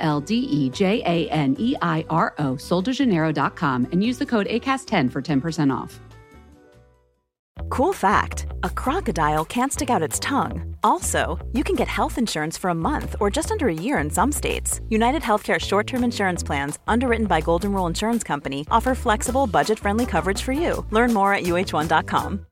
L 0.00 0.20
D 0.20 0.34
E 0.34 0.70
J 0.70 1.02
A 1.04 1.28
N 1.30 1.56
E 1.58 1.76
I 1.80 2.04
R 2.10 2.34
O, 2.38 2.54
soldejaneiro.com, 2.54 3.88
and 3.92 4.02
use 4.02 4.18
the 4.18 4.26
code 4.26 4.46
ACAST10 4.48 5.10
for 5.10 5.22
10% 5.22 5.74
off. 5.74 6.00
Cool 7.68 7.92
fact 7.92 8.46
a 8.62 8.70
crocodile 8.70 9.44
can't 9.44 9.72
stick 9.72 9.90
out 9.90 10.02
its 10.02 10.18
tongue. 10.18 10.76
Also, 10.82 11.38
you 11.52 11.62
can 11.62 11.76
get 11.76 11.88
health 11.88 12.18
insurance 12.18 12.58
for 12.58 12.70
a 12.70 12.74
month 12.74 13.16
or 13.20 13.30
just 13.30 13.50
under 13.50 13.68
a 13.68 13.74
year 13.74 13.98
in 13.98 14.10
some 14.10 14.32
states. 14.32 14.80
United 14.88 15.22
Healthcare 15.22 15.58
short 15.58 15.86
term 15.86 16.04
insurance 16.04 16.42
plans, 16.42 16.78
underwritten 16.86 17.26
by 17.26 17.40
Golden 17.40 17.72
Rule 17.72 17.86
Insurance 17.86 18.24
Company, 18.24 18.66
offer 18.70 18.94
flexible, 18.94 19.46
budget 19.46 19.78
friendly 19.78 20.06
coverage 20.06 20.42
for 20.42 20.52
you. 20.52 20.84
Learn 20.90 21.12
more 21.12 21.32
at 21.34 21.44
uh1.com. 21.44 22.46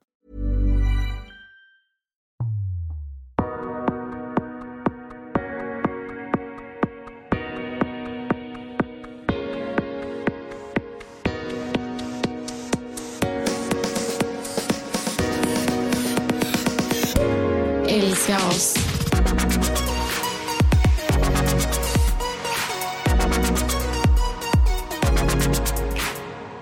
Älska 18.29 18.49
oss. 18.49 18.75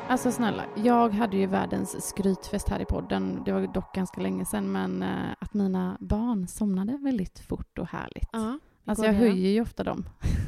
Alltså 0.08 0.32
snälla, 0.32 0.64
jag 0.74 1.08
hade 1.08 1.36
ju 1.36 1.46
världens 1.46 2.08
skrytfest 2.08 2.68
här 2.68 2.80
i 2.80 2.84
podden. 2.84 3.42
Det 3.44 3.52
var 3.52 3.66
dock 3.74 3.94
ganska 3.94 4.20
länge 4.20 4.44
sedan, 4.44 4.72
men 4.72 5.02
eh, 5.02 5.08
att 5.38 5.54
mina 5.54 5.96
barn 6.00 6.46
somnade 6.48 6.98
väldigt 7.02 7.38
fort 7.38 7.78
och 7.78 7.86
härligt. 7.86 8.28
Ja, 8.32 8.58
alltså 8.84 9.04
jag 9.04 9.12
höjer 9.12 9.50
ju 9.50 9.60
ofta 9.60 9.84
dem. 9.84 10.04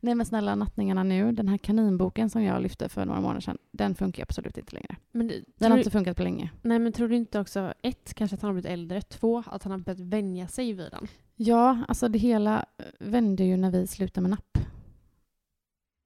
Nej 0.00 0.14
men 0.14 0.26
snälla, 0.26 0.54
nattningarna 0.54 1.02
nu, 1.02 1.32
den 1.32 1.48
här 1.48 1.58
kaninboken 1.58 2.30
som 2.30 2.42
jag 2.42 2.62
lyfte 2.62 2.88
för 2.88 3.04
några 3.04 3.20
månader 3.20 3.40
sedan, 3.40 3.58
den 3.70 3.94
funkar 3.94 4.22
absolut 4.22 4.58
inte 4.58 4.74
längre. 4.74 4.96
Men, 5.12 5.32
Den 5.56 5.70
har 5.70 5.78
inte 5.78 5.90
funkat 5.90 6.16
på 6.16 6.22
länge. 6.22 6.50
nej, 6.62 6.78
men 6.78 6.92
tror 6.92 7.08
du 7.08 7.16
inte 7.16 7.40
också, 7.40 7.72
ett, 7.82 8.14
kanske 8.14 8.34
att 8.34 8.42
han 8.42 8.48
har 8.48 8.52
blivit 8.54 8.70
äldre, 8.70 9.02
två, 9.02 9.42
att 9.46 9.62
han 9.62 9.70
har 9.70 9.78
börjat 9.78 10.00
vänja 10.00 10.48
sig 10.48 10.72
vid 10.72 10.90
den? 10.90 11.06
Ja, 11.36 11.78
alltså 11.88 12.08
det 12.08 12.18
hela 12.18 12.64
eh, 12.78 12.84
vände 12.98 13.44
ju 13.44 13.56
när 13.56 13.70
vi 13.70 13.86
slutade 13.86 14.22
med 14.28 14.30
napp. 14.30 14.58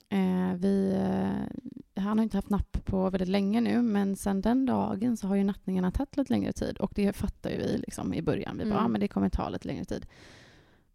Eh, 0.08 0.54
vi, 0.56 0.92
eh, 0.96 2.02
han 2.02 2.18
har 2.18 2.22
inte 2.22 2.36
haft 2.36 2.50
napp 2.50 2.84
på 2.84 3.10
väldigt 3.10 3.28
länge 3.28 3.60
nu, 3.60 3.82
men 3.82 4.16
sen 4.16 4.40
den 4.40 4.66
dagen 4.66 5.16
så 5.16 5.26
har 5.26 5.34
ju 5.36 5.44
nattningarna 5.44 5.90
tagit 5.90 6.16
lite 6.16 6.32
längre 6.32 6.52
tid. 6.52 6.78
Och 6.78 6.92
det 6.94 7.12
fattar 7.16 7.50
ju 7.50 7.56
vi 7.56 7.78
liksom 7.78 8.14
i 8.14 8.22
början. 8.22 8.58
Vi 8.58 8.64
bara, 8.64 8.70
Mm. 8.70 8.82
ja, 8.82 8.88
men 8.88 9.00
det 9.00 9.08
kommer 9.08 9.28
ta 9.28 9.48
lite 9.48 9.68
längre 9.68 9.84
tid. 9.84 10.06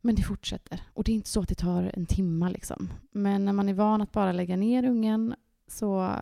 Men 0.01 0.15
det 0.15 0.21
fortsätter. 0.21 0.81
Och 0.93 1.03
det 1.03 1.11
är 1.11 1.13
inte 1.13 1.29
så 1.29 1.39
att 1.39 1.47
det 1.47 1.55
tar 1.55 1.91
en 1.93 2.05
timma 2.05 2.49
liksom. 2.49 2.89
Men 3.11 3.45
när 3.45 3.53
man 3.53 3.69
är 3.69 3.73
van 3.73 4.01
att 4.01 4.11
bara 4.11 4.31
lägga 4.31 4.57
ner 4.57 4.85
ungen 4.85 5.35
så 5.67 6.15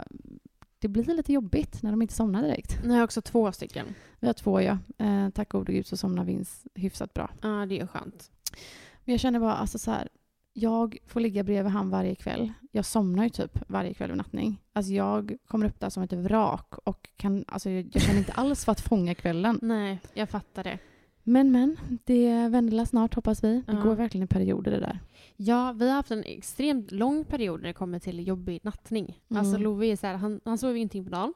det 0.80 0.88
blir 0.88 1.04
lite 1.04 1.34
jobbigt 1.34 1.84
när 1.84 1.92
de 1.92 2.02
inte 2.02 2.14
somnar 2.14 2.42
direkt. 2.42 2.80
Nu 2.84 2.94
har 2.94 3.04
också 3.04 3.22
två 3.22 3.52
stycken. 3.52 3.86
Vi 4.20 4.28
har 4.28 4.34
två 4.34 4.62
ja. 4.62 4.78
Eh, 4.98 5.30
tack 5.30 5.50
gode 5.50 5.74
gud 5.74 5.86
så 5.86 5.98
somnar 5.98 6.24
Vince 6.24 6.70
hyfsat 6.76 7.14
bra. 7.14 7.30
Ja, 7.42 7.66
det 7.66 7.80
är 7.80 7.88
skönt. 7.88 8.32
Men 9.06 9.14
jag 9.14 9.20
känner 9.20 9.40
bara, 9.40 9.54
alltså 9.54 9.80
så 9.80 9.92
här, 9.92 10.10
jag 10.54 10.98
får 11.06 11.20
ligga 11.20 11.44
bredvid 11.44 11.72
han 11.72 11.90
varje 11.90 12.16
kväll. 12.16 12.54
Jag 12.72 12.86
somnar 12.86 13.24
ju 13.24 13.30
typ 13.30 13.60
varje 13.70 13.94
kväll 13.94 14.10
vid 14.10 14.18
nattning. 14.18 14.62
Alltså 14.74 14.94
jag 14.94 15.38
kommer 15.48 15.66
upp 15.66 15.80
där 15.80 15.90
som 15.90 16.04
ett 16.04 16.14
vrak 16.14 16.74
och 16.84 17.10
kan, 17.16 17.46
alltså 17.48 17.70
jag, 17.70 17.90
jag 17.94 18.02
känner 18.02 18.20
inte 18.20 18.32
alls 18.32 18.66
för 18.66 18.72
att 18.72 18.82
fånga 18.82 19.16
kvällen. 19.16 19.60
Nej, 19.62 20.00
jag 20.14 20.30
fattar 20.30 20.64
det. 20.64 20.80
Men 21.30 21.52
men, 21.52 21.78
det 22.06 22.48
vänder 22.50 22.86
snart 22.86 23.14
hoppas 23.16 23.44
vi. 23.44 23.54
Det 23.68 23.74
Ja. 23.74 23.82
går 23.82 23.96
verkligen 23.96 24.26
i 24.26 24.28
perioder 24.28 24.72
det 24.72 24.80
där. 24.80 25.00
Ja, 25.36 25.72
vi 25.72 25.88
har 25.88 25.96
haft 25.96 26.12
en 26.12 26.24
extremt 26.24 26.92
lång 26.92 27.26
period 27.26 27.62
när 27.62 27.68
det 27.68 27.74
kommer 27.74 28.00
till 28.00 28.28
jobbig 28.28 28.60
nattning. 28.64 29.22
Mm. 29.30 29.40
Alltså 29.40 29.58
Love 29.58 29.86
är 29.88 29.96
så 29.96 30.08
här, 30.08 30.16
han, 30.16 30.40
han 30.46 30.58
sover 30.58 30.76
ingenting 30.76 31.04
på 31.04 31.10
dagen. 31.10 31.34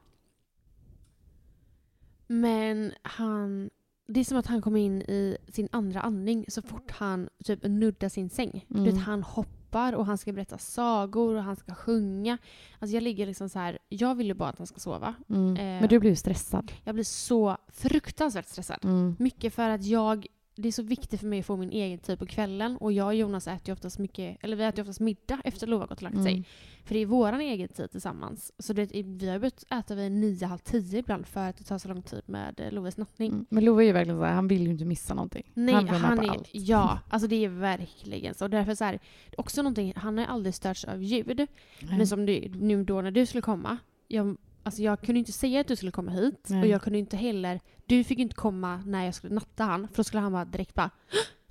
Men 2.27 2.91
han... 3.01 3.69
Det 4.07 4.19
är 4.19 4.23
som 4.23 4.37
att 4.37 4.47
han 4.47 4.61
kommer 4.61 4.79
in 4.79 5.01
i 5.01 5.37
sin 5.47 5.67
andra 5.71 6.01
andning 6.01 6.45
så 6.47 6.61
fort 6.61 6.91
han 6.91 7.29
typ 7.43 7.63
nuddar 7.63 8.09
sin 8.09 8.29
säng. 8.29 8.65
Du 8.67 8.79
Mm. 8.79 8.93
vet, 8.93 9.03
han 9.03 9.23
hoppar 9.23 9.60
och 9.75 10.05
han 10.05 10.17
ska 10.17 10.33
berätta 10.33 10.57
sagor 10.57 11.35
och 11.35 11.43
han 11.43 11.55
ska 11.55 11.75
sjunga. 11.75 12.37
Alltså 12.79 12.95
jag 12.95 13.03
ligger 13.03 13.25
liksom 13.25 13.49
så 13.49 13.59
här, 13.59 13.79
jag 13.89 14.15
vill 14.15 14.27
ju 14.27 14.33
bara 14.33 14.49
att 14.49 14.57
han 14.57 14.67
ska 14.67 14.79
sova. 14.79 15.13
Mm. 15.29 15.57
Eh. 15.57 15.81
Men 15.81 15.89
du 15.89 15.99
blir 15.99 16.09
ju 16.09 16.15
stressad. 16.15 16.71
Jag 16.83 16.95
blir 16.95 17.03
så 17.03 17.57
fruktansvärt 17.67 18.47
stressad. 18.47 18.79
Mm. 18.83 19.15
Mycket 19.19 19.53
för 19.53 19.69
att 19.69 19.83
jag, 19.83 20.27
det 20.61 20.67
är 20.67 20.71
så 20.71 20.83
viktigt 20.83 21.19
för 21.19 21.27
mig 21.27 21.39
att 21.39 21.45
få 21.45 21.57
min 21.57 21.71
egen 21.71 21.99
tid 21.99 22.19
på 22.19 22.25
kvällen 22.25 22.77
och 22.77 22.91
jag 22.91 23.07
och 23.07 23.15
Jonas 23.15 23.47
äter 23.47 23.67
ju 23.67 23.73
oftast 23.73 23.99
mycket, 23.99 24.37
eller 24.41 24.55
vi 24.55 24.63
äter 24.63 24.81
oftast 24.81 24.99
middag 24.99 25.41
efter 25.43 25.67
Lova 25.67 25.83
har 25.83 25.87
gått 25.87 25.97
och 25.97 26.03
lagt 26.03 26.23
sig. 26.23 26.31
Mm. 26.31 26.43
För 26.83 26.93
det 26.93 27.01
är 27.01 27.05
våran 27.05 27.41
egen 27.41 27.67
tid 27.67 27.91
tillsammans. 27.91 28.53
Så 28.59 28.73
det, 28.73 28.91
vi 28.93 29.29
har 29.29 29.39
börjat 29.39 29.63
äta 29.71 29.95
vid 29.95 30.11
nio, 30.11 30.45
halv 30.45 30.57
tio 30.57 30.99
ibland 30.99 31.27
för 31.27 31.49
att 31.49 31.57
det 31.57 31.63
tar 31.63 31.77
så 31.77 31.87
lång 31.87 32.01
tid 32.01 32.21
med 32.25 32.59
eh, 32.59 32.71
Loves 32.71 32.97
nattning. 32.97 33.31
Mm. 33.31 33.45
Men 33.49 33.65
Love 33.65 33.83
är 33.83 33.85
ju 33.85 33.91
verkligen 33.91 34.19
så 34.19 34.23
här, 34.23 34.33
han 34.33 34.47
vill 34.47 34.63
ju 34.63 34.71
inte 34.71 34.85
missa 34.85 35.13
någonting. 35.13 35.51
Nej, 35.53 35.73
han 35.73 35.87
han, 35.87 36.19
vill 36.19 36.29
på 36.29 36.33
är, 36.33 36.37
allt. 36.37 36.49
ja, 36.51 36.99
alltså 37.09 37.27
det 37.27 37.45
är 37.45 37.49
verkligen 37.49 38.33
så. 38.33 38.45
Och 38.45 38.49
därför 38.49 38.75
så 38.75 38.83
här, 38.83 38.99
också 39.37 39.61
någonting, 39.61 39.93
han 39.95 40.17
har 40.17 40.25
ju 40.25 40.31
aldrig 40.31 40.55
störts 40.55 40.85
av 40.85 41.03
ljud. 41.03 41.47
Men 41.79 42.07
som 42.07 42.25
du, 42.25 42.49
nu 42.49 42.83
då 42.83 43.01
när 43.01 43.11
du 43.11 43.25
skulle 43.25 43.41
komma, 43.41 43.77
jag, 44.07 44.37
alltså 44.63 44.81
jag 44.81 45.01
kunde 45.01 45.19
inte 45.19 45.31
säga 45.31 45.61
att 45.61 45.67
du 45.67 45.75
skulle 45.75 45.91
komma 45.91 46.11
hit 46.11 46.47
Nej. 46.49 46.61
och 46.61 46.67
jag 46.67 46.81
kunde 46.81 46.99
inte 46.99 47.17
heller, 47.17 47.59
du 47.95 48.03
fick 48.03 48.19
inte 48.19 48.35
komma 48.35 48.83
när 48.85 49.05
jag 49.05 49.15
skulle 49.15 49.33
natta 49.33 49.63
han 49.63 49.87
för 49.87 49.97
då 49.97 50.03
skulle 50.03 50.21
han 50.21 50.31
bara 50.31 50.45
direkt 50.45 50.73
bara 50.73 50.89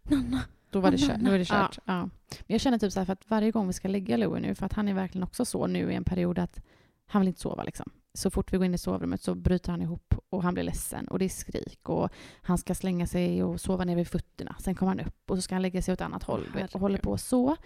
Nanna! 0.03 0.43
Då 0.71 0.81
var 0.81 0.91
det 0.91 0.99
kört. 0.99 1.21
Då 1.21 1.31
var 1.31 1.39
det 1.39 1.49
ja. 1.49 1.69
kört. 1.69 1.79
Ja. 1.85 2.01
Men 2.31 2.47
jag 2.47 2.61
känner 2.61 2.79
typ 2.79 2.93
så 2.93 3.01
här, 3.01 3.05
för 3.05 3.13
att 3.13 3.31
varje 3.31 3.51
gång 3.51 3.67
vi 3.67 3.73
ska 3.73 3.89
lägga 3.89 4.17
Louie 4.17 4.41
nu, 4.41 4.55
för 4.55 4.67
att 4.67 4.73
han 4.73 4.89
är 4.89 4.95
verkligen 4.95 5.23
också 5.23 5.45
så 5.45 5.67
nu 5.67 5.93
i 5.93 5.95
en 5.95 6.05
period 6.05 6.39
att 6.39 6.61
han 7.07 7.21
vill 7.21 7.29
inte 7.29 7.41
sova 7.41 7.65
liksom. 7.65 7.91
Så 8.15 8.31
fort 8.31 8.53
vi 8.53 8.57
går 8.57 8.67
in 8.67 8.75
i 8.75 8.79
sovrummet 8.79 9.23
så 9.23 9.35
bryter 9.35 9.71
han 9.71 9.83
ihop 9.83 10.15
och 10.31 10.43
han 10.43 10.55
blir 10.55 10.65
ledsen 10.65 11.09
och 11.09 11.19
det 11.19 11.25
är 11.25 11.29
skrik 11.29 11.89
och 11.89 12.11
han 12.43 12.59
ska 12.59 12.75
slänga 12.75 13.07
sig 13.07 13.43
och 13.45 13.61
sova 13.61 13.85
ner 13.85 13.97
vid 13.97 14.09
fötterna. 14.09 14.57
Sen 14.59 14.75
kommer 14.75 14.91
han 14.91 15.01
upp 15.01 15.31
och 15.31 15.37
så 15.37 15.43
ska 15.43 15.55
han 15.55 15.63
lägga 15.63 15.83
sig 15.83 15.93
åt 15.93 16.01
annat 16.01 16.23
håll 16.23 16.47
och 16.73 16.81
håller 16.81 16.99
på 16.99 17.19
så. 17.19 17.57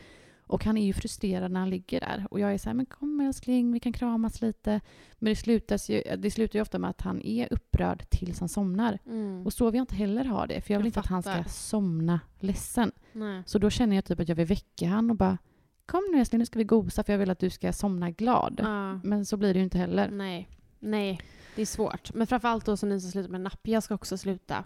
Och 0.46 0.64
han 0.64 0.76
är 0.76 0.86
ju 0.86 0.92
frustrerad 0.92 1.52
när 1.52 1.60
han 1.60 1.70
ligger 1.70 2.00
där. 2.00 2.26
Och 2.30 2.40
jag 2.40 2.54
är 2.54 2.58
så 2.58 2.68
här, 2.68 2.74
men 2.74 2.86
kom 2.86 3.20
älskling, 3.20 3.72
vi 3.72 3.80
kan 3.80 3.92
kramas 3.92 4.42
lite. 4.42 4.80
Men 5.18 5.30
det, 5.30 5.36
slutas 5.36 5.90
ju, 5.90 6.02
det 6.18 6.30
slutar 6.30 6.58
ju 6.58 6.62
ofta 6.62 6.78
med 6.78 6.90
att 6.90 7.00
han 7.00 7.22
är 7.22 7.52
upprörd 7.52 8.10
tills 8.10 8.40
han 8.40 8.48
somnar. 8.48 8.98
Mm. 9.06 9.46
Och 9.46 9.52
så 9.52 9.70
vill 9.70 9.78
jag 9.78 9.82
inte 9.82 9.94
heller 9.94 10.24
ha 10.24 10.46
det, 10.46 10.60
för 10.60 10.74
jag 10.74 10.78
vill 10.78 10.86
Jag 10.86 10.88
inte 10.88 11.00
att 11.00 11.06
han 11.06 11.22
ska 11.22 11.32
fattar. 11.32 11.50
somna 11.50 12.20
ledsen. 12.38 12.92
Nej. 13.12 13.42
Så 13.46 13.58
då 13.58 13.70
känner 13.70 13.96
jag 13.96 14.04
typ 14.04 14.20
att 14.20 14.28
jag 14.28 14.36
vill 14.36 14.46
väcka 14.46 14.88
han 14.88 15.10
och 15.10 15.16
bara 15.16 15.38
Kom 15.86 16.08
nu 16.12 16.20
älskling, 16.20 16.38
nu 16.38 16.46
ska 16.46 16.58
vi 16.58 16.64
gosa 16.64 17.04
för 17.04 17.12
jag 17.12 17.18
vill 17.18 17.30
att 17.30 17.38
du 17.38 17.50
ska 17.50 17.72
somna 17.72 18.10
glad. 18.10 18.60
Ja. 18.62 19.00
Men 19.04 19.26
så 19.26 19.36
blir 19.36 19.54
det 19.54 19.58
ju 19.58 19.64
inte 19.64 19.78
heller. 19.78 20.10
Nej. 20.10 20.48
Nej, 20.78 21.20
det 21.56 21.62
är 21.62 21.66
svårt. 21.66 22.14
Men 22.14 22.26
framförallt 22.26 22.66
då 22.66 22.76
som 22.76 22.88
ni 22.88 23.00
som 23.00 23.10
slutar 23.10 23.30
med 23.30 23.40
napp. 23.40 23.60
Jag 23.62 23.82
ska 23.82 23.94
också 23.94 24.18
sluta 24.18 24.64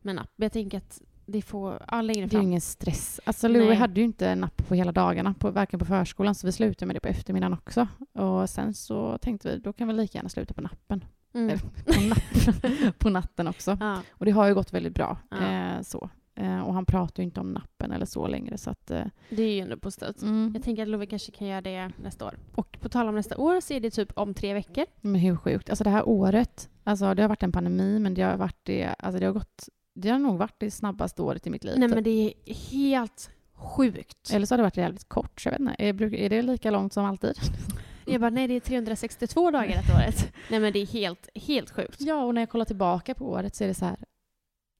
med 0.00 0.14
napp. 0.14 0.30
Jag 0.36 0.52
tänker 0.52 0.78
att 0.78 1.02
det 1.30 1.42
får, 1.42 1.82
ja 1.90 2.02
längre 2.02 2.26
Det 2.26 2.36
är 2.36 2.40
ju 2.40 2.46
ingen 2.46 2.60
stress. 2.60 3.20
Alltså 3.24 3.48
Louie 3.48 3.68
Nej. 3.68 3.76
hade 3.76 4.00
ju 4.00 4.06
inte 4.06 4.34
napp 4.34 4.68
på 4.68 4.74
hela 4.74 4.92
dagarna, 4.92 5.34
på, 5.38 5.50
varken 5.50 5.78
på 5.78 5.84
förskolan, 5.86 6.34
så 6.34 6.46
vi 6.46 6.52
slutade 6.52 6.86
med 6.86 6.96
det 6.96 7.00
på 7.00 7.08
eftermiddagen 7.08 7.52
också. 7.52 7.88
Och 8.12 8.50
sen 8.50 8.74
så 8.74 9.18
tänkte 9.18 9.48
vi, 9.50 9.58
då 9.58 9.72
kan 9.72 9.88
vi 9.88 9.94
lika 9.94 10.18
gärna 10.18 10.28
sluta 10.28 10.54
på 10.54 10.60
nappen. 10.60 11.04
Mm. 11.34 11.58
På, 11.86 12.00
napp, 12.08 12.98
på 12.98 13.08
natten 13.10 13.48
också. 13.48 13.76
Ja. 13.80 14.02
Och 14.10 14.24
det 14.24 14.30
har 14.30 14.46
ju 14.46 14.54
gått 14.54 14.72
väldigt 14.72 14.94
bra. 14.94 15.18
Ja. 15.30 15.36
Eh, 15.36 15.82
så. 15.82 16.10
Eh, 16.34 16.60
och 16.60 16.74
han 16.74 16.86
pratar 16.86 17.22
ju 17.22 17.24
inte 17.24 17.40
om 17.40 17.52
nappen 17.52 17.92
eller 17.92 18.06
så 18.06 18.26
längre. 18.26 18.58
Så 18.58 18.70
att, 18.70 18.90
eh, 18.90 19.04
Det 19.30 19.42
är 19.42 19.54
ju 19.54 19.60
ändå 19.60 19.76
positivt. 19.76 20.22
mm. 20.22 20.50
Jag 20.54 20.62
tänker 20.62 20.82
att 20.82 20.88
Love 20.88 21.06
kanske 21.06 21.32
kan 21.32 21.46
göra 21.46 21.60
det 21.60 21.90
nästa 22.02 22.26
år. 22.26 22.34
Och 22.54 22.78
på 22.80 22.88
tal 22.88 23.08
om 23.08 23.14
nästa 23.14 23.36
år 23.36 23.60
så 23.60 23.74
är 23.74 23.80
det 23.80 23.90
typ 23.90 24.12
om 24.16 24.34
tre 24.34 24.54
veckor. 24.54 24.84
Men 25.00 25.20
hur 25.20 25.36
sjukt? 25.36 25.70
Alltså 25.70 25.84
det 25.84 25.90
här 25.90 26.08
året, 26.08 26.70
alltså 26.84 27.14
det 27.14 27.22
har 27.22 27.28
varit 27.28 27.42
en 27.42 27.52
pandemi, 27.52 27.98
men 27.98 28.14
det 28.14 28.22
har 28.22 28.36
varit 28.36 28.60
det, 28.62 28.94
alltså 28.98 29.20
det 29.20 29.26
har 29.26 29.32
gått, 29.32 29.68
det 29.94 30.08
har 30.08 30.18
nog 30.18 30.38
varit 30.38 30.60
det 30.60 30.70
snabbaste 30.70 31.22
året 31.22 31.46
i 31.46 31.50
mitt 31.50 31.64
liv. 31.64 31.74
Nej 31.78 31.88
typ. 31.88 31.94
men 31.94 32.04
det 32.04 32.34
är 32.46 32.54
helt 32.54 33.30
sjukt. 33.54 34.30
Eller 34.32 34.46
så 34.46 34.52
har 34.52 34.56
det 34.56 34.62
varit 34.62 34.76
jävligt 34.76 35.08
kort, 35.08 35.42
jag 35.44 35.52
vet 35.52 35.60
inte. 35.60 35.74
Är, 35.78 36.28
det 36.28 36.42
lika 36.42 36.70
långt 36.70 36.92
som 36.92 37.04
alltid? 37.04 37.34
Jag 38.04 38.20
bara, 38.20 38.30
nej 38.30 38.48
det 38.48 38.54
är 38.54 38.60
362 38.60 39.50
dagar 39.50 39.76
detta 39.76 39.94
året. 39.94 40.32
nej 40.50 40.60
men 40.60 40.72
det 40.72 40.78
är 40.78 40.86
helt, 40.86 41.28
helt 41.34 41.70
sjukt. 41.70 42.00
Ja, 42.00 42.24
och 42.24 42.34
när 42.34 42.42
jag 42.42 42.50
kollar 42.50 42.64
tillbaka 42.64 43.14
på 43.14 43.30
året 43.30 43.54
så 43.54 43.64
är 43.64 43.68
det 43.68 43.74
så 43.74 43.84
här, 43.84 43.96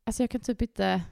alltså 0.06 0.22
jag 0.22 0.30
kan 0.30 0.40
typ 0.40 0.62
inte 0.62 1.02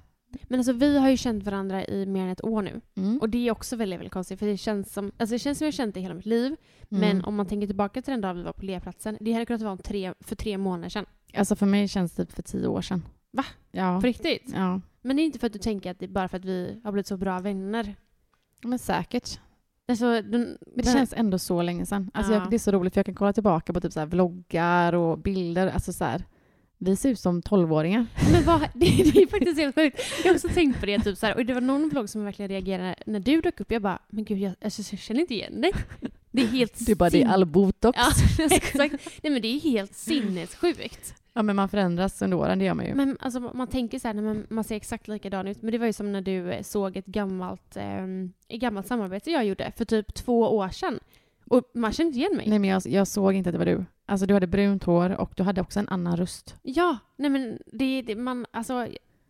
Men 0.48 0.60
alltså 0.60 0.72
vi 0.72 0.98
har 0.98 1.10
ju 1.10 1.16
känt 1.16 1.44
varandra 1.44 1.84
i 1.84 2.06
mer 2.06 2.22
än 2.22 2.28
ett 2.28 2.44
år 2.44 2.62
nu. 2.62 2.80
Mm. 2.96 3.18
Och 3.18 3.28
det 3.28 3.48
är 3.48 3.52
också 3.52 3.76
väldigt, 3.76 3.98
väldigt 3.98 4.12
konstigt 4.12 4.38
för 4.38 4.46
det 4.46 4.56
känns 4.56 4.92
som, 4.92 5.12
alltså 5.18 5.34
det 5.34 5.38
känns 5.38 5.58
som 5.58 5.64
jag 5.64 5.72
har 5.72 5.76
känt 5.76 5.94
det 5.94 6.00
hela 6.00 6.14
mitt 6.14 6.26
liv. 6.26 6.56
Mm. 6.90 7.00
Men 7.00 7.24
om 7.24 7.34
man 7.34 7.46
tänker 7.46 7.66
tillbaka 7.66 8.02
till 8.02 8.10
den 8.10 8.20
dagen 8.20 8.36
vi 8.36 8.42
var 8.42 8.52
på 8.52 8.64
Lerplatsen, 8.64 9.16
det 9.20 9.32
hade 9.32 9.46
kunnat 9.46 9.62
vara 9.62 9.76
tre, 9.76 10.14
för 10.20 10.36
tre 10.36 10.58
månader 10.58 10.88
sedan. 10.88 11.06
Alltså 11.34 11.56
för 11.56 11.66
mig 11.66 11.88
känns 11.88 12.12
det 12.12 12.24
typ 12.24 12.34
för 12.34 12.42
tio 12.42 12.66
år 12.66 12.82
sedan. 12.82 13.02
Va? 13.30 13.44
Ja. 13.72 14.00
På 14.00 14.06
riktigt. 14.06 14.50
ja. 14.54 14.80
Men 15.02 15.16
det 15.16 15.22
är 15.22 15.24
inte 15.24 15.38
för 15.38 15.46
att 15.46 15.52
du 15.52 15.58
tänker 15.58 15.90
att 15.90 15.98
det 15.98 16.04
är 16.06 16.08
bara 16.08 16.28
för 16.28 16.36
att 16.36 16.44
vi 16.44 16.80
har 16.84 16.92
blivit 16.92 17.06
så 17.06 17.16
bra 17.16 17.38
vänner. 17.38 17.94
Men 18.62 18.78
säkert. 18.78 19.40
Alltså, 19.88 20.04
den, 20.06 20.30
Men 20.30 20.58
det 20.76 20.82
den- 20.82 20.92
känns 20.94 21.12
ändå 21.16 21.38
så 21.38 21.62
länge 21.62 21.86
sedan. 21.86 22.10
Alltså 22.14 22.32
Ja. 22.32 22.38
jag, 22.38 22.50
det 22.50 22.56
är 22.56 22.58
så 22.58 22.70
roligt 22.72 22.94
för 22.94 22.98
jag 22.98 23.06
kan 23.06 23.14
kolla 23.14 23.32
tillbaka 23.32 23.72
på 23.72 23.80
typ 23.80 23.92
så 23.92 24.06
vloggar 24.06 24.92
och 24.92 25.18
bilder. 25.18 25.66
Alltså 25.66 25.92
så 25.92 26.04
här, 26.04 26.24
vi 26.78 26.96
ser 26.96 27.08
ut 27.10 27.20
som 27.20 27.42
tolvåringar. 27.42 28.06
Men 28.32 28.44
vad, 28.44 28.60
det, 28.60 28.68
det 28.74 29.22
är 29.22 29.26
faktiskt 29.30 29.58
helt 29.58 29.74
sjukt. 29.74 30.00
Jag 30.24 30.30
har 30.30 30.34
också 30.34 30.48
tänkt 30.48 30.80
på 30.80 30.86
det. 30.86 30.98
Typ 30.98 31.18
så 31.18 31.26
här, 31.26 31.36
och 31.36 31.46
det 31.46 31.54
var 31.54 31.60
någon 31.60 31.88
vlogg 31.88 32.08
som 32.10 32.24
verkligen 32.24 32.48
reagerade 32.48 32.94
när 33.06 33.20
du 33.20 33.40
dök 33.40 33.60
upp. 33.60 33.70
Jag 33.72 33.82
bara, 33.82 33.98
men 34.08 34.24
gud, 34.24 34.38
jag, 34.38 34.52
alltså, 34.64 34.82
jag 34.92 35.00
känner 35.00 35.20
inte 35.20 35.34
igen 35.34 35.60
dig. 35.60 35.72
Det 36.30 36.42
är 36.42 36.46
helt 36.46 36.74
Det 36.86 36.92
är 36.92 36.96
bara 36.96 37.10
det 37.10 37.22
är 37.22 37.28
all 37.28 37.44
botox. 37.46 37.98
Ja, 37.98 38.44
exakt. 38.50 39.08
Nej 39.22 39.32
men 39.32 39.42
det 39.42 39.48
är 39.48 39.60
helt 39.60 39.94
sinnessjukt. 39.94 41.14
Ja 41.32 41.42
men 41.42 41.56
man 41.56 41.68
förändras 41.68 42.22
under 42.22 42.36
åren, 42.36 42.58
det 42.58 42.64
gör 42.64 42.74
man 42.74 42.86
ju. 42.86 42.94
Men 42.94 43.16
alltså, 43.20 43.40
man 43.40 43.66
tänker 43.66 43.98
så 43.98 44.08
här, 44.08 44.14
man, 44.14 44.46
man 44.50 44.64
ser 44.64 44.76
exakt 44.76 45.08
likadan 45.08 45.48
ut. 45.48 45.62
Men 45.62 45.72
det 45.72 45.78
var 45.78 45.86
ju 45.86 45.92
som 45.92 46.12
när 46.12 46.20
du 46.20 46.52
eh, 46.52 46.62
såg 46.62 46.96
ett 46.96 47.06
gammalt, 47.06 47.76
eh, 47.76 48.04
ett 48.48 48.60
gammalt 48.60 48.86
samarbete 48.86 49.30
jag 49.30 49.44
gjorde 49.44 49.72
för 49.76 49.84
typ 49.84 50.14
två 50.14 50.40
år 50.40 50.68
sedan. 50.68 51.00
Och 51.44 51.62
man 51.74 51.92
kände 51.92 52.08
inte 52.08 52.18
igen 52.18 52.36
mig. 52.36 52.48
Nej 52.48 52.58
men 52.58 52.70
jag, 52.70 52.82
jag 52.86 53.06
såg 53.06 53.34
inte 53.34 53.50
att 53.50 53.54
det 53.54 53.58
var 53.58 53.66
du. 53.66 53.84
Alltså 54.06 54.26
du 54.26 54.34
hade 54.34 54.46
brunt 54.46 54.84
hår 54.84 55.20
och 55.20 55.32
du 55.36 55.42
hade 55.42 55.60
också 55.60 55.78
en 55.80 55.88
annan 55.88 56.16
röst. 56.16 56.56
Ja, 56.62 56.98
nej 57.16 57.30
men 57.30 57.58
det, 57.66 58.02
det 58.02 58.16
man, 58.16 58.46
alltså 58.50 58.88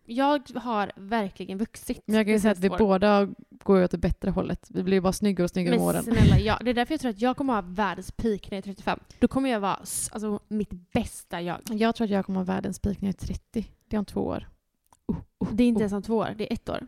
jag 0.09 0.41
har 0.55 0.91
verkligen 0.95 1.57
vuxit. 1.57 2.03
Men 2.05 2.15
jag 2.15 2.25
kan 2.25 2.33
ju 2.33 2.39
säga 2.39 2.51
att 2.51 2.59
vi 2.59 2.69
året. 2.69 2.79
båda 2.79 3.27
går 3.51 3.83
åt 3.83 3.91
det 3.91 3.97
bättre 3.97 4.31
hållet. 4.31 4.67
Vi 4.69 4.83
blir 4.83 5.01
bara 5.01 5.13
snyggare 5.13 5.43
och 5.43 5.49
snyggare 5.49 5.75
med 5.75 5.79
Men 5.79 5.87
åren. 5.87 6.03
snälla, 6.03 6.39
ja, 6.39 6.59
det 6.63 6.69
är 6.69 6.73
därför 6.73 6.93
jag 6.93 7.01
tror 7.01 7.11
att 7.11 7.21
jag 7.21 7.37
kommer 7.37 7.53
ha 7.53 7.61
världens 7.61 8.11
peak 8.11 8.51
när 8.51 8.57
jag 8.57 8.67
är 8.67 8.73
35. 8.73 8.99
Då 9.19 9.27
kommer 9.27 9.49
jag 9.49 9.59
vara 9.59 9.73
alltså, 9.75 10.39
mitt 10.47 10.91
bästa 10.93 11.41
jag. 11.41 11.59
Jag 11.69 11.95
tror 11.95 12.05
att 12.05 12.11
jag 12.11 12.25
kommer 12.25 12.39
ha 12.39 12.43
världens 12.43 12.79
peak 12.79 13.01
när 13.01 13.07
jag 13.07 13.15
är 13.23 13.27
30. 13.27 13.71
Det 13.87 13.95
är 13.95 13.99
om 13.99 14.05
två 14.05 14.21
år. 14.21 14.49
Oh, 15.07 15.17
oh, 15.39 15.53
Det 15.53 15.63
är 15.63 15.67
inte 15.67 15.77
oh. 15.77 15.81
ens 15.81 15.93
om 15.93 16.01
två 16.01 16.17
år, 16.17 16.35
det 16.37 16.51
är 16.51 16.53
ett 16.53 16.69
år. 16.69 16.87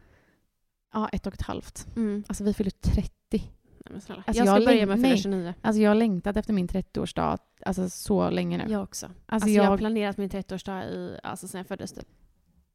Ja, 0.94 1.09
ett 1.09 1.27
och 1.27 1.33
ett 1.33 1.41
halvt. 1.41 1.88
Mm. 1.95 2.23
Alltså 2.27 2.44
vi 2.44 2.53
fyller 2.53 2.71
30. 2.71 3.12
Nej, 3.31 3.41
men. 3.85 3.95
Alltså, 3.95 4.13
jag 4.25 4.35
ska 4.35 4.44
jag 4.44 4.65
börja 4.65 4.85
med 4.85 4.94
att 4.94 5.01
fylla 5.01 5.09
nej. 5.09 5.18
29. 5.18 5.53
Alltså 5.62 5.81
jag 5.81 5.89
har 5.89 5.95
längtat 5.95 6.38
efter 6.38 6.53
min 6.53 6.68
30-årsdag 6.68 7.38
alltså 7.65 7.89
så 7.89 8.29
länge 8.29 8.57
nu. 8.57 8.73
Jag 8.73 8.83
också. 8.83 9.06
Alltså, 9.06 9.15
Alltså 9.25 9.50
jag... 9.50 9.63
har 9.63 9.71
jag, 9.71 9.79
planerat 9.79 10.18
min 10.18 10.29
30-årsdag 10.29 10.83
i, 10.83 11.19
alltså 11.23 11.47
sen 11.47 11.57
jag 11.57 11.68
föddes 11.68 11.94
typ. 11.94 12.07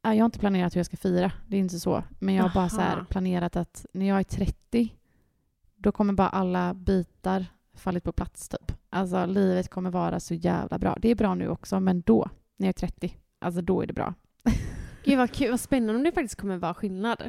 Ja, 0.06 0.14
jag 0.14 0.22
har 0.22 0.26
inte 0.26 0.38
planerat 0.38 0.74
hur 0.74 0.78
jag 0.78 0.86
ska 0.86 0.96
fira. 0.96 1.32
Det 1.46 1.56
är 1.56 1.60
inte 1.60 1.80
så. 1.80 2.04
Men 2.18 2.34
jag 2.34 2.42
har 2.42 2.54
bara 2.54 2.68
så 2.68 2.80
här 2.80 3.04
planerat 3.10 3.56
att 3.56 3.86
när 3.92 4.08
jag 4.08 4.18
är 4.18 4.22
30 4.24 4.92
då 5.76 5.92
kommer 5.92 6.12
bara 6.12 6.28
alla 6.28 6.74
bitar 6.74 7.46
fallit 7.74 8.04
på 8.04 8.12
plats 8.12 8.48
typ. 8.48 8.72
Alltså 8.90 9.26
livet 9.26 9.70
kommer 9.70 9.90
vara 9.90 10.20
så 10.20 10.34
jävla 10.34 10.78
bra. 10.78 10.96
Det 11.00 11.08
är 11.08 11.14
bra 11.14 11.34
nu 11.34 11.48
också 11.48 11.80
men 11.80 12.00
då, 12.00 12.30
när 12.56 12.66
jag 12.66 12.68
är 12.68 12.86
30, 12.86 13.16
alltså 13.38 13.60
då 13.60 13.82
är 13.82 13.86
det 13.86 13.92
bra. 13.92 14.14
Gud 15.04 15.18
vad, 15.18 15.32
kul, 15.32 15.50
vad 15.50 15.60
spännande 15.60 15.94
om 15.94 16.04
det 16.04 16.12
faktiskt 16.12 16.40
kommer 16.40 16.56
vara 16.56 16.74
skillnad. 16.74 17.18
Så 17.18 17.24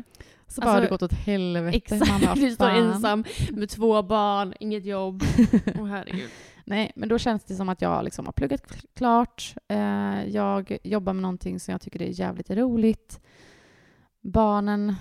Alltså, 0.46 0.62
bara 0.62 0.72
har 0.72 0.82
det 0.82 0.88
gått 0.88 1.04
åt 1.04 1.14
helvete. 1.14 1.78
Exakt, 1.78 2.36
du 2.36 2.52
står 2.52 2.70
ensam 2.70 3.24
med 3.52 3.70
två 3.70 4.04
barn, 4.04 4.54
inget 4.60 4.86
jobb. 4.86 5.24
Åh 5.80 5.86
herregud. 5.86 6.30
Nej, 6.70 6.92
men 6.96 7.10
då 7.10 7.18
känns 7.18 7.44
det 7.44 7.56
som 7.56 7.70
att 7.70 7.82
jag 7.82 8.04
liksom 8.04 8.26
har 8.26 8.34
pluggat 8.34 8.62
klart. 8.94 9.56
Eh, 9.68 10.24
jag 10.30 10.78
jobbar 10.84 11.14
med 11.14 11.22
någonting 11.22 11.60
som 11.60 11.72
jag 11.72 11.82
tycker 11.82 12.02
är 12.02 12.20
jävligt 12.20 12.50
roligt. 12.50 13.20
Barnen 14.22 14.96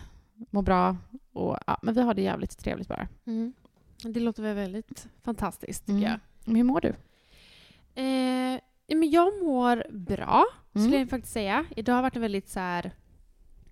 mår 0.50 0.62
bra. 0.62 0.96
Och, 1.32 1.58
ja, 1.66 1.78
men 1.82 1.94
vi 1.94 2.00
har 2.00 2.14
det 2.14 2.22
jävligt 2.22 2.58
trevligt 2.58 2.88
bara. 2.88 3.08
Mm. 3.24 3.52
Det 4.02 4.20
låter 4.20 4.42
väl 4.42 4.54
väldigt 4.56 5.06
fantastiskt 5.22 5.86
tycker 5.86 5.98
Mm. 5.98 6.02
jag. 6.10 6.20
Men 6.44 6.56
hur 6.56 6.64
mår 6.64 6.80
du? 6.80 6.88
Eh, 7.94 8.60
men 8.98 9.10
jag 9.10 9.42
mår 9.44 9.84
bra, 9.90 10.44
Mm. 10.74 10.86
skulle 10.86 10.98
jag 11.00 11.10
faktiskt 11.10 11.32
säga. 11.32 11.64
Idag 11.76 11.94
har 11.94 12.02
varit 12.02 12.16
en 12.16 12.22
väldigt 12.22 12.48
så 12.48 12.60
här, 12.60 12.90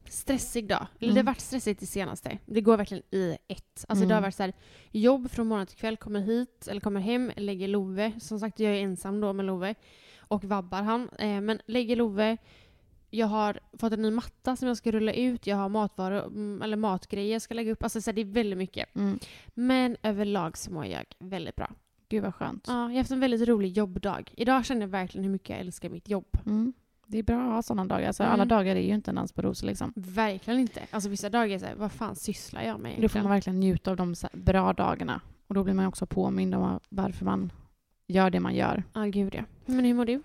stressig 0.09 0.69
dag. 0.69 0.87
Eller 0.99 1.09
Mm. 1.13 1.15
det 1.15 1.21
har 1.21 1.27
varit 1.35 1.41
stressigt 1.41 1.81
det 1.81 1.87
senaste. 1.87 2.39
Det 2.47 2.61
går 2.61 2.77
verkligen 2.77 3.03
i 3.11 3.37
ett. 3.49 3.85
Alltså 3.89 4.03
Mm. 4.03 4.09
det 4.09 4.15
har 4.15 4.23
varit 4.23 4.35
så 4.35 4.43
här, 4.43 4.53
jobb 4.91 5.31
från 5.31 5.47
morgon 5.47 5.67
till 5.67 5.77
kväll, 5.79 5.97
kommer 5.97 6.21
hit, 6.21 6.69
eller 6.71 6.81
kommer 6.81 7.01
hem, 7.01 7.33
lägger 7.37 7.69
Love. 7.69 8.13
Som 8.21 8.39
sagt, 8.41 8.61
jag 8.61 8.73
är 8.77 8.83
ensam 8.83 9.21
då 9.21 9.33
med 9.33 9.45
Love. 9.47 9.75
Och 10.19 10.45
vabbar 10.45 10.83
han. 10.83 11.09
Eh, 11.19 11.41
men 11.41 11.61
lägger 11.67 11.97
Love. 11.97 12.37
Jag 13.11 13.27
har 13.27 13.61
fått 13.79 13.93
en 13.93 14.03
ny 14.03 14.11
matta 14.11 14.57
som 14.57 14.69
jag 14.69 14.77
ska 14.77 14.91
rulla 14.91 15.13
ut. 15.13 15.47
Jag 15.47 15.57
har 15.57 15.69
matvaror, 15.69 16.27
mm, 16.27 16.63
eller 16.63 16.77
matgrejer 16.77 17.33
jag 17.33 17.43
ska 17.43 17.55
lägga 17.55 17.73
upp. 17.73 17.83
Alltså 17.83 18.01
så 18.01 18.11
här, 18.11 18.15
det 18.15 18.21
är 18.21 18.25
väldigt 18.25 18.59
mycket. 18.59 18.95
Mm. 18.97 19.19
Men 19.55 19.97
överlag 20.03 20.59
så 20.59 20.73
mår 20.73 20.87
jag 20.87 21.05
väldigt 21.19 21.57
bra. 21.57 21.71
Gud 22.09 22.23
vad 22.23 22.35
skönt. 22.35 22.65
Ja, 22.69 22.73
jag 22.83 22.89
har 22.91 22.97
haft 22.97 23.11
en 23.11 23.21
väldigt 23.21 23.49
rolig 23.49 23.77
jobbdag. 23.77 24.33
Idag 24.37 24.65
känner 24.67 24.81
jag 24.81 24.89
verkligen 24.89 25.25
hur 25.25 25.31
mycket 25.33 25.49
jag 25.49 25.59
älskar 25.61 25.89
mitt 25.89 26.09
jobb. 26.09 26.27
Det 27.15 27.19
är 27.19 27.23
bra 27.23 27.47
att 27.47 27.53
ha 27.55 27.63
sådana 27.63 27.85
dagar. 27.85 28.07
Alltså, 28.07 28.23
Mm. 28.23 28.33
Alla 28.33 28.45
dagar 28.45 28.77
är 28.77 28.81
ju 28.81 28.95
inte 28.95 29.11
en 29.11 29.15
dans 29.15 29.33
på 29.33 29.43
rosor. 29.43 29.67
Liksom. 29.67 29.93
Verkligen 29.97 30.61
inte. 30.61 30.81
Alltså 30.91 31.09
vissa 31.09 31.31
dagar 31.31 31.55
är 31.55 31.59
så 31.59 31.67
här, 31.67 31.75
vad 31.75 31.93
fan 31.93 32.17
sysslar 32.17 32.63
jag 32.63 32.81
med 32.81 32.91
Då 32.91 32.95
får 32.95 32.99
egentligen? 33.01 33.25
man 33.25 33.33
verkligen 33.33 33.61
njuta 33.61 33.91
av 33.91 33.97
de 33.97 34.15
bra 34.33 34.73
dagarna. 34.73 35.21
Och 35.47 35.55
då 35.55 35.65
blir 35.65 35.75
man 35.75 35.87
också 35.87 36.07
påmind 36.07 36.55
om 36.55 36.81
varför 36.89 37.25
man 37.25 37.53
gör 38.07 38.31
det 38.31 38.41
man 38.41 38.55
gör. 38.55 38.83
Ja, 38.95 39.05
gud 39.05 39.35
ja. 39.35 39.43
Men 39.67 39.85
hur 39.85 39.95
mår 39.95 40.05
du? 40.05 40.23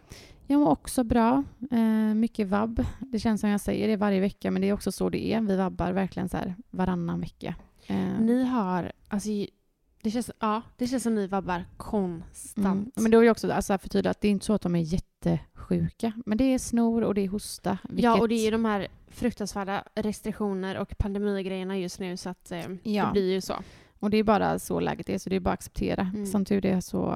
Jag 0.47 0.59
mår 0.59 0.69
också 0.69 1.03
bra. 1.03 1.43
Eh, 1.71 1.79
mycket 2.15 2.47
vabb. 2.47 2.85
Det 2.99 3.19
känns 3.19 3.41
som 3.41 3.49
jag 3.49 3.61
säger 3.61 3.87
det 3.87 3.95
varje 3.95 4.19
vecka, 4.19 4.51
men 4.51 4.61
det 4.61 4.69
är 4.69 4.73
också 4.73 4.91
så 4.91 5.09
det 5.09 5.33
är. 5.33 5.41
Vi 5.41 5.55
vabbar 5.55 5.91
verkligen 5.91 6.29
så 6.29 6.37
här 6.37 6.55
varannan 6.69 7.19
vecka. 7.21 7.55
Eh, 7.87 8.19
Ni 8.19 8.43
har, 8.43 8.91
alltså 9.07 9.29
det 10.01 10.11
känns, 10.11 10.31
ja, 10.39 10.61
det 10.77 10.87
känns 10.87 11.03
som 11.03 11.15
ni 11.15 11.27
vabbar 11.27 11.65
konstant. 11.77 12.65
mm. 12.65 12.91
Men 12.95 13.11
då 13.11 13.19
är 13.19 13.23
det 13.23 13.31
också 13.31 13.51
alltså, 13.51 13.77
för 13.77 13.89
tydligt 13.89 14.11
att 14.11 14.21
det 14.21 14.27
är 14.27 14.31
inte 14.31 14.45
så 14.45 14.53
att 14.53 14.61
de 14.61 14.75
är 14.75 14.79
jättesjuka. 15.25 16.13
Men 16.25 16.37
det 16.37 16.43
är 16.53 16.59
snor 16.59 17.01
och 17.03 17.13
det 17.13 17.21
är 17.21 17.27
hosta. 17.27 17.77
Vilket, 17.83 18.03
Ja, 18.03 18.19
och 18.19 18.29
det 18.29 18.35
är 18.35 18.45
ju 18.45 18.51
de 18.51 18.65
här 18.65 18.87
fruktansvärda 19.07 19.83
restriktioner 19.95 20.77
och 20.77 20.97
pandemigrejerna 20.97 21.77
just 21.77 21.99
nu 21.99 22.17
så 22.17 22.29
att 22.29 22.51
eh, 22.51 22.59
Ja. 22.83 23.05
det 23.05 23.11
blir 23.11 23.31
ju 23.33 23.41
så. 23.41 23.53
och 23.99 24.09
det 24.09 24.17
är 24.17 24.23
bara 24.23 24.59
så 24.59 24.79
läget 24.79 25.09
är, 25.09 25.17
så 25.17 25.29
det 25.29 25.35
är 25.35 25.39
bara 25.39 25.49
att 25.53 25.59
acceptera. 25.59 26.01
Mm. 26.13 26.25
Som 26.25 26.45
tur 26.45 26.65
är 26.65 26.81
så 26.81 27.15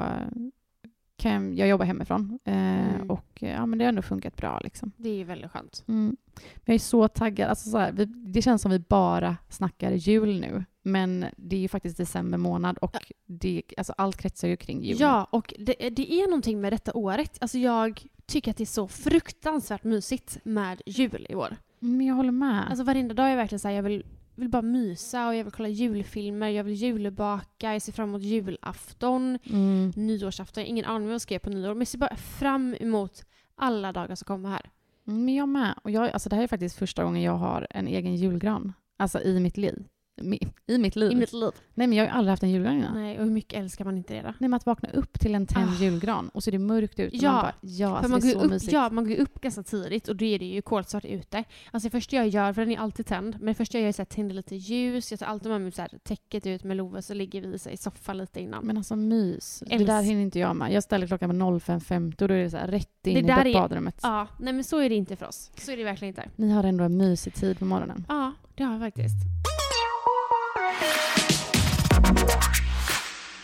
kan 1.24 1.32
jag, 1.32 1.54
jag 1.60 1.68
jobba 1.68 1.84
hemifrån. 1.84 2.40
Eh, 2.46 2.74
Mm. 3.04 3.10
Och 3.10 3.44
eh, 3.44 3.52
ja, 3.52 3.66
men 3.66 3.80
det 3.80 3.86
har 3.86 3.90
ändå 3.90 4.02
funkat 4.02 4.38
bra. 4.38 4.60
Liksom. 4.64 4.92
Det 4.98 5.10
är 5.10 5.16
ju 5.16 5.24
väldigt 5.24 5.52
skönt. 5.52 5.84
Mm. 5.88 6.18
Jag 6.66 6.74
är 6.76 6.80
så 6.80 7.08
taggad. 7.08 7.50
Alltså 7.50 7.70
så 7.70 7.78
här, 7.78 7.92
vi, 7.92 8.06
det 8.06 8.42
känns 8.42 8.62
som 8.62 8.72
vi 8.72 8.80
bara 8.80 9.38
snackar 9.50 9.92
jul 9.92 10.40
nu. 10.40 10.66
Men 10.84 11.26
det 11.38 11.56
är 11.56 11.60
ju 11.60 11.68
faktiskt 11.68 11.98
december 11.98 12.38
månad 12.38 12.78
och 12.78 13.14
det, 13.26 13.64
alltså 13.78 13.94
allt 13.98 14.18
kretsar 14.18 14.48
ju 14.48 14.58
kring 14.58 14.84
jul. 14.84 14.98
Ja, 15.00 15.28
och 15.32 15.54
det, 15.60 15.90
det 15.90 16.14
är 16.14 16.28
någonting 16.28 16.62
med 16.62 16.74
detta 16.74 16.94
året. 16.94 17.38
Alltså 17.42 17.58
jag 17.58 18.06
tycker 18.26 18.52
att 18.52 18.58
det 18.58 18.64
är 18.64 18.66
så 18.66 18.88
fruktansvärt 18.88 19.84
mysigt 19.84 20.38
med 20.44 20.82
jul 20.86 21.28
i 21.30 21.36
år. 21.36 21.56
Men 21.80 22.06
jag 22.06 22.16
håller 22.16 22.32
med. 22.32 22.68
Alltså 22.70 22.84
varenda 22.84 23.14
dag 23.14 23.26
är 23.26 23.30
jag 23.30 23.38
verkligen 23.38 23.60
så 23.60 23.68
här, 23.68 23.76
jag 23.76 23.84
vill, 23.84 24.06
vill 24.36 24.50
bara 24.50 24.62
mysa 24.62 25.28
och 25.28 25.36
jag 25.36 25.44
vill 25.44 25.54
kolla 25.54 25.70
julfilmer, 25.70 26.50
jag 26.50 26.64
vill 26.64 26.74
julbaka, 26.74 27.74
jag 27.74 27.82
ser 27.82 27.92
fram 27.92 28.10
emot 28.10 28.22
julafton, 28.22 29.40
mm. 29.44 29.94
nyårsafton. 29.96 30.62
Jag 30.62 30.68
har 30.68 30.70
ingen 30.70 30.86
aning 30.86 31.08
vad 31.08 31.14
jag 31.14 31.22
ska 31.22 31.34
göra 31.34 31.40
på 31.40 31.50
nyår, 31.50 31.74
men 31.74 31.80
jag 31.80 31.88
ser 31.88 31.98
bara 31.98 32.16
fram 32.16 32.76
emot 32.80 33.26
alla 33.56 33.92
dagar 33.92 34.16
som 34.16 34.26
kommer 34.26 34.50
här. 34.50 34.70
Mm, 35.08 35.26
Men 35.26 35.36
jag 35.36 35.50
med. 35.50 35.80
Och 35.84 35.92
jag, 35.92 36.10
alltså 36.12 36.30
det 36.30 36.36
här 36.36 36.44
är 36.44 36.48
faktiskt 36.48 36.78
första 36.78 37.04
gången 37.04 37.22
jag 37.22 37.38
har 37.38 37.68
en 37.70 37.88
egen 37.88 38.16
julgran. 38.16 38.74
Alltså 38.98 39.22
i 39.22 39.40
mitt 39.40 39.58
liv. 39.58 39.88
I 40.22 40.78
mitt 40.78 40.96
liv. 40.96 41.12
I 41.12 41.16
mitt 41.16 41.34
liv. 41.34 41.52
Nej 41.74 41.88
men 41.88 41.98
jag 41.98 42.04
har 42.06 42.10
ju 42.12 42.18
aldrig 42.18 42.30
haft 42.32 42.44
en 42.44 42.50
julgran 42.50 42.78
innan. 42.78 42.94
Nej. 42.94 43.04
Nej, 43.04 43.18
och 43.20 43.24
hur 43.26 43.32
mycket 43.32 43.60
älskar 43.60 43.86
man 43.86 43.98
inte 43.98 44.14
det 44.14 44.22
då? 44.22 44.34
men 44.40 44.54
att 44.54 44.66
vakna 44.66 44.90
upp 44.90 45.20
till 45.20 45.36
en 45.36 45.48
tänd 45.48 45.70
Ah. 45.70 45.84
julgran 45.84 46.30
och 46.30 46.44
så 46.44 46.50
är 46.50 46.52
det 46.52 46.60
mörkt 46.60 47.00
ut 47.00 47.14
och 47.14 47.20
Ja, 47.24 47.32
man 47.32 47.42
bara 47.42 47.54
ja, 47.62 47.88
För 47.90 47.96
alltså 47.96 48.12
man 48.12 48.20
det 48.22 48.28
är 48.30 48.34
går, 48.34 48.40
så 48.40 48.46
upp, 48.46 48.52
mysigt. 48.52 48.74
ja, 48.74 48.90
man 48.90 49.08
går 49.08 49.16
upp 49.16 49.42
ganska 49.42 49.64
tidigt 49.64 50.08
och 50.08 50.16
då 50.16 50.26
är 50.26 50.40
det 50.40 50.46
ju 50.46 50.62
kolsvart 50.62 51.06
ute. 51.06 51.44
Alltså 51.72 51.88
det 51.88 51.92
första 51.92 52.16
jag 52.16 52.28
gör, 52.28 52.54
för 52.54 52.62
den 52.62 52.72
är 52.72 52.78
alltid 52.78 53.06
tänd, 53.06 53.36
men 53.40 53.46
det 53.48 53.54
första 53.54 53.78
jag 53.78 53.84
gör 53.84 54.00
är 54.00 54.02
att 54.02 54.10
tända 54.10 54.34
lite 54.34 54.56
ljus, 54.56 55.12
jag 55.12 55.20
tar 55.20 55.26
alltid 55.28 55.52
med 55.52 55.62
mig 55.62 55.72
så 55.72 55.82
här, 55.82 55.92
täcket 56.04 56.46
ut 56.48 56.64
med 56.64 56.78
Love 56.78 57.02
så 57.02 57.14
ligger 57.14 57.42
vi 57.42 57.60
så 57.60 57.70
här, 57.70 57.74
i 57.74 57.78
soffan 57.78 58.18
lite 58.18 58.40
innan. 58.42 58.66
Men 58.66 58.78
alltså 58.78 58.96
mys. 58.96 59.64
Det 59.66 59.76
Älsk- 59.76 59.86
där 59.88 60.02
hinner 60.02 60.22
inte 60.22 60.40
jag 60.40 60.56
med. 60.56 60.72
Jag 60.74 60.84
ställer 60.84 61.08
klockan 61.08 61.30
på 61.30 61.36
05.50 61.36 62.22
och 62.22 62.28
då 62.28 62.34
är 62.34 62.44
det 62.44 62.50
så 62.50 62.58
här 62.58 62.68
rätt 62.68 63.08
in 63.08 63.14
Det 63.14 63.20
i 63.20 63.24
där 63.24 63.46
är- 63.48 63.54
badrummet. 63.54 64.00
Ja, 64.04 64.28
nej 64.40 64.54
men 64.54 64.64
så 64.64 64.78
är 64.80 64.90
det 64.90 64.96
inte 64.96 65.16
för 65.16 65.26
oss. 65.28 65.52
Så 65.58 65.72
är 65.72 65.78
det 65.78 65.84
verkligen 65.84 66.10
inte. 66.12 66.30
Ni 66.36 66.50
har 66.52 66.64
ändå 66.64 66.84
en 66.84 66.98
mysig 66.98 67.34
tid 67.34 67.60
på 67.60 67.66
morgonen. 67.66 68.06
Ja, 68.10 68.32
det 68.56 68.64
har 68.64 68.72
jag 68.74 68.82
faktiskt. 68.82 69.16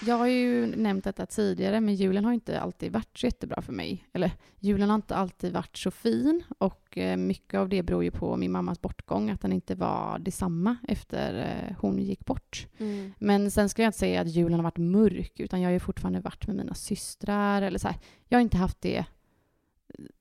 Jag 0.05 0.15
har 0.15 0.27
ju 0.27 0.65
nämnt 0.65 1.03
detta 1.03 1.25
tidigare, 1.25 1.81
men 1.81 1.95
julen 1.95 2.25
har 2.25 2.33
inte 2.33 2.59
alltid 2.59 2.91
varit 2.91 3.17
så 3.17 3.25
jättebra 3.25 3.61
för 3.61 3.73
mig. 3.73 4.05
Eller 4.13 4.31
julen 4.59 4.89
har 4.89 4.95
inte 4.95 5.15
alltid 5.15 5.53
varit 5.53 5.77
så 5.77 5.91
fin 5.91 6.43
och 6.57 6.97
eh, 6.97 7.17
mycket 7.17 7.59
av 7.59 7.69
det 7.69 7.83
beror 7.83 8.03
ju 8.03 8.11
på 8.11 8.37
min 8.37 8.51
mammas 8.51 8.81
bortgång, 8.81 9.29
att 9.29 9.41
den 9.41 9.53
inte 9.53 9.75
var 9.75 10.19
detsamma 10.19 10.77
efter 10.87 11.39
eh, 11.39 11.75
hon 11.79 11.99
gick 11.99 12.25
bort. 12.25 12.67
Mm. 12.77 13.13
Men 13.19 13.51
sen 13.51 13.69
ska 13.69 13.81
jag 13.81 13.87
inte 13.87 13.99
säga 13.99 14.21
att 14.21 14.27
julen 14.27 14.59
har 14.59 14.63
varit 14.63 14.77
mörk, 14.77 15.39
utan 15.39 15.61
jag 15.61 15.67
har 15.67 15.73
ju 15.73 15.79
fortfarande 15.79 16.19
varit 16.19 16.47
med 16.47 16.55
mina 16.55 16.73
systrar. 16.73 17.61
Eller 17.61 17.79
så 17.79 17.87
här. 17.87 17.97
Jag 18.27 18.37
har 18.37 18.41
inte 18.41 18.57
haft 18.57 18.81
det 18.81 19.05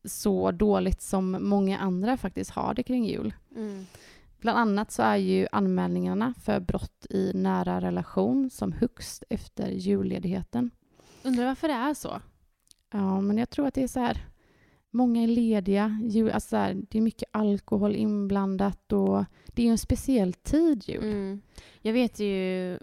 så 0.05 0.51
dåligt 0.51 1.03
som 1.03 1.37
många 1.41 1.79
andra 1.79 2.17
faktiskt 2.17 2.51
har 2.51 2.75
det 2.75 2.83
kring 2.83 3.07
jul. 3.07 3.35
Mm. 3.57 3.87
Bland 4.41 4.59
annat 4.59 4.93
så 4.93 5.03
är 5.03 5.17
ju 5.17 5.47
anmälningarna 5.53 6.35
för 6.43 6.61
brott 6.61 7.07
i 7.11 7.33
nära 7.35 7.81
relation 7.81 8.51
som 8.51 8.73
högst 8.73 9.25
efter 9.31 9.69
julledigheten. 9.69 10.71
Undrar 11.23 11.47
varför 11.47 11.69
det 11.69 11.75
är 11.75 11.95
så? 11.95 12.21
Ja, 12.91 13.21
men 13.21 13.39
jag 13.39 13.51
tror 13.51 13.67
att 13.67 13.75
det 13.75 13.83
är 13.83 13.89
så 13.89 14.01
här... 14.01 14.25
Många 14.91 15.23
är 15.23 15.27
lediga. 15.27 16.01
Jul, 16.05 16.31
alltså 16.31 16.49
så 16.49 16.57
här, 16.57 16.75
det 16.75 16.99
är 16.99 17.03
mycket 17.03 17.29
alkohol 17.33 17.97
inblandat 17.97 18.93
och 18.93 19.25
det 19.47 19.63
är 19.63 19.67
ju 19.67 19.71
en 19.71 19.79
speciell 19.79 20.33
tid 20.33 20.89
jul. 20.89 21.05
Mm. 21.05 21.41
Jag 21.81 21.93
vet 21.93 22.21
ju, 22.21 22.79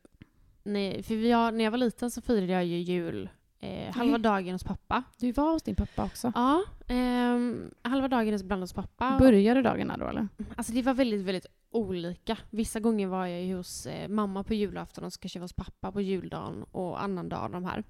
när, 0.63 1.01
för 1.01 1.33
har, 1.33 1.51
när 1.51 1.63
jag 1.63 1.71
var 1.71 1.77
liten 1.77 2.11
så 2.11 2.21
firade 2.21 2.51
jag 2.51 2.65
ju 2.65 2.77
jul 2.77 3.29
eh, 3.65 3.93
halva 3.93 4.17
dagen 4.17 4.53
hos 4.53 4.63
pappa. 4.63 5.03
Du 5.17 5.31
var 5.31 5.51
hos 5.51 5.63
din 5.63 5.75
pappa 5.75 6.05
också. 6.05 6.31
Ja, 6.35 6.63
ehm, 6.87 7.71
halva 7.81 8.07
dagen 8.07 8.33
ibland 8.33 8.63
hos 8.63 8.73
pappa. 8.73 9.17
Började 9.19 9.61
dagarna 9.61 9.97
då 9.97 10.07
eller? 10.07 10.27
Alltså 10.55 10.73
det 10.73 10.81
var 10.81 10.93
väldigt, 10.93 11.21
väldigt 11.21 11.45
olika. 11.71 12.37
Vissa 12.49 12.79
gånger 12.79 13.07
var 13.07 13.25
jag 13.25 13.43
ju 13.43 13.55
hos 13.55 13.85
eh, 13.85 14.07
mamma 14.07 14.43
på 14.43 14.53
julafton 14.53 15.03
och 15.03 15.13
så 15.13 15.19
kanske 15.19 15.37
jag 15.37 15.41
var 15.41 15.43
hos 15.43 15.53
pappa 15.53 15.91
på 15.91 16.01
juldagen 16.01 16.63
och 16.71 17.03
annandag 17.03 17.49
de 17.51 17.65
här. 17.65 17.83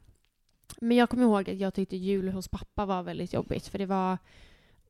Men 0.81 0.97
jag 0.97 1.09
kommer 1.09 1.23
ihåg 1.23 1.49
att 1.49 1.59
jag 1.59 1.73
tyckte 1.73 1.97
jul 1.97 2.29
hos 2.29 2.47
pappa 2.47 2.85
var 2.85 3.03
väldigt 3.03 3.33
jobbigt 3.33 3.67
för 3.67 3.77
det 3.77 3.85
var 3.85 4.17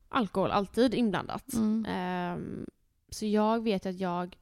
alkohol 0.08 0.50
alltid 0.50 0.94
inblandat. 0.94 1.52
Mm. 1.54 1.86
Ehm, 1.88 2.66
så 3.08 3.26
jag 3.26 3.62
vet 3.62 3.86
att 3.86 4.00
jag... 4.00 4.36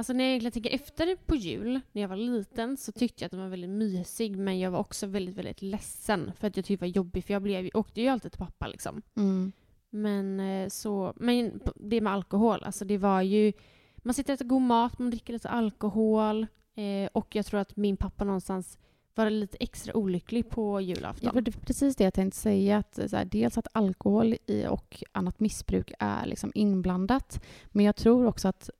Alltså 0.00 0.12
när 0.12 0.24
jag 0.24 0.30
egentligen 0.30 0.52
tänker 0.52 0.74
efter 0.74 1.16
på 1.26 1.36
jul, 1.36 1.80
när 1.92 2.02
jag 2.02 2.08
var 2.08 2.16
liten, 2.16 2.76
så 2.76 2.92
tyckte 2.92 3.22
jag 3.24 3.26
att 3.26 3.30
den 3.30 3.40
var 3.40 3.48
väldigt 3.48 3.70
mysig. 3.70 4.36
Men 4.36 4.58
jag 4.58 4.70
var 4.70 4.78
också 4.78 5.06
väldigt, 5.06 5.36
väldigt 5.36 5.62
ledsen 5.62 6.32
för 6.38 6.46
att 6.46 6.56
jag 6.56 6.64
tyckte 6.64 6.84
det 6.84 6.88
var 6.88 6.96
jobbigt. 6.96 7.26
För 7.26 7.32
jag 7.32 7.42
blev, 7.42 7.70
åkte 7.74 8.00
ju 8.00 8.08
alltid 8.08 8.32
till 8.32 8.38
pappa 8.38 8.66
liksom. 8.66 9.02
Mm. 9.16 9.52
Men 9.90 10.40
eh, 10.40 10.68
så... 10.68 11.12
Men 11.16 11.60
det 11.76 12.00
med 12.00 12.12
alkohol, 12.12 12.62
alltså 12.64 12.84
det 12.84 12.98
var 12.98 13.22
ju... 13.22 13.52
Man 13.96 14.14
sitter 14.14 14.32
och 14.32 14.34
äter 14.34 14.44
god 14.44 14.62
mat, 14.62 14.98
man 14.98 15.10
dricker 15.10 15.32
lite 15.32 15.48
alkohol. 15.48 16.46
Eh, 16.74 17.08
och 17.12 17.34
jag 17.34 17.46
tror 17.46 17.60
att 17.60 17.76
min 17.76 17.96
pappa 17.96 18.24
någonstans 18.24 18.78
var 19.14 19.30
lite 19.30 19.56
extra 19.60 19.96
olycklig 19.96 20.50
på 20.50 20.80
julafton. 20.80 21.26
Ja, 21.26 21.32
för 21.32 21.40
det 21.40 21.56
är 21.56 21.60
precis 21.60 21.96
det 21.96 22.04
jag 22.04 22.14
tänkte 22.14 22.38
säga. 22.38 22.78
Att, 22.78 22.98
här, 23.12 23.24
dels 23.24 23.58
att 23.58 23.66
alkohol 23.72 24.36
och 24.68 25.02
annat 25.12 25.40
missbruk 25.40 25.92
är 25.98 26.26
liksom 26.26 26.52
inblandat. 26.54 27.44
Men 27.66 27.84
jag 27.84 27.96
tror 27.96 28.26
också 28.26 28.48
att 28.48 28.70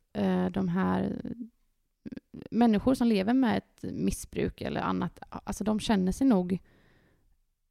de 0.51 0.67
här 0.67 1.21
människor 2.51 2.93
som 2.93 3.07
lever 3.07 3.33
med 3.33 3.57
ett 3.57 3.93
missbruk 3.93 4.61
eller 4.61 4.81
annat, 4.81 5.19
alltså 5.29 5.63
de 5.63 5.79
känner 5.79 6.11
sig 6.11 6.27
nog 6.27 6.59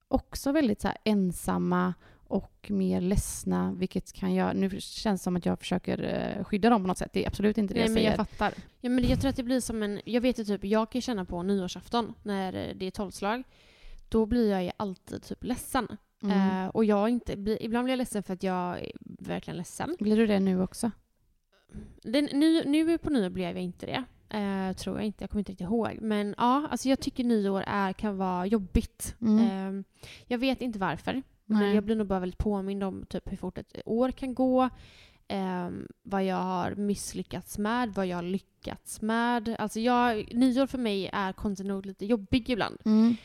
också 0.08 0.52
väldigt 0.52 0.80
så 0.80 0.88
ensamma 1.04 1.94
och 2.30 2.66
mer 2.70 3.00
ledsna, 3.00 3.72
vilket 3.72 4.12
kan 4.12 4.34
göra... 4.34 4.52
Nu 4.52 4.70
känns 4.80 5.20
det 5.20 5.24
som 5.24 5.36
att 5.36 5.46
jag 5.46 5.58
försöker 5.58 6.02
eh, 6.38 6.44
skydda 6.44 6.70
dem 6.70 6.82
på 6.82 6.88
något 6.88 6.98
sätt. 6.98 7.10
Det 7.12 7.24
är 7.24 7.28
absolut 7.28 7.58
inte 7.58 7.74
det 7.74 7.80
Nej, 7.80 7.86
jag 7.86 7.90
men 7.90 7.96
säger. 7.96 8.10
jag 8.10 8.28
fattar. 8.28 8.54
Ja, 8.80 8.90
men 8.90 9.08
jag 9.08 9.20
tror 9.20 9.28
att 9.28 9.36
det 9.36 9.42
blir 9.42 9.60
som 9.60 9.82
en... 9.82 10.00
Jag 10.04 10.20
vet 10.20 10.38
ju 10.38 10.44
typ, 10.44 10.64
jag 10.64 10.90
kan 10.92 11.00
känna 11.00 11.24
på 11.24 11.42
nyårsafton 11.42 12.14
när 12.22 12.74
det 12.74 12.86
är 12.86 12.90
tolvslag. 12.90 13.42
Då 14.08 14.26
blir 14.26 14.50
jag 14.50 14.64
ju 14.64 14.70
alltid 14.76 15.22
typ 15.22 15.44
ledsen. 15.44 15.96
Mm. 16.22 16.64
Eh, 16.64 16.68
och 16.68 16.84
jag 16.84 17.08
inte... 17.08 17.32
Ibland 17.60 17.84
blir 17.84 17.92
jag 17.92 17.98
ledsen 17.98 18.22
för 18.22 18.34
att 18.34 18.42
jag 18.42 18.80
är 18.80 18.92
verkligen 19.02 19.56
ledsen. 19.56 19.96
Blir 19.98 20.16
du 20.16 20.26
det 20.26 20.40
nu 20.40 20.62
också? 20.62 20.90
Den, 22.02 22.28
nu, 22.32 22.64
nu 22.64 22.98
på 22.98 23.10
nyår 23.10 23.30
blev 23.30 23.56
jag 23.56 23.64
inte 23.64 23.86
det. 23.86 24.04
Eh, 24.38 24.76
tror 24.76 24.96
jag 24.96 25.06
inte. 25.06 25.22
Jag 25.24 25.30
kommer 25.30 25.40
inte 25.40 25.52
riktigt 25.52 25.64
ihåg. 25.64 25.98
Men 26.00 26.34
ja, 26.38 26.68
alltså 26.70 26.88
jag 26.88 27.00
tycker 27.00 27.24
nyår 27.24 27.64
är, 27.66 27.92
kan 27.92 28.16
vara 28.16 28.46
jobbigt. 28.46 29.16
Mm. 29.20 29.78
Eh, 29.78 29.84
jag 30.26 30.38
vet 30.38 30.60
inte 30.62 30.78
varför. 30.78 31.22
Men 31.44 31.74
jag 31.74 31.84
blir 31.84 31.96
nog 31.96 32.06
bara 32.06 32.20
väldigt 32.20 32.38
påmind 32.38 32.84
om 32.84 33.06
typ 33.08 33.32
hur 33.32 33.36
fort 33.36 33.58
ett 33.58 33.76
år 33.84 34.10
kan 34.10 34.34
gå. 34.34 34.68
ehm, 35.28 35.86
vad 36.02 36.24
jag 36.24 36.36
har 36.36 36.74
misslyckats 36.74 37.58
med, 37.58 37.94
vad 37.94 38.06
jag 38.06 38.16
har 38.16 38.22
lyckats 38.22 39.02
med. 39.02 39.56
Alltså 39.58 39.80
jag, 39.80 40.34
nyår 40.34 40.66
för 40.66 40.78
mig 40.78 41.10
är 41.12 41.32
konstigt 41.32 41.66
nog 41.66 41.86
lite 41.86 42.06
jobbig 42.06 42.50
ibland. 42.50 42.78
Mm. 42.84 43.16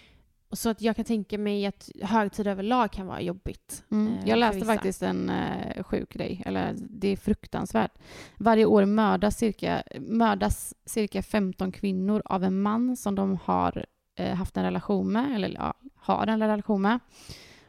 Så 0.55 0.69
att 0.69 0.81
jag 0.81 0.95
kan 0.95 1.05
tänka 1.05 1.37
mig 1.37 1.65
att 1.65 1.89
högtid 2.01 2.47
överlag 2.47 2.91
kan 2.91 3.07
vara 3.07 3.21
jobbigt. 3.21 3.83
Mm. 3.91 4.13
eh, 4.13 4.29
Jag 4.29 4.39
läste 4.39 4.65
faktiskt 4.65 5.03
en 5.03 5.29
eh, 5.29 5.83
sjuk 5.83 6.13
grej, 6.13 6.43
eller 6.45 6.75
det 6.77 7.07
är 7.07 7.17
fruktansvärt. 7.17 7.91
Varje 8.37 8.65
år 8.65 8.85
mördas 8.85 9.37
cirka, 9.37 9.83
mördas 9.99 10.73
cirka 10.85 11.23
15 11.23 11.71
kvinnor 11.71 12.21
av 12.25 12.43
en 12.43 12.61
man 12.61 12.97
som 12.97 13.15
de 13.15 13.37
har 13.43 13.85
eh, 14.15 14.35
haft 14.35 14.57
en 14.57 14.63
relation 14.63 15.11
med, 15.11 15.35
eller 15.35 15.49
ja, 15.49 15.73
har 15.95 16.27
en 16.27 16.39
relation 16.39 16.81
med. 16.81 16.99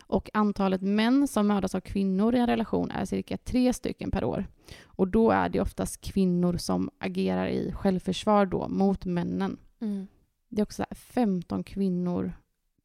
Och 0.09 0.31
antalet 0.35 0.83
män 0.83 1.29
som 1.29 1.47
mördas 1.47 1.75
av 1.75 1.81
kvinnor 1.81 2.35
i 2.35 2.39
en 2.39 2.47
relation 2.47 2.91
är 2.91 3.05
cirka 3.05 3.37
tre 3.37 3.73
stycken 3.73 4.11
per 4.11 4.25
år. 4.25 4.47
Och 4.85 5.09
då 5.09 5.31
är 5.31 5.49
det 5.49 5.61
oftast 5.61 6.01
kvinnor 6.01 6.57
som 6.57 6.91
agerar 6.99 7.47
i 7.47 7.73
självförsvar 7.73 8.47
då 8.47 8.69
mot 8.69 9.05
männen. 9.05 9.59
Mm. 9.81 10.07
Det 10.49 10.61
är 10.61 10.63
också 10.63 10.77
så 10.77 10.87
här 10.91 10.97
15 10.97 11.65
kvinnor 11.65 12.33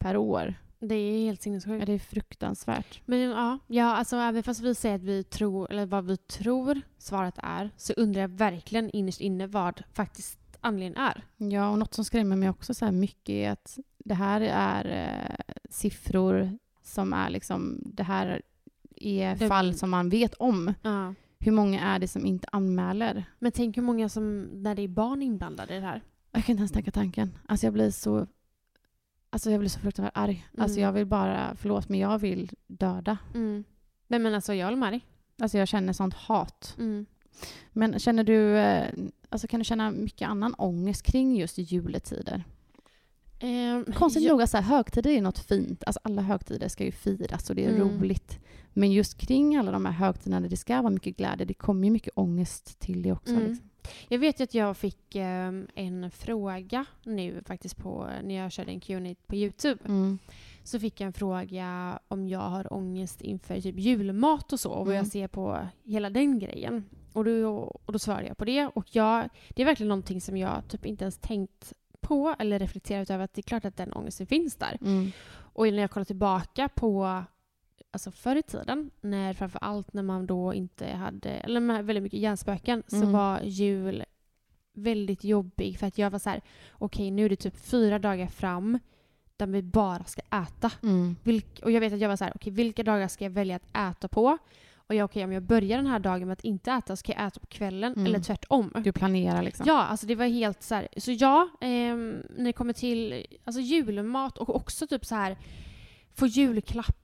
per 0.02 0.16
år. 0.16 0.54
Det 0.80 0.94
är 0.94 1.24
helt 1.24 1.40
Ja, 1.40 1.42
sinnessjukt. 1.42 1.86
det 1.86 1.92
är 1.92 1.98
fruktansvärt. 1.98 3.00
Men 3.06 3.18
ja, 3.20 3.58
ja 3.66 3.84
alltså, 3.96 4.16
även 4.16 4.42
fast 4.42 4.60
vi 4.60 4.74
säger 4.74 4.94
att 4.96 5.02
vi 5.02 5.24
tror, 5.24 5.70
eller 5.70 5.86
vad 5.86 6.04
vi 6.04 6.16
tror 6.16 6.80
svaret 6.98 7.34
är, 7.42 7.70
så 7.76 7.92
undrar 7.92 8.20
jag 8.20 8.28
verkligen 8.28 8.90
innerst 8.90 9.20
inne 9.20 9.46
vad 9.46 9.82
faktiskt 9.92 10.38
anledningen 10.60 10.96
är. 10.96 11.24
Ja, 11.36 11.68
och 11.70 11.78
något 11.78 11.94
som 11.94 12.04
skrämmer 12.04 12.36
mig 12.36 12.50
också 12.50 12.74
så 12.74 12.84
här 12.84 12.92
mycket 12.92 13.28
är 13.32 13.50
att 13.50 13.78
det 14.04 14.14
här 14.14 14.40
är 14.40 14.84
eh, 15.28 15.54
siffror 15.70 16.58
som 16.82 17.12
är 17.12 17.30
liksom, 17.30 17.80
det 17.84 18.02
här 18.02 18.42
är 18.96 19.36
Det- 19.36 19.48
fall 19.48 19.74
som 19.74 19.90
man 19.90 20.08
vet 20.08 20.34
om. 20.34 20.74
Ja. 20.82 21.14
Hur 21.38 21.52
många 21.52 21.80
är 21.80 21.98
det 21.98 22.08
som 22.08 22.26
inte 22.26 22.48
anmäler? 22.52 23.24
Men 23.38 23.52
tänk 23.52 23.76
hur 23.76 23.82
många 23.82 24.08
som, 24.08 24.40
när 24.42 24.74
det 24.74 24.82
är 24.82 24.88
barn 24.88 25.22
inblandade 25.22 25.76
i 25.76 25.80
det 25.80 25.86
här. 25.86 26.02
Jag 26.32 26.44
kan 26.44 26.52
inte 26.52 26.60
ens 26.60 26.72
tänka 26.72 26.90
tanken. 26.90 27.38
Alltså 27.48 27.66
jag 27.66 27.72
blir 27.74 27.90
så, 27.90 28.26
alltså 29.32 29.50
jag 29.50 29.60
blir 29.60 29.70
så 29.70 29.78
fruktansvärt 29.80 30.16
arg. 30.16 30.46
Alltså 30.58 30.78
Mm. 30.78 30.84
jag 30.86 30.92
vill 30.92 31.06
bara, 31.06 31.54
förlåt, 31.56 31.88
men 31.88 31.98
jag 32.00 32.18
vill 32.18 32.50
döda. 32.66 33.18
Mm. 33.34 33.64
Nej 34.08 34.20
men 34.20 34.34
alltså 34.34 34.54
jag 34.54 34.78
med 34.78 34.92
dig. 34.92 35.00
Alltså 35.42 35.58
jag 35.58 35.68
känner 35.68 35.92
sånt 35.92 36.14
hat. 36.14 36.74
Mm. 36.78 37.06
Men 37.72 37.98
känner 37.98 38.24
du, 38.24 38.56
eh, 38.58 38.86
alltså 39.28 39.46
kan 39.46 39.60
du 39.60 39.64
känna 39.64 39.90
mycket 39.90 40.28
annan 40.28 40.54
ångest 40.54 41.02
kring 41.02 41.36
just 41.36 41.58
juletider? 41.58 42.44
Ehm, 43.40 43.84
Konstigt 43.84 44.22
jag- 44.22 44.30
nog, 44.32 44.40
alltså, 44.40 44.56
högtider 44.58 45.10
är 45.10 45.20
något 45.22 45.38
fint. 45.38 45.82
Alltså, 45.86 46.00
alla 46.04 46.22
högtider 46.22 46.68
ska 46.68 46.84
ju 46.84 46.92
firas 46.92 47.50
och 47.50 47.56
det 47.56 47.64
är 47.64 47.68
Mm. 47.74 47.80
roligt. 47.88 48.38
Men 48.72 48.92
just 48.92 49.18
kring 49.18 49.56
alla 49.56 49.72
de 49.72 49.84
här 49.84 49.92
högtiderna 49.92 50.40
där 50.40 50.48
det 50.48 50.56
ska 50.56 50.82
vara 50.82 50.90
mycket 50.92 51.16
glädje, 51.16 51.46
det 51.46 51.54
kommer 51.54 51.84
ju 51.84 51.90
mycket 51.90 52.12
ångest 52.16 52.78
till 52.78 53.02
det 53.02 53.12
också. 53.12 53.32
Mm. 53.34 53.48
Liksom. 53.48 53.68
Jag 54.08 54.18
vet 54.18 54.40
ju 54.40 54.44
att 54.44 54.54
jag 54.54 54.76
fick 54.76 55.14
ehm, 55.14 55.66
en 55.74 56.10
fråga 56.10 56.84
nu 57.02 57.42
faktiskt 57.46 57.76
på, 57.76 58.10
när 58.22 58.34
jag 58.34 58.52
körde 58.52 58.70
en 58.70 58.80
Q&A 58.80 59.14
på 59.26 59.36
Youtube. 59.36 59.80
Mm. 59.84 60.18
Så 60.64 60.80
fick 60.80 61.00
jag 61.00 61.06
en 61.06 61.12
fråga 61.12 61.98
om 62.08 62.28
jag 62.28 62.40
har 62.40 62.72
ångest 62.72 63.20
inför 63.20 63.60
typ 63.60 63.78
julmat 63.78 64.52
och 64.52 64.60
så 64.60 64.70
och 64.70 64.86
vad 64.86 64.94
Mm. 64.94 64.96
jag 64.96 65.06
ser 65.06 65.28
på 65.28 65.66
hela 65.84 66.10
den 66.10 66.38
grejen. 66.38 66.84
Och 67.12 67.24
då, 67.24 67.48
och 67.86 67.92
då 67.92 67.98
svarade 67.98 68.26
jag 68.28 68.36
på 68.36 68.44
det. 68.44 68.66
Och 68.66 68.86
jag, 68.96 69.28
det 69.48 69.62
är 69.62 69.66
verkligen 69.66 69.88
någonting 69.88 70.20
som 70.20 70.36
jag 70.36 70.68
typ 70.68 70.86
inte 70.86 71.04
ens 71.04 71.18
tänkt 71.18 71.72
på 72.00 72.34
eller 72.38 72.58
reflekterat 72.58 73.10
över 73.10 73.24
att 73.24 73.34
det 73.34 73.40
är 73.40 73.42
klart 73.42 73.64
att 73.64 73.76
den 73.76 73.92
ångesten 73.92 74.26
finns 74.26 74.56
där. 74.56 74.78
Mm. 74.80 75.12
Och 75.54 75.66
när 75.66 75.78
jag 75.78 75.90
kollar 75.90 76.04
tillbaka 76.04 76.68
på 76.68 77.24
alltså 77.92 78.10
förr 78.10 78.36
i 78.36 78.42
tiden, 78.42 78.90
när 79.00 79.32
framför 79.34 79.58
allt 79.62 79.92
när 79.92 80.02
man 80.02 80.26
då 80.26 80.54
inte 80.54 80.86
hade, 80.86 81.30
eller 81.30 81.60
med 81.60 81.84
väldigt 81.86 82.02
mycket 82.02 82.20
hjärnspöken, 82.20 82.82
så 82.86 82.96
Mm. 82.96 83.12
var 83.12 83.40
jul 83.40 84.04
väldigt 84.74 85.24
jobbig 85.24 85.78
för 85.78 85.86
att 85.86 85.98
jag 85.98 86.10
var 86.10 86.18
så 86.18 86.30
här: 86.30 86.40
okej 86.72 87.10
nu 87.10 87.24
är 87.24 87.28
det 87.28 87.36
typ 87.36 87.56
fyra 87.56 87.98
dagar 87.98 88.26
fram 88.26 88.78
där 89.36 89.46
vi 89.46 89.62
bara 89.62 90.04
ska 90.04 90.22
äta. 90.22 90.70
Mm. 90.82 91.16
Vilk, 91.22 91.60
och 91.62 91.70
jag 91.70 91.80
vet 91.80 91.92
att 91.92 92.00
jag 92.00 92.08
var 92.08 92.16
så 92.16 92.24
här: 92.24 92.32
okej 92.36 92.52
vilka 92.52 92.82
dagar 92.82 93.08
ska 93.08 93.24
jag 93.24 93.30
välja 93.30 93.56
att 93.56 93.96
äta 93.96 94.08
på? 94.08 94.38
Och 94.86 94.94
jag, 94.94 95.04
okej 95.04 95.24
om 95.24 95.32
jag 95.32 95.42
börjar 95.42 95.76
den 95.76 95.86
här 95.86 95.98
dagen 95.98 96.28
med 96.28 96.32
att 96.32 96.44
inte 96.44 96.72
äta 96.72 96.96
så 96.96 97.02
kan 97.02 97.14
jag 97.18 97.26
äta 97.26 97.40
på 97.40 97.46
kvällen, 97.46 97.92
Mm. 97.92 98.06
eller 98.06 98.20
tvärtom. 98.20 98.72
Du 98.84 98.92
planerar 98.92 99.42
liksom. 99.42 99.66
Ja, 99.68 99.82
alltså 99.82 100.06
det 100.06 100.14
var 100.14 100.26
helt 100.26 100.62
så 100.62 100.74
här. 100.74 100.88
Så 100.96 101.12
ja, 101.12 101.48
ehm, 101.60 102.22
när 102.36 102.44
det 102.44 102.52
kommer 102.52 102.72
till 102.72 103.26
alltså 103.44 103.60
julmat 103.60 104.38
och 104.38 104.56
också 104.56 104.86
typ 104.86 105.04
så 105.04 105.14
här 105.14 105.36
få 106.14 106.26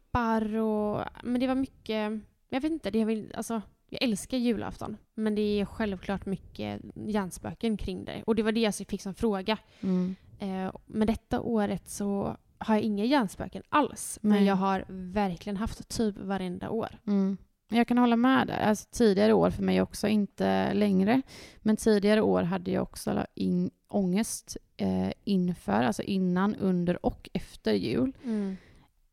julklappar 0.09 0.57
och... 0.57 1.05
Men 1.23 1.41
det 1.41 1.47
var 1.47 1.55
mycket... 1.55 2.21
Jag 2.51 2.61
vet 2.61 2.73
inte, 2.73 2.91
det 2.91 3.03
är 3.03 3.37
alltså... 3.37 3.63
Jag 3.91 4.03
älskar 4.03 4.39
julafton, 4.39 4.97
men 5.15 5.35
det 5.35 5.61
är 5.61 5.65
självklart 5.65 6.27
mycket 6.27 6.81
hjärnspöken 6.95 7.77
kring 7.77 8.05
det. 8.05 8.23
Och 8.27 8.35
det 8.35 8.43
var 8.43 8.53
det 8.53 8.61
jag 8.61 8.75
fick 8.75 9.03
som 9.03 9.15
fråga. 9.15 9.59
Mm. 9.81 10.17
Eh, 10.39 10.73
men 10.87 11.07
detta 11.07 11.41
året 11.41 11.89
så 11.89 12.37
har 12.59 12.75
jag 12.75 12.85
inga 12.85 13.05
hjärnspöken 13.05 13.63
alls. 13.69 14.19
Men 14.23 14.39
Nej. 14.39 14.47
jag 14.47 14.55
har 14.55 14.85
verkligen 14.89 15.57
haft 15.57 15.89
typ 15.89 16.19
varenda 16.19 16.71
år. 16.71 16.89
Mm. 17.07 17.37
Jag 17.71 17.89
kan 17.89 17.99
hålla 17.99 18.17
med 18.17 18.47
där. 18.47 18.61
Alltså, 18.61 18.89
tidigare 18.91 19.33
år 19.33 19.51
för 19.51 19.63
mig 19.63 19.83
också, 19.83 20.09
inte 20.09 20.75
längre. 20.75 21.23
Men 21.59 21.77
tidigare 21.77 22.23
år 22.23 22.43
hade 22.43 22.71
jag 22.71 22.83
också 22.83 23.27
in, 23.35 23.71
ångest 23.89 24.57
eh, 24.77 25.13
inför, 25.25 25.83
alltså 25.83 26.03
innan, 26.03 26.55
under 26.55 27.07
och 27.07 27.29
efter 27.33 27.73
jul. 27.73 28.13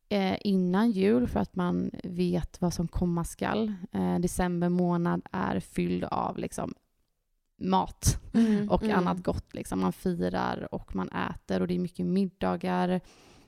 Eh, 0.08 0.36
innan 0.40 0.90
jul 0.90 1.28
för 1.28 1.40
att 1.40 1.56
man 1.56 1.90
vet 2.04 2.60
vad 2.60 2.74
som 2.74 2.88
komma 2.88 3.24
skall. 3.24 3.72
Eh, 3.92 4.18
december 4.18 4.68
månad 4.68 5.22
är 5.32 5.60
fylld 5.60 6.04
av 6.04 6.38
liksom, 6.38 6.74
mat 7.58 8.20
Mm, 8.36 8.70
och 8.70 8.82
mm. 8.82 8.98
annat 8.98 9.22
gott. 9.22 9.54
Liksom. 9.54 9.80
Man 9.80 9.92
firar 9.92 10.74
och 10.74 10.94
man 10.94 11.08
äter 11.08 11.60
och 11.60 11.68
det 11.68 11.74
är 11.74 11.78
mycket 11.78 12.06
middagar. 12.06 13.00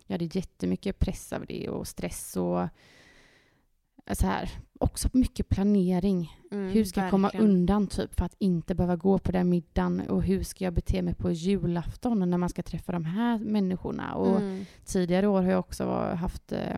Ja, 0.07 0.19
det 0.19 0.25
är 0.25 0.37
jättemycket 0.37 0.99
press 0.99 1.33
över 1.33 1.47
det 1.47 1.69
och 1.69 1.89
stress 1.89 2.37
och 2.37 2.69
så 4.15 4.27
här. 4.27 4.51
Också 4.81 5.09
mycket 5.13 5.49
planering. 5.49 6.33
Mm, 6.51 6.71
hur 6.73 6.85
ska 6.85 7.01
jag 7.01 7.11
komma 7.11 7.29
verkligen. 7.29 7.51
undan 7.51 7.87
typ 7.87 8.15
för 8.15 8.25
att 8.25 8.35
inte 8.39 8.75
behöva 8.75 8.97
gå 8.97 9.19
på 9.19 9.33
den 9.33 9.49
middagen 9.49 10.01
och 10.01 10.23
hur 10.23 10.43
ska 10.43 10.65
jag 10.65 10.73
bete 10.75 11.03
mig 11.03 11.15
på 11.15 11.31
julafton 11.31 12.31
när 12.31 12.39
man 12.39 12.49
ska 12.49 12.63
träffa 12.63 12.93
de 12.93 13.05
här 13.05 13.39
människorna. 13.39 14.15
Och 14.15 14.37
Mm. 14.41 14.65
tidigare 14.85 15.27
år 15.27 15.43
har 15.43 15.51
jag 15.51 15.61
också 15.61 15.85
haft 16.15 16.53
eh, 16.53 16.77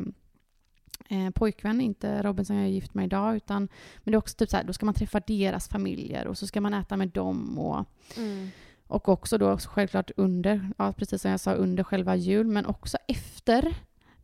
eh, 1.08 1.30
pojkvän, 1.34 1.80
inte 1.80 2.22
Robin 2.22 2.44
som 2.44 2.56
jag 2.56 2.64
är 2.64 2.68
gift 2.70 2.94
med 2.94 3.04
idag, 3.04 3.36
utan 3.36 3.68
men 4.04 4.12
det 4.12 4.14
är 4.14 4.18
också 4.18 4.36
typ 4.36 4.50
så 4.50 4.56
här, 4.56 4.64
då 4.64 4.72
ska 4.72 4.86
man 4.86 4.94
träffa 4.94 5.20
deras 5.20 5.68
familjer 5.68 6.26
och 6.26 6.38
så 6.38 6.46
ska 6.46 6.60
man 6.60 6.74
äta 6.74 6.96
med 6.96 7.08
dem 7.08 7.58
och 7.58 7.84
Mm. 8.16 8.48
och 8.86 9.08
också 9.08 9.38
då 9.38 9.58
självklart 9.58 10.10
under, 10.16 10.70
ja, 10.78 10.92
precis 10.92 11.22
som 11.22 11.30
jag 11.30 11.40
sa, 11.40 11.52
under 11.52 11.84
själva 11.84 12.16
jul, 12.16 12.46
men 12.46 12.66
också 12.66 12.98
efter. 13.08 13.74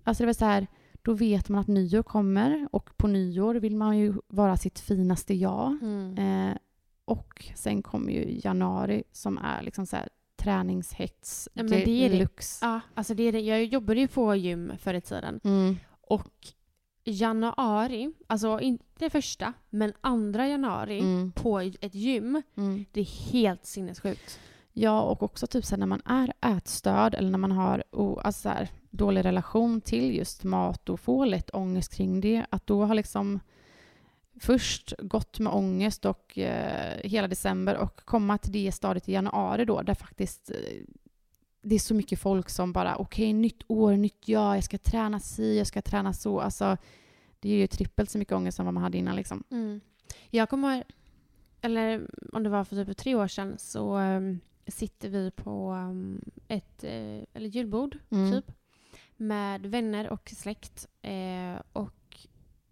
Alltså 0.05 0.23
det 0.23 0.27
var 0.27 0.33
så 0.35 0.45
här, 0.45 0.67
då 1.07 1.13
vet 1.15 1.49
man 1.49 1.61
att 1.61 1.67
nyår 1.69 2.03
kommer 2.03 2.69
och 2.73 2.97
på 2.97 3.07
nyår 3.07 3.55
vill 3.55 3.77
man 3.77 3.99
ju 3.99 4.15
vara 4.29 4.57
sitt 4.57 4.79
finaste 4.81 5.35
jag. 5.35 5.79
Mm. 5.83 6.19
Eh, 6.51 6.57
och 7.05 7.45
sen 7.55 7.83
kommer 7.83 8.13
ju 8.13 8.41
januari 8.45 9.03
som 9.13 9.39
är 9.39 9.63
liksom 9.63 9.87
så 9.87 9.97
här 9.97 10.09
träningshets 10.37 11.49
Ja, 11.55 11.63
det 11.63 11.83
är 11.83 11.85
det. 11.87 12.09
deluxe. 12.09 12.67
Ja, 12.67 12.81
alltså 12.95 13.15
det 13.15 13.23
är 13.23 13.33
det. 13.33 13.41
Jag 13.41 13.65
jobbade 13.65 14.01
ju 14.01 14.09
på 14.09 14.35
gym 14.35 14.73
förr 14.79 14.95
i 14.95 15.01
tiden. 15.01 15.41
Mm. 15.45 15.77
Och 16.01 16.33
januari, 17.05 18.13
alltså 18.27 18.61
inte 18.61 19.11
första, 19.11 19.53
men 19.71 19.93
andra 20.01 20.49
januari 20.49 20.99
Mm. 21.01 21.33
på 21.33 21.61
ett 21.61 21.95
gym, 21.95 22.43
Mm. 22.57 22.85
det 22.93 23.01
är 23.01 23.31
helt 23.33 23.67
sinnessjukt. 23.67 24.41
Ja, 24.73 25.01
och 25.03 25.23
också 25.23 25.47
typ 25.47 25.71
när 25.79 25.87
man 25.87 26.03
är 26.05 26.33
ätstörd 26.57 27.15
eller 27.15 27.31
när 27.31 27.39
man 27.39 27.53
har 27.53 27.85
o- 27.93 28.21
alltså 28.25 28.43
så 28.43 28.49
här, 28.49 28.69
dålig 28.97 29.25
relation 29.25 29.81
till 29.81 30.17
just 30.17 30.45
mat 30.45 30.89
och 30.89 31.01
får 31.01 31.27
lätt 31.27 31.51
ångest 31.55 31.95
kring 31.95 32.21
det, 32.21 32.47
att 32.51 32.67
då 32.67 32.85
har 32.85 32.95
liksom 32.95 33.41
först 34.41 34.93
gått 34.99 35.39
med 35.39 35.53
ångest 35.53 36.05
och 36.05 36.39
eh, 36.39 36.97
hela 37.05 37.29
december 37.29 37.77
och 37.77 38.01
komma 38.05 38.39
till 38.39 38.53
det 38.53 38.73
stadiet 38.73 39.09
i 39.09 39.13
januari 39.13 39.65
då, 39.65 39.83
där 39.83 39.95
faktiskt 39.95 40.51
eh, 40.51 40.57
det 41.63 41.75
är 41.75 41.79
så 41.79 41.95
mycket 41.95 42.19
folk 42.21 42.49
som 42.49 42.73
bara 42.73 42.97
okej, 42.97 43.33
nytt 43.33 43.63
år, 43.69 43.93
nytt 43.97 44.29
jag, 44.29 44.57
jag 44.57 44.65
ska 44.65 44.79
träna 44.79 45.21
si, 45.21 45.59
jag 45.59 45.67
ska 45.67 45.83
träna 45.83 46.13
så. 46.13 46.41
Alltså, 46.41 46.77
det 47.41 47.49
är 47.51 47.57
ju 47.57 47.67
trippelt 47.67 48.11
så 48.11 48.19
mycket 48.19 48.35
ångest 48.35 48.57
som 48.57 48.65
vad 48.65 48.75
man 48.75 48.83
hade 48.83 48.99
innan 48.99 49.17
liksom. 49.17 49.45
Mm. 49.51 49.81
Jag 50.31 50.49
kommer, 50.49 50.85
eller 51.61 52.11
om 52.33 52.43
det 52.43 52.49
var 52.51 52.65
för 52.65 52.85
typ 52.85 52.97
tre 52.97 53.15
år 53.15 53.29
sedan, 53.29 53.55
så 53.59 53.95
ehm, 53.95 54.41
sitter 54.67 55.09
vi 55.09 55.31
på 55.31 55.71
ehm, 55.71 56.21
ett 56.49 56.85
eh, 56.85 57.23
eller 57.35 57.49
julbord, 57.49 57.99
Mm. 58.11 58.33
typ, 58.33 58.53
med 59.17 59.67
vänner 59.67 60.11
och 60.11 60.33
släkt. 60.37 60.89
Eh, 61.03 61.63
och 61.73 61.93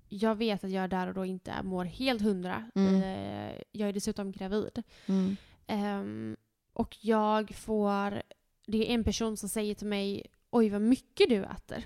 jag 0.09 0.35
vet 0.35 0.65
att 0.65 0.71
jag 0.71 0.91
där 0.91 1.07
och 1.07 1.15
då 1.15 1.25
inte 1.25 1.63
mår 1.63 1.85
helt 1.85 2.23
hundra. 2.23 2.71
Mm. 2.75 3.03
Eh, 3.03 3.63
jag 3.73 3.89
är 3.89 3.93
dessutom 3.93 4.33
gravid. 4.33 4.83
Mm. 5.07 5.37
Ehm, 5.67 6.37
och 6.73 6.97
jag 7.01 7.55
får... 7.55 8.23
Det 8.67 8.91
är 8.91 8.95
en 8.95 9.05
person 9.05 9.37
som 9.37 9.49
säger 9.49 9.75
till 9.75 9.87
mig 9.87 10.27
Oj, 10.51 10.69
vad 10.69 10.81
mycket 10.81 11.29
du 11.29 11.45
äter. 11.45 11.85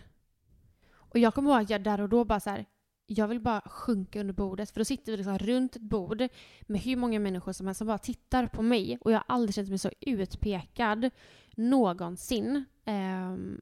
Och 0.91 1.19
jag 1.19 1.35
kommer 1.35 1.51
ihåg 1.51 1.63
att 1.63 1.71
jag 1.71 1.83
där 1.83 2.01
och 2.01 2.09
då 2.09 2.25
bara 2.25 2.41
så 2.41 2.51
här, 2.51 2.67
Jag 3.07 3.29
vill 3.29 3.41
bara 3.41 3.61
sjunka 3.61 4.21
under 4.21 4.35
bordet. 4.35 4.71
För 4.71 4.81
då 4.81 4.85
sitter 4.85 5.13
vi 5.13 5.17
liksom 5.17 5.39
runt 5.39 5.77
ett 5.77 5.83
bord 5.83 6.29
med 6.67 6.81
hur 6.81 6.97
många 6.97 7.21
människor 7.21 7.53
som 7.53 7.67
helst 7.67 7.79
som 7.79 7.87
bara 7.87 7.99
tittar 7.99 8.47
på 8.47 8.63
mig. 8.63 8.99
Och 9.01 9.13
jag 9.13 9.19
har 9.19 9.25
aldrig 9.29 9.55
känt 9.55 9.69
mig 9.69 9.79
så 9.79 9.91
utpekad 10.01 11.11
någonsin. 11.57 12.65
Ehm, 12.85 13.61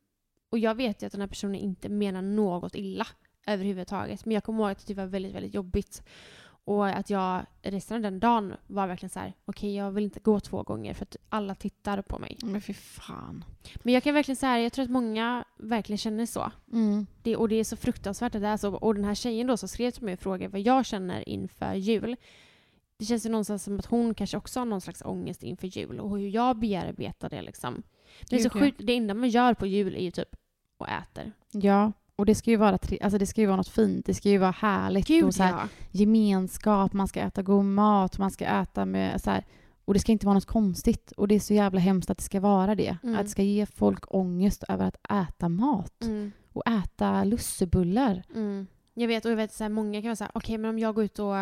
och 0.50 0.58
jag 0.58 0.74
vet 0.74 1.02
ju 1.02 1.06
att 1.06 1.12
den 1.12 1.20
här 1.20 1.28
personen 1.28 1.54
inte 1.54 1.88
menar 1.88 2.22
något 2.22 2.74
illa 2.74 3.06
överhuvudtaget. 3.46 4.24
Men 4.24 4.34
jag 4.34 4.44
kommer 4.44 4.60
ihåg 4.60 4.70
att 4.70 4.86
det 4.86 4.94
var 4.94 5.06
väldigt, 5.06 5.34
väldigt 5.34 5.54
jobbigt. 5.54 6.02
Och 6.64 6.88
att 6.88 7.10
jag 7.10 7.46
resten 7.62 7.96
av 7.96 8.02
den 8.02 8.20
dagen 8.20 8.54
var 8.66 8.86
verkligen 8.86 9.10
så 9.10 9.18
här: 9.18 9.32
okej 9.44 9.74
jag 9.74 9.90
vill 9.90 10.04
inte 10.04 10.20
gå 10.20 10.40
två 10.40 10.62
gånger 10.62 10.94
för 10.94 11.02
att 11.02 11.16
alla 11.28 11.54
tittar 11.54 12.02
på 12.02 12.18
mig. 12.18 12.38
Men 12.42 12.60
fy 12.60 12.74
fan. 12.74 13.44
Men 13.76 13.94
jag 13.94 14.02
kan 14.02 14.14
verkligen 14.14 14.36
säga, 14.36 14.60
jag 14.60 14.72
tror 14.72 14.84
att 14.84 14.90
många 14.90 15.44
verkligen 15.58 15.98
känner 15.98 16.26
så. 16.26 16.52
Mm. 16.72 17.06
Det, 17.22 17.36
och 17.36 17.48
det 17.48 17.56
är 17.56 17.64
så 17.64 17.76
fruktansvärt 17.76 18.34
att 18.34 18.42
det 18.42 18.48
är 18.48 18.56
så. 18.56 18.74
Och 18.74 18.94
den 18.94 19.04
här 19.04 19.14
tjejen 19.14 19.46
då 19.46 19.56
som 19.56 19.68
skrev 19.68 19.90
till 19.90 20.02
mig 20.02 20.14
och 20.14 20.20
frågade 20.20 20.52
vad 20.52 20.60
jag 20.60 20.86
känner 20.86 21.28
inför 21.28 21.74
jul. 21.74 22.16
Det 22.98 23.04
känns 23.04 23.26
ju 23.26 23.30
någonstans 23.30 23.64
som 23.64 23.78
att 23.78 23.86
hon 23.86 24.14
kanske 24.14 24.36
också 24.36 24.60
har 24.60 24.64
någon 24.64 24.80
slags 24.80 25.02
ångest 25.02 25.42
inför 25.42 25.66
jul 25.66 26.00
och 26.00 26.18
hur 26.18 26.28
jag 26.28 26.58
bearbetar 26.58 27.28
det 27.28 27.42
liksom. 27.42 27.82
Det 28.30 28.36
är 28.36 28.40
så 28.40 28.48
Gud, 28.48 28.62
sjukt, 28.62 28.80
det 28.84 28.96
enda 28.96 29.14
man 29.14 29.28
gör 29.28 29.54
på 29.54 29.66
jul 29.66 29.94
är 29.94 30.00
ju 30.00 30.10
typ 30.10 30.36
och 30.78 30.88
äter. 30.88 31.32
Ja, 31.52 31.92
och 32.16 32.26
det 32.26 32.34
ska 32.34 32.50
ju 32.50 32.56
vara, 32.56 32.78
alltså 33.00 33.18
det 33.18 33.26
ska 33.26 33.40
ju 33.40 33.46
vara 33.46 33.56
något 33.56 33.68
fint. 33.68 34.06
Det 34.06 34.14
ska 34.14 34.28
ju 34.28 34.38
vara 34.38 34.50
härligt 34.50 35.24
och 35.24 35.34
så 35.34 35.42
här, 35.42 35.52
ja. 35.52 35.68
gemenskap, 35.90 36.92
man 36.92 37.08
ska 37.08 37.20
äta 37.20 37.42
god 37.42 37.64
mat, 37.64 38.18
man 38.18 38.30
ska 38.30 38.44
äta 38.44 38.84
med 38.84 39.22
så 39.22 39.30
här, 39.30 39.44
och 39.84 39.94
det 39.94 40.00
ska 40.00 40.12
inte 40.12 40.26
vara 40.26 40.34
något 40.34 40.46
konstigt. 40.46 41.12
Och 41.12 41.28
det 41.28 41.34
är 41.34 41.40
så 41.40 41.54
jävla 41.54 41.80
hemskt 41.80 42.10
att 42.10 42.18
det 42.18 42.24
ska 42.24 42.40
vara 42.40 42.74
det. 42.74 42.96
Mm. 43.02 43.14
Att 43.14 43.22
det 43.22 43.28
ska 43.28 43.42
ge 43.42 43.66
folk 43.66 44.14
ångest 44.14 44.64
över 44.68 44.86
att 44.86 45.28
äta 45.28 45.48
mat. 45.48 46.02
Mm. 46.02 46.32
Och 46.52 46.62
äta 46.66 47.24
lussebullar. 47.24 48.22
Mm. 48.34 48.66
Jag 48.94 49.08
vet, 49.08 49.24
och 49.24 49.30
jag 49.30 49.36
vet 49.36 49.52
så 49.52 49.64
här, 49.64 49.68
många 49.68 50.02
kan 50.02 50.08
vara 50.08 50.16
så 50.16 50.24
här, 50.24 50.30
okej 50.34 50.58
men 50.58 50.70
om 50.70 50.78
jag 50.78 50.94
går 50.94 51.04
ut 51.04 51.18
och 51.18 51.34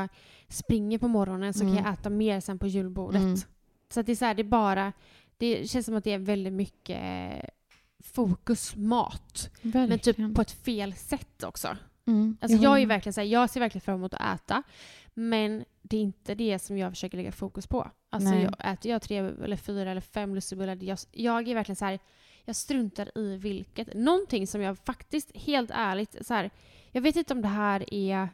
springer 0.48 0.98
på 0.98 1.08
morgonen 1.08 1.54
så 1.54 1.62
Mm. 1.62 1.76
kan 1.76 1.84
jag 1.84 1.94
äta 1.94 2.10
mer 2.10 2.40
sen 2.40 2.58
på 2.58 2.66
julbordet. 2.66 3.22
Mm. 3.22 3.36
Så 3.88 4.00
att 4.00 4.06
det 4.06 4.12
är 4.12 4.16
så 4.16 4.24
här, 4.24 4.34
det 4.34 4.42
är 4.42 4.44
bara, 4.44 4.92
det 5.38 5.70
känns 5.70 5.86
som 5.86 5.94
att 5.94 6.04
det 6.04 6.12
är 6.12 6.18
väldigt 6.18 6.52
mycket 6.52 7.00
eh, 7.02 7.48
fokus 8.04 8.76
mat. 8.76 9.50
Men 9.62 9.88
Verkligen. 9.88 10.28
typ 10.28 10.36
på 10.36 10.42
ett 10.42 10.50
fel 10.50 10.94
sätt 10.94 11.42
också. 11.42 11.76
Mm. 12.06 12.36
Alltså 12.40 12.58
jag 12.58 12.82
är 12.82 12.86
verkligen 12.86 13.12
så 13.12 13.20
här, 13.20 13.28
jag 13.28 13.50
ser 13.50 13.60
verkligen 13.60 13.80
fram 13.80 13.94
emot 13.94 14.14
att 14.14 14.40
äta. 14.40 14.62
Men 15.14 15.64
det 15.82 15.96
är 15.96 16.00
inte 16.00 16.34
det 16.34 16.58
som 16.58 16.78
jag 16.78 16.92
försöker 16.92 17.16
lägga 17.16 17.32
fokus 17.32 17.66
på. 17.66 17.90
Alltså 18.10 18.30
Nej. 18.30 18.42
jag, 18.42 18.72
äter 18.72 18.90
jag 18.90 19.02
tre 19.02 19.18
eller 19.18 19.56
fyra 19.56 19.90
eller 19.90 20.00
fem 20.00 20.34
lussebullar, 20.34 20.78
jag, 20.82 20.98
jag 21.12 21.48
är 21.48 21.54
verkligen 21.54 21.76
så 21.76 21.84
här, 21.84 21.98
jag 22.44 22.56
struntar 22.56 23.18
i 23.18 23.36
vilket. 23.36 23.94
Någonting 23.94 24.46
som 24.46 24.60
jag 24.60 24.78
faktiskt, 24.78 25.36
helt 25.36 25.70
ärligt, 25.74 26.26
så 26.26 26.34
här, 26.34 26.50
jag 26.92 27.02
vet 27.02 27.16
inte 27.16 27.34
om 27.34 27.42
det 27.42 27.48
här 27.48 27.94
är 27.94 28.28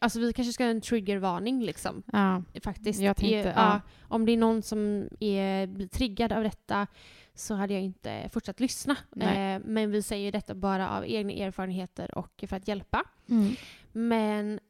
Alltså 0.00 0.20
vi 0.20 0.32
kanske 0.32 0.52
ska 0.52 0.64
ha 0.64 0.70
en 0.70 0.80
triggervarning 0.80 1.62
liksom. 1.62 2.02
Ja. 2.12 2.42
Faktiskt. 2.64 3.00
Jag 3.00 3.16
tänkte, 3.16 3.50
Är- 3.50 3.54
ja. 3.56 3.80
Om 4.08 4.26
det 4.26 4.32
är 4.32 4.36
någon 4.36 4.62
som 4.62 5.08
är, 5.20 5.66
blir 5.66 5.86
triggad 5.88 6.32
av 6.32 6.42
detta 6.42 6.86
så 7.34 7.54
hade 7.54 7.74
jag 7.74 7.82
inte 7.82 8.28
fortsatt 8.32 8.60
lyssna. 8.60 8.96
Eh, 9.20 9.60
men 9.64 9.90
vi 9.90 10.02
säger 10.02 10.32
detta 10.32 10.54
bara 10.54 10.90
av 10.90 11.04
egna 11.06 11.32
erfarenheter 11.32 12.18
och 12.18 12.44
för 12.48 12.56
att 12.56 12.68
hjälpa. 12.68 13.04
Mm. 13.28 13.52
Men 13.92 14.60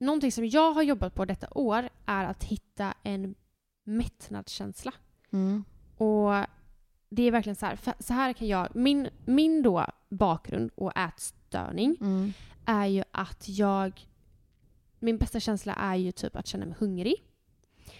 någonting 0.00 0.32
som 0.32 0.46
jag 0.46 0.72
har 0.72 0.82
jobbat 0.82 1.14
på 1.14 1.24
detta 1.24 1.48
år 1.50 1.88
är 2.06 2.24
att 2.24 2.44
hitta 2.44 2.94
en 3.02 3.34
mättnadskänsla. 3.84 4.92
Mm. 5.32 5.64
Och 5.96 6.32
det 7.08 7.22
är 7.22 7.30
verkligen 7.30 7.56
så 7.56 7.66
här, 7.66 7.78
så 7.98 8.12
här 8.12 8.32
kan 8.32 8.48
jag, 8.48 8.68
min, 8.76 9.08
min 9.24 9.62
då 9.62 9.86
bakgrund 10.08 10.70
och 10.74 10.96
ätstörning 10.96 11.96
Mm. 12.00 12.32
är 12.66 12.86
ju 12.86 13.02
att 13.10 13.48
jag, 13.48 14.00
min 15.00 15.18
bästa 15.18 15.40
känsla 15.40 15.74
är 15.74 15.96
ju 15.96 16.12
typ 16.12 16.36
att 16.36 16.46
känna 16.46 16.66
mig 16.66 16.74
hungrig. 16.78 17.24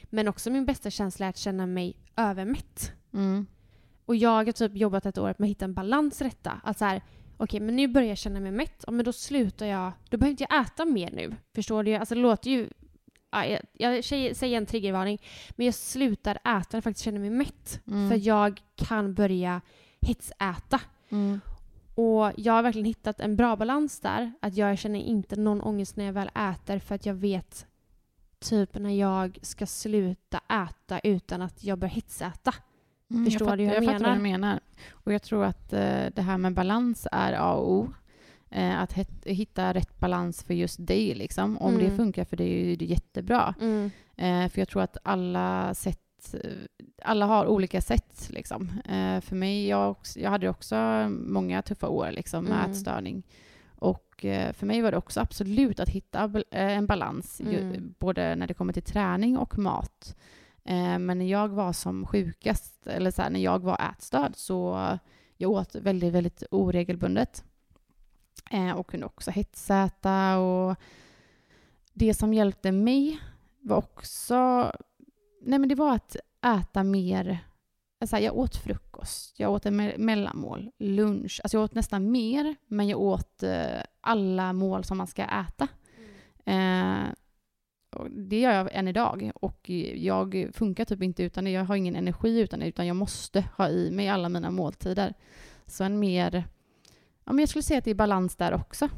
Men 0.04 0.28
också 0.28 0.50
min 0.50 0.66
bästa 0.66 0.90
känsla 0.90 1.26
är 1.26 1.30
att 1.30 1.36
känna 1.36 1.66
mig 1.66 1.96
övermätt. 2.16 2.92
Mm. 3.12 3.46
Och 4.06 4.16
jag 4.16 4.30
har 4.30 4.52
typ 4.52 4.76
jobbat 4.76 5.06
ett 5.06 5.18
år 5.18 5.34
med 5.38 5.46
att 5.46 5.50
hitta 5.50 5.64
en 5.64 5.74
balans 5.74 6.20
i 6.20 6.24
detta. 6.24 6.60
Att 6.64 6.78
så 6.78 6.84
här, 6.84 7.02
okej 7.36 7.60
men 7.60 7.76
nu 7.76 7.88
börjar 7.88 8.08
jag 8.08 8.18
känna 8.18 8.40
mig 8.40 8.52
mätt, 8.52 8.84
ja, 8.86 8.92
men 8.92 9.04
då 9.04 9.12
slutar 9.12 9.66
jag, 9.66 9.92
då 10.08 10.16
behöver 10.16 10.30
inte 10.30 10.46
jag 10.50 10.66
äta 10.66 10.84
mer 10.84 11.10
nu. 11.12 11.36
Förstår 11.54 11.82
du? 11.82 11.94
Alltså 11.94 12.14
det 12.14 12.20
låter 12.20 12.50
ju, 12.50 12.68
ja, 13.30 13.46
jag, 13.46 13.60
jag 13.72 14.04
säger 14.04 14.34
säger 14.34 14.56
en 14.56 14.66
triggervarning, 14.66 15.22
men 15.50 15.66
jag 15.66 15.74
slutar 15.74 16.34
äta 16.34 16.44
när 16.50 16.66
jag 16.70 16.84
faktiskt 16.84 17.04
känner 17.04 17.20
mig 17.20 17.30
mätt. 17.30 17.80
Mm. 17.86 18.08
För 18.10 18.16
jag 18.26 18.62
kan 18.76 19.14
börja 19.14 19.60
hetsäta. 20.00 20.80
Mm. 21.08 21.40
Och 22.00 22.32
jag 22.36 22.52
har 22.52 22.62
verkligen 22.62 22.84
hittat 22.86 23.20
en 23.20 23.36
bra 23.36 23.56
balans 23.56 24.00
där. 24.00 24.32
Att 24.42 24.56
jag 24.56 24.78
känner 24.78 25.00
inte 25.00 25.36
någon 25.36 25.60
ångest 25.60 25.96
när 25.96 26.04
jag 26.04 26.12
väl 26.12 26.30
äter 26.52 26.78
för 26.78 26.94
att 26.94 27.06
jag 27.06 27.14
vet 27.14 27.66
typ 28.38 28.74
när 28.74 28.90
jag 28.98 29.38
ska 29.42 29.66
sluta 29.66 30.40
äta 30.68 30.98
utan 30.98 31.42
att 31.42 31.64
jag 31.64 31.78
börjar 31.78 31.94
hetsäta. 31.94 32.54
Mm, 33.10 33.24
Förstår 33.24 33.48
jag 33.48 33.58
du 33.58 33.64
hur 33.64 33.70
fattar, 33.70 33.82
jag 33.82 33.92
jag 33.94 34.00
fattar 34.00 34.10
vad 34.14 34.20
menar? 34.22 34.36
du 34.38 34.40
menar. 34.40 34.60
Och 34.90 35.12
jag 35.12 35.22
tror 35.22 35.44
att 35.44 35.72
eh, 35.72 36.06
det 36.14 36.22
här 36.22 36.38
med 36.38 36.54
balans 36.54 37.06
är 37.12 37.32
A 37.32 37.52
och 37.54 37.72
O. 37.72 37.88
Eh, 38.50 38.80
att 38.80 38.92
het, 38.92 39.10
hitta 39.24 39.74
rätt 39.74 39.98
balans 40.00 40.42
för 40.42 40.54
just 40.54 40.86
dig. 40.86 41.14
Liksom. 41.14 41.58
Om 41.58 41.74
det 41.78 41.84
Mm. 41.84 41.96
funkar 41.96 42.24
för 42.24 42.36
dig 42.36 42.72
är 42.72 42.76
det 42.76 42.84
jättebra. 42.84 43.54
Mm. 43.60 43.90
Eh, 44.16 44.48
för 44.50 44.60
jag 44.60 44.68
tror 44.68 44.82
att 44.82 44.96
alla 45.02 45.74
sätt 45.74 46.00
alla 47.02 47.26
har 47.26 47.46
olika 47.46 47.80
sätt. 47.80 48.28
Liksom. 48.30 48.68
Eh, 48.84 49.20
för 49.20 49.36
mig, 49.36 49.68
jag, 49.68 49.96
jag 50.16 50.30
hade 50.30 50.48
också 50.48 50.76
många 51.08 51.62
tuffa 51.62 51.88
år 51.88 52.10
liksom, 52.12 52.44
med 52.44 52.58
Mm. 52.58 52.70
ätstörning. 52.70 53.22
Och 53.78 54.24
eh, 54.24 54.52
för 54.52 54.66
mig 54.66 54.82
var 54.82 54.90
det 54.90 54.96
också 54.96 55.20
absolut 55.20 55.80
att 55.80 55.88
hitta 55.88 56.24
eh, 56.50 56.76
en 56.76 56.86
balans, 56.86 57.40
ju, 57.50 57.58
Mm. 57.60 57.94
både 57.98 58.34
när 58.34 58.46
det 58.46 58.54
kommer 58.54 58.72
till 58.72 58.82
träning 58.82 59.38
och 59.38 59.58
mat. 59.58 60.16
Eh, 60.64 60.98
men 60.98 61.18
när 61.18 61.26
jag 61.30 61.48
var 61.48 61.72
som 61.72 62.06
sjukast, 62.06 62.86
eller 62.86 63.10
så 63.10 63.22
här, 63.22 63.30
när 63.30 63.40
jag 63.40 63.62
var 63.62 63.90
ätstörd, 63.92 64.32
så 64.36 64.88
jag 65.36 65.50
åt 65.50 65.74
väldigt, 65.74 66.12
väldigt 66.14 66.42
oregelbundet. 66.50 67.44
Eh, 68.50 68.70
och 68.72 68.86
kunde 68.86 69.06
också 69.06 69.30
hetsäta 69.30 70.38
och 70.38 70.76
det 71.92 72.14
som 72.14 72.34
hjälpte 72.34 72.72
mig 72.72 73.20
var 73.60 73.76
också, 73.76 74.72
nej 75.40 75.58
men 75.58 75.68
det 75.68 75.74
var 75.74 75.94
att 75.94 76.16
äta 76.60 76.84
mer, 76.84 77.38
alltså 78.00 78.18
jag 78.18 78.36
åt 78.36 78.56
frukost, 78.56 79.40
jag 79.40 79.52
åt 79.52 79.66
en 79.66 79.80
me- 79.80 79.98
mellanmål, 79.98 80.70
lunch, 80.78 81.40
alltså 81.44 81.56
jag 81.56 81.64
åt 81.64 81.74
nästan 81.74 82.10
mer, 82.10 82.56
men 82.66 82.88
jag 82.88 83.00
åt 83.00 83.42
eh, 83.42 83.82
alla 84.00 84.52
mål 84.52 84.84
som 84.84 84.98
man 84.98 85.06
ska 85.06 85.22
äta. 85.24 85.68
Eh, 86.44 87.12
och 87.96 88.10
det 88.10 88.40
gör 88.40 88.52
jag 88.52 88.74
än 88.74 88.88
idag 88.88 89.32
och 89.34 89.70
jag 89.94 90.50
funkar 90.54 90.84
typ 90.84 91.02
inte 91.02 91.22
utan 91.22 91.44
det. 91.44 91.50
Jag 91.50 91.64
har 91.64 91.76
ingen 91.76 91.96
energi 91.96 92.40
utan 92.40 92.60
det, 92.60 92.66
utan 92.66 92.86
jag 92.86 92.96
måste 92.96 93.44
ha 93.56 93.68
i 93.68 93.90
mig 93.90 94.08
alla 94.08 94.28
mina 94.28 94.50
måltider. 94.50 95.14
Så 95.66 95.84
en 95.84 95.98
mer, 95.98 96.44
ja 97.24 97.32
men 97.32 97.38
jag 97.38 97.48
skulle 97.48 97.62
säga 97.62 97.78
att 97.78 97.84
det 97.84 97.90
är 97.90 97.94
balans 97.94 98.36
där 98.36 98.54
också. 98.54 98.88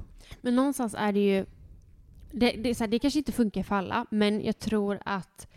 Men 0.41 0.57
någonstans 0.57 0.95
är 0.99 1.13
det 1.13 1.21
ju... 1.21 1.47
Det, 2.35 2.51
det, 2.51 2.71
är 2.71 2.75
så 2.75 2.85
här, 2.85 2.89
det 2.91 2.99
kanske 2.99 3.19
inte 3.19 3.33
funkar 3.33 3.63
för 3.63 3.75
alla, 3.75 4.07
men 4.11 4.45
jag 4.45 4.59
tror 4.59 5.01
att 5.05 5.49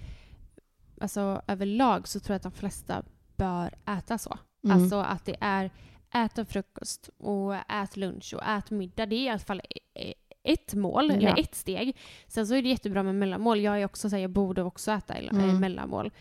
alltså, 1.02 1.42
överlag 1.48 2.08
så 2.08 2.20
tror 2.20 2.34
jag 2.34 2.36
att 2.38 2.44
de 2.44 2.52
flesta 2.52 3.04
bör 3.36 3.74
äta 3.98 4.18
så. 4.18 4.38
Mm. 4.64 4.78
Alltså 4.78 4.96
att 4.96 5.26
det 5.26 5.36
är 5.40 5.70
äta 6.16 6.46
frukost 6.46 7.10
och 7.18 7.56
ät 7.56 7.98
lunch 7.98 8.34
och 8.34 8.44
ät 8.48 8.72
middag. 8.72 9.06
Det 9.06 9.16
är 9.16 9.20
i 9.24 9.30
alla 9.30 9.40
fall 9.40 9.62
e- 9.96 10.14
ett 10.44 10.74
mål, 10.74 11.10
Ja. 11.10 11.16
eller 11.16 11.40
ett 11.40 11.56
steg. 11.56 11.98
Sen 12.28 12.48
så 12.48 12.56
är 12.56 12.62
det 12.62 12.70
jättebra 12.70 13.04
med 13.04 13.16
mellanmål. 13.16 13.60
Jag 13.62 13.82
är 13.82 13.86
också 13.86 14.10
så 14.10 14.16
här, 14.16 14.22
jag 14.22 14.32
borde 14.32 14.64
också 14.64 14.92
äta 14.92 15.14
eh, 15.18 15.30
Mm. 15.30 15.60
mellanmål. 15.60 16.12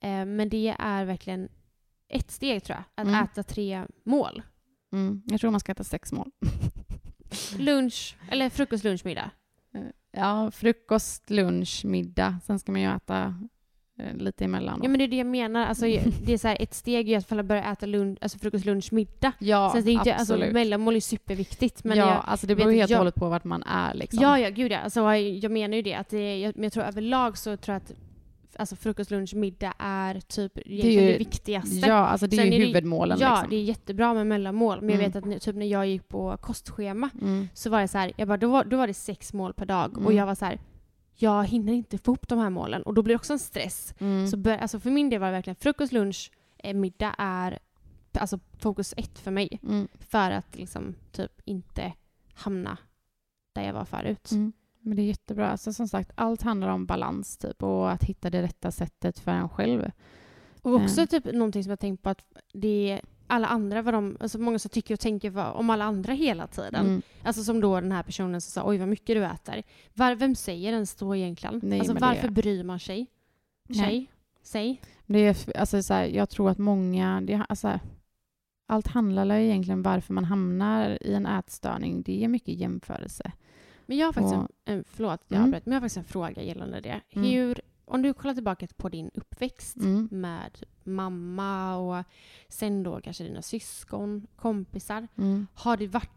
Eh, 0.00 0.24
men 0.24 0.48
det 0.48 0.74
är 0.78 1.04
verkligen 1.04 1.48
ett 2.08 2.30
steg 2.30 2.64
tror 2.64 2.76
jag, 2.76 2.84
att 3.02 3.08
Mm. 3.08 3.24
äta 3.24 3.42
tre 3.42 3.84
mål. 4.04 4.42
Mm. 4.92 5.22
Jag 5.26 5.40
tror 5.40 5.50
man 5.50 5.60
ska 5.60 5.72
äta 5.72 5.84
sex 5.84 6.12
mål. 6.12 6.30
Lunch, 7.58 8.16
eller 8.30 8.50
frukost, 8.50 8.84
lunch, 8.84 9.04
middag. 9.04 9.30
Ja, 10.12 10.50
frukost, 10.50 11.30
lunch, 11.30 11.82
middag. 11.84 12.38
Sen 12.44 12.58
ska 12.58 12.72
man 12.72 12.80
ju 12.80 12.86
äta 12.96 13.18
eh, 13.22 13.32
lite 14.14 14.44
emellan. 14.44 14.80
Ja 14.82 14.88
men 14.88 14.98
det 14.98 15.04
är 15.04 15.08
det 15.08 15.16
jag 15.16 15.26
menar. 15.26 15.66
Alltså, 15.66 15.84
det 16.24 16.32
är 16.32 16.38
så 16.38 16.48
här, 16.48 16.56
ett 16.60 16.74
steg 16.74 17.10
i 17.10 17.14
att 17.14 17.32
alla 17.32 17.42
börjar 17.42 17.72
äta 17.72 17.86
lunch, 17.86 18.18
alltså 18.20 18.38
frukost, 18.38 18.64
lunch, 18.64 18.92
middag. 18.92 19.32
ja 19.38 19.70
Sen 19.74 19.84
det 19.84 19.90
är 19.90 19.92
inte, 19.92 20.14
alltså, 20.14 20.34
absolut. 20.34 20.52
mellanmål 20.54 20.96
är 20.96 21.00
superviktigt. 21.00 21.84
Men 21.84 21.98
ja, 21.98 22.10
jag, 22.10 22.22
alltså 22.26 22.46
det 22.46 22.56
beror 22.56 22.70
helt 22.72 22.84
och 22.84 22.90
jag- 22.90 22.98
hållet 22.98 23.14
på 23.14 23.28
vart 23.28 23.44
man 23.44 23.62
är. 23.62 23.94
Liksom. 23.94 24.22
ja, 24.22 24.38
ja, 24.38 24.50
gud 24.50 24.72
ja. 24.72 24.78
Alltså, 24.78 25.00
jag, 25.00 25.20
jag 25.20 25.52
menar 25.52 25.76
ju 25.76 25.82
det. 25.82 25.94
Att 25.94 26.08
det 26.08 26.38
jag, 26.40 26.56
men 26.56 26.62
jag 26.64 26.72
tror 26.72 26.84
överlag 26.84 27.38
så 27.38 27.56
tror 27.56 27.72
jag 27.74 27.76
att 27.82 27.92
alltså, 28.56 28.76
frukost, 28.76 29.10
lunch, 29.10 29.34
middag 29.34 29.74
är 29.78 30.20
typ 30.20 30.52
det, 30.54 30.86
är 30.86 30.90
ju- 31.02 31.12
det 31.12 31.18
viktigaste. 31.18 31.76
ja, 31.88 31.94
alltså 31.94 32.26
det 32.26 32.36
är 32.36 32.38
Sen 32.38 32.46
ju 32.46 32.54
är 32.54 32.58
det- 32.60 32.66
huvudmålen. 32.66 33.18
Ja, 33.20 33.30
liksom. 33.30 33.50
det 33.50 33.56
är 33.56 33.62
jättebra 33.62 34.14
med 34.14 34.26
mellanmål. 34.26 34.80
Men 34.80 34.88
jag 34.90 34.98
Mm. 34.98 35.10
vet 35.22 35.34
att 35.36 35.42
typ 35.42 35.56
när 35.56 35.66
jag 35.66 35.86
gick 35.86 36.08
på 36.08 36.36
kostschema 36.40 37.10
Mm. 37.22 37.48
så 37.54 37.70
var 37.70 37.80
det 37.80 37.88
så 37.88 37.98
här, 37.98 38.12
jag 38.16 38.28
bara, 38.28 38.36
då, 38.36 38.48
var, 38.48 38.64
då 38.64 38.76
var 38.76 38.86
det 38.86 38.94
sex 38.94 39.32
mål 39.32 39.52
per 39.54 39.66
dag. 39.66 39.92
Och 39.96 40.02
Mm. 40.02 40.16
jag 40.16 40.26
var 40.26 40.34
så 40.34 40.44
här, 40.44 40.58
jag 41.16 41.44
hinner 41.44 41.72
inte 41.72 41.98
få 41.98 42.10
ihop 42.10 42.28
de 42.28 42.38
här 42.38 42.50
målen. 42.50 42.82
Och 42.82 42.94
då 42.94 43.02
blir 43.02 43.14
det 43.14 43.18
också 43.18 43.32
en 43.32 43.38
stress. 43.38 43.94
Mm. 43.98 44.26
Så 44.26 44.36
bör, 44.36 44.56
alltså 44.58 44.80
för 44.80 44.90
min 44.90 45.10
del 45.10 45.20
var 45.20 45.26
det 45.26 45.32
verkligen 45.32 45.56
frukost, 45.56 45.92
lunch, 45.92 46.30
eh, 46.58 46.74
middag 46.74 47.14
är 47.18 47.58
alltså 48.12 48.38
fokus 48.58 48.94
ett 48.96 49.18
för 49.18 49.30
mig. 49.30 49.60
Mm. 49.62 49.88
För 50.00 50.30
att 50.30 50.56
liksom 50.56 50.94
typ 51.12 51.40
inte 51.44 51.92
hamna 52.34 52.78
där 53.54 53.62
jag 53.62 53.72
var 53.74 53.84
förut. 53.84 54.30
Mm. 54.32 54.52
Men 54.80 54.96
det 54.96 55.02
är 55.02 55.06
jättebra. 55.06 55.50
Alltså, 55.50 55.72
som 55.72 55.88
sagt, 55.88 56.10
allt 56.14 56.42
handlar 56.42 56.68
om 56.68 56.86
balans 56.86 57.36
typ, 57.36 57.62
och 57.62 57.90
att 57.92 58.04
hitta 58.04 58.30
det 58.30 58.42
rätta 58.42 58.70
sättet 58.70 59.18
för 59.18 59.32
en 59.32 59.48
själv. 59.48 59.90
Och 60.62 60.74
också 60.74 61.00
Mm. 61.00 61.06
typ 61.06 61.24
någonting 61.24 61.64
som 61.64 61.70
jag 61.70 61.80
tänkt 61.80 62.02
på 62.02 62.10
att 62.10 62.24
det 62.52 62.90
är 62.90 63.00
alla 63.34 63.46
andra, 63.46 63.82
vad 63.82 63.94
de, 63.94 64.16
alltså 64.20 64.38
många 64.38 64.58
som 64.58 64.68
tycker 64.68 64.94
och 64.94 65.00
tänker 65.00 65.30
vad- 65.30 65.54
om 65.56 65.70
alla 65.70 65.84
andra 65.84 66.12
hela 66.12 66.46
tiden. 66.46 66.86
Mm. 66.86 67.02
Alltså 67.22 67.44
som 67.44 67.60
då 67.60 67.80
den 67.80 67.92
här 67.92 68.02
personen 68.02 68.40
som 68.40 68.50
sa 68.62 68.68
oj 68.68 68.78
vad 68.78 68.88
mycket 68.88 69.16
du 69.16 69.24
äter. 69.24 69.62
Var, 69.94 70.14
vem 70.14 70.34
säger 70.34 70.72
ens 70.72 70.98
så 70.98 71.14
egentligen? 71.14 71.60
Nej, 71.62 71.78
alltså 71.78 71.94
men 71.94 72.02
det- 72.02 72.08
varför 72.08 72.28
bryr 72.28 72.62
man 72.64 72.80
sig? 72.80 73.06
Nej. 73.68 73.78
Tjej? 73.88 74.10
Säg? 74.42 74.80
Det 75.06 75.18
är, 75.18 75.30
f- 75.30 75.48
alltså, 75.54 75.82
så 75.82 75.94
här, 75.94 76.04
jag 76.04 76.28
tror 76.30 76.50
att 76.50 76.58
många... 76.58 77.20
Det, 77.20 77.46
alltså, 77.48 77.80
allt 78.66 78.86
handlar 78.86 79.36
ju 79.36 79.44
egentligen 79.46 79.82
varför 79.82 80.14
man 80.14 80.24
hamnar 80.24 80.98
i 81.00 81.14
en 81.14 81.26
ätstörning. 81.26 82.02
Det 82.02 82.24
är 82.24 82.28
mycket 82.28 82.54
jämförelse. 82.54 83.32
Men 83.86 83.96
jag 83.98 84.06
har 84.06 84.12
faktiskt 84.12 84.34
Och- 84.34 84.48
en, 84.64 84.84
förlåt 84.86 85.20
jag 85.28 85.36
Mm. 85.36 85.44
avbröt, 85.48 85.66
men 85.66 85.72
jag 85.72 85.80
har 85.80 85.84
faktiskt 85.88 85.96
en 85.96 86.04
fråga 86.04 86.42
gällande 86.42 86.80
det. 86.80 87.00
Mm. 87.10 87.30
Hur, 87.30 87.60
om 87.84 88.02
du 88.02 88.14
kollar 88.14 88.34
tillbaka 88.34 88.66
på 88.76 88.88
din 88.88 89.10
uppväxt 89.14 89.76
Mm. 89.76 90.08
med 90.10 90.58
mamma 90.84 91.76
och 91.76 92.04
sen 92.48 92.82
då 92.82 93.00
kanske 93.00 93.24
dina 93.24 93.42
syskon, 93.42 94.26
kompisar. 94.36 95.08
Mm. 95.18 95.46
Har 95.54 95.76
det 95.76 95.86
varit 95.86 96.10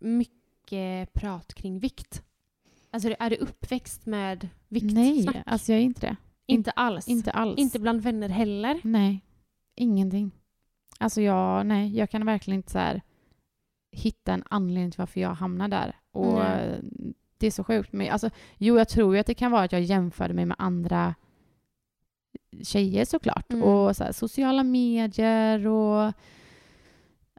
mycket 0.00 1.12
prat 1.12 1.54
kring 1.54 1.78
vikt? 1.78 2.22
Alltså 2.90 3.14
är 3.18 3.30
du 3.30 3.36
uppväxt 3.36 4.06
med 4.06 4.48
viktsnack? 4.68 4.94
Nej, 4.94 5.42
alltså 5.46 5.72
jag 5.72 5.80
är 5.80 5.84
inte 5.84 6.06
det. 6.06 6.16
inte 6.46 6.70
alls? 6.70 7.08
Inte 7.08 7.30
alls. 7.30 7.58
Inte 7.58 7.78
bland 7.80 8.00
vänner 8.00 8.28
heller? 8.28 8.80
Nej, 8.84 9.20
ingenting. 9.76 10.30
Alltså 10.98 11.20
jag, 11.20 11.66
nej, 11.66 11.96
jag 11.96 12.10
kan 12.10 12.26
verkligen 12.26 12.56
inte 12.58 12.72
så 12.72 12.78
här 12.78 13.02
hitta 13.92 14.32
en 14.34 14.42
anledning 14.50 14.90
till 14.90 14.98
varför 14.98 15.20
jag 15.20 15.34
hamnar 15.34 15.68
där. 15.68 15.96
Och 16.10 16.34
Nej. 16.34 16.80
Det 17.42 17.46
är 17.46 17.50
så 17.50 17.64
sjukt. 17.64 17.92
Men 17.92 18.12
alltså, 18.12 18.30
jo, 18.58 18.78
jag 18.78 18.88
tror 18.88 19.14
ju 19.14 19.20
att 19.20 19.26
det 19.26 19.34
kan 19.34 19.50
vara 19.52 19.62
att 19.62 19.72
jag 19.72 19.80
jämförde 19.82 20.34
mig 20.34 20.46
med 20.46 20.56
andra 20.58 21.14
tjejer 22.62 23.04
såklart. 23.04 23.52
Mm. 23.52 23.62
Och 23.62 23.96
så 23.96 24.04
här, 24.04 24.12
sociala 24.12 24.62
medier 24.62 25.66
och 25.66 26.12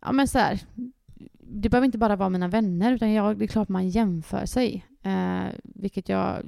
ja 0.01 0.11
men 0.11 0.27
så 0.27 0.39
här, 0.39 0.59
det 1.39 1.69
behöver 1.69 1.85
inte 1.85 1.97
bara 1.97 2.15
vara 2.15 2.29
mina 2.29 2.47
vänner 2.47 2.93
utan 2.93 3.11
jag, 3.13 3.37
det 3.37 3.45
är 3.45 3.47
klart 3.47 3.69
man 3.69 3.89
jämför 3.89 4.45
sig. 4.45 4.85
Eh, 5.03 5.45
vilket 5.63 6.09
jag 6.09 6.43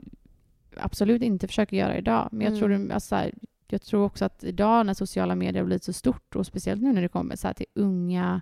absolut 0.77 1.21
inte 1.21 1.47
försöker 1.47 1.77
göra 1.77 1.97
idag. 1.97 2.29
Men 2.31 2.41
jag, 2.41 2.47
Mm. 2.57 2.59
tror, 2.59 2.93
alltså, 2.93 3.07
så 3.07 3.15
här, 3.15 3.33
jag 3.67 3.81
tror 3.81 4.03
också 4.03 4.25
att 4.25 4.43
idag 4.43 4.85
när 4.85 4.93
sociala 4.93 5.35
medier 5.35 5.61
har 5.61 5.65
blivit 5.65 5.83
så 5.83 5.93
stort 5.93 6.35
och 6.35 6.45
speciellt 6.45 6.81
nu 6.81 6.93
när 6.93 7.01
det 7.01 7.07
kommer 7.09 7.35
så 7.35 7.47
här, 7.47 7.53
till 7.53 7.65
unga 7.73 8.41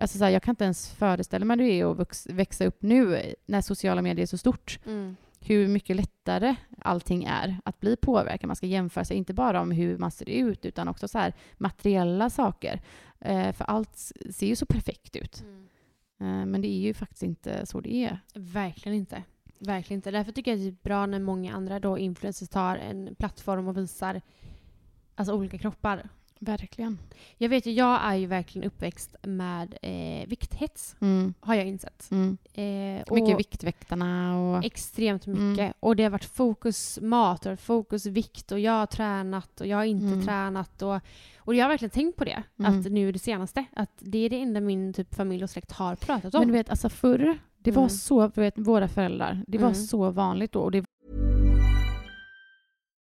Alltså 0.00 0.18
så 0.18 0.24
här, 0.24 0.30
jag 0.30 0.42
kan 0.42 0.52
inte 0.52 0.64
ens 0.64 0.90
föreställa 0.90 1.44
mig 1.44 1.56
hur 1.56 1.64
det 1.64 1.80
är 1.80 2.02
att 2.02 2.26
växa 2.26 2.66
upp 2.66 2.82
nu 2.82 3.34
när 3.46 3.60
sociala 3.60 4.02
medier 4.02 4.22
är 4.22 4.26
så 4.26 4.38
stort. 4.38 4.78
Mm. 4.86 5.16
Hur 5.40 5.68
mycket 5.68 5.96
lättare 5.96 6.56
allting 6.78 7.24
är 7.24 7.60
att 7.64 7.80
bli 7.80 7.96
påverkad. 7.96 8.46
Man 8.46 8.56
ska 8.56 8.66
jämföra 8.66 9.04
sig, 9.04 9.16
inte 9.16 9.34
bara 9.34 9.60
om 9.60 9.70
hur 9.70 9.98
man 9.98 10.10
ser 10.10 10.28
ut, 10.28 10.64
utan 10.64 10.88
också 10.88 11.08
så 11.08 11.18
här 11.18 11.34
materiella 11.56 12.30
saker. 12.30 12.80
Eh, 13.20 13.52
för 13.52 13.64
allt 13.64 13.96
ser 14.30 14.46
ju 14.46 14.56
så 14.56 14.66
perfekt 14.66 15.16
ut. 15.16 15.44
Eh, 16.20 16.46
men 16.46 16.60
det 16.60 16.68
är 16.68 16.80
ju 16.80 16.94
faktiskt 16.94 17.22
inte 17.22 17.66
så 17.66 17.80
det 17.80 17.94
är. 17.94 18.20
Verkligen 18.34 18.98
inte. 18.98 19.22
Verkligen 19.58 19.98
inte. 19.98 20.10
Därför 20.10 20.32
tycker 20.32 20.50
jag 20.50 20.60
det 20.60 20.68
är 20.68 20.76
bra 20.82 21.06
när 21.06 21.20
många 21.20 21.54
andra 21.54 21.80
då 21.80 21.98
influencers 21.98 22.48
tar 22.48 22.76
en 22.76 23.14
plattform 23.14 23.68
och 23.68 23.76
visar 23.76 24.20
alltså 25.14 25.34
olika 25.34 25.58
kroppar. 25.58 26.08
Verkligen. 26.40 26.98
Jag 27.38 27.48
vet 27.48 27.66
ju, 27.66 27.72
jag 27.72 28.00
är 28.04 28.14
ju 28.14 28.26
verkligen 28.26 28.66
uppväxt 28.66 29.16
med 29.22 29.74
eh, 29.82 30.26
vikthets, 30.28 30.96
Mm. 31.00 31.34
har 31.40 31.54
jag 31.54 31.66
insett. 31.66 32.08
Mm. 32.10 32.38
Eh, 32.54 33.02
och 33.02 33.16
Mycket 33.16 33.38
Viktväktarna 33.38 34.38
och... 34.40 34.64
Extremt 34.64 35.26
mycket. 35.26 35.58
Mm. 35.58 35.72
Och 35.80 35.96
det 35.96 36.02
har 36.02 36.10
varit 36.10 36.24
fokus 36.24 36.98
mat 37.02 37.46
och 37.46 37.60
fokus 37.60 38.06
vikt 38.06 38.52
och 38.52 38.60
jag 38.60 38.72
har 38.72 38.86
tränat 38.86 39.60
och 39.60 39.66
jag 39.66 39.76
har 39.76 39.84
inte 39.84 40.06
Mm. 40.06 40.24
tränat. 40.24 40.82
Och, 40.82 41.00
och 41.38 41.54
jag 41.54 41.64
har 41.64 41.68
verkligen 41.68 41.90
tänkt 41.90 42.16
på 42.18 42.24
det, 42.24 42.42
Mm. 42.58 42.78
att 42.80 42.92
nu 42.92 43.12
det 43.12 43.18
senaste, 43.18 43.64
att 43.76 43.92
det 43.98 44.18
är 44.18 44.30
det 44.30 44.40
enda 44.40 44.60
min 44.60 44.92
typ 44.92 45.14
familj 45.14 45.44
och 45.44 45.50
släkt 45.50 45.72
har 45.72 45.96
pratat 45.96 46.34
om. 46.34 46.40
Men 46.40 46.48
du 46.48 46.54
vet, 46.54 46.70
alltså 46.70 46.88
förr, 46.88 47.38
det 47.58 47.70
var 47.70 47.82
Mm. 47.82 47.90
så, 47.90 48.28
du 48.28 48.40
vet, 48.40 48.58
våra 48.58 48.88
föräldrar, 48.88 49.44
det 49.46 49.58
var 49.58 49.72
så 49.72 50.10
vanligt 50.10 50.52
då. 50.52 50.60
Och 50.60 50.70
det 50.70 50.84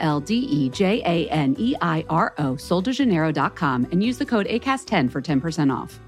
L 0.00 0.20
D 0.20 0.34
E 0.34 0.68
J 0.68 1.02
A 1.04 1.28
N 1.30 1.56
E 1.58 1.74
I 1.80 2.04
R 2.08 2.34
O, 2.38 2.54
soldejaneiro.com, 2.54 3.88
and 3.90 4.02
use 4.02 4.18
the 4.18 4.26
code 4.26 4.46
ACAST10 4.46 5.10
for 5.10 5.20
10% 5.20 5.74
off. 5.74 5.98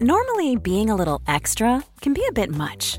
Normally, 0.00 0.56
being 0.56 0.90
a 0.90 0.96
little 0.96 1.22
extra 1.28 1.84
can 2.00 2.12
be 2.12 2.24
a 2.28 2.32
bit 2.32 2.50
much, 2.50 2.98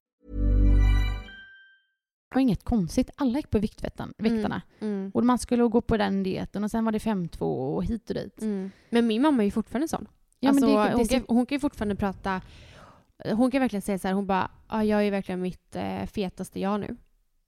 Det 2.31 2.35
var 2.35 2.41
inget 2.41 2.63
konstigt. 2.63 3.09
Alla 3.15 3.37
gick 3.37 3.49
på 3.49 3.59
viktväktarna. 3.59 4.13
Mm. 4.19 4.93
Mm. 4.93 5.11
Och 5.13 5.25
man 5.25 5.39
skulle 5.39 5.63
gå 5.63 5.81
på 5.81 5.97
den 5.97 6.23
dieten 6.23 6.63
och 6.63 6.71
sen 6.71 6.85
var 6.85 6.91
det 6.91 6.97
5-2 6.97 7.39
och 7.75 7.85
hit 7.85 8.09
och 8.09 8.15
dit. 8.15 8.41
Mm. 8.41 8.71
Men 8.89 9.07
min 9.07 9.21
mamma 9.21 9.43
är 9.43 9.45
ju 9.45 9.51
fortfarande 9.51 9.87
sån. 9.87 10.07
Ja, 10.39 10.49
alltså, 10.49 10.65
men 10.65 10.75
det, 10.75 10.83
det, 10.89 10.95
hon, 10.95 11.07
kan, 11.07 11.23
hon 11.27 11.45
kan 11.45 11.55
ju 11.55 11.59
fortfarande 11.59 11.95
prata... 11.95 12.41
Hon 13.25 13.51
kan 13.51 13.61
verkligen 13.61 13.81
säga 13.81 13.99
så 13.99 14.07
här, 14.07 14.15
hon 14.15 14.27
bara 14.27 14.51
ah, 14.67 14.83
“jag 14.83 15.07
är 15.07 15.11
verkligen 15.11 15.41
mitt 15.41 15.75
eh, 15.75 16.05
fetaste 16.05 16.59
jag 16.59 16.79
nu”. 16.79 16.95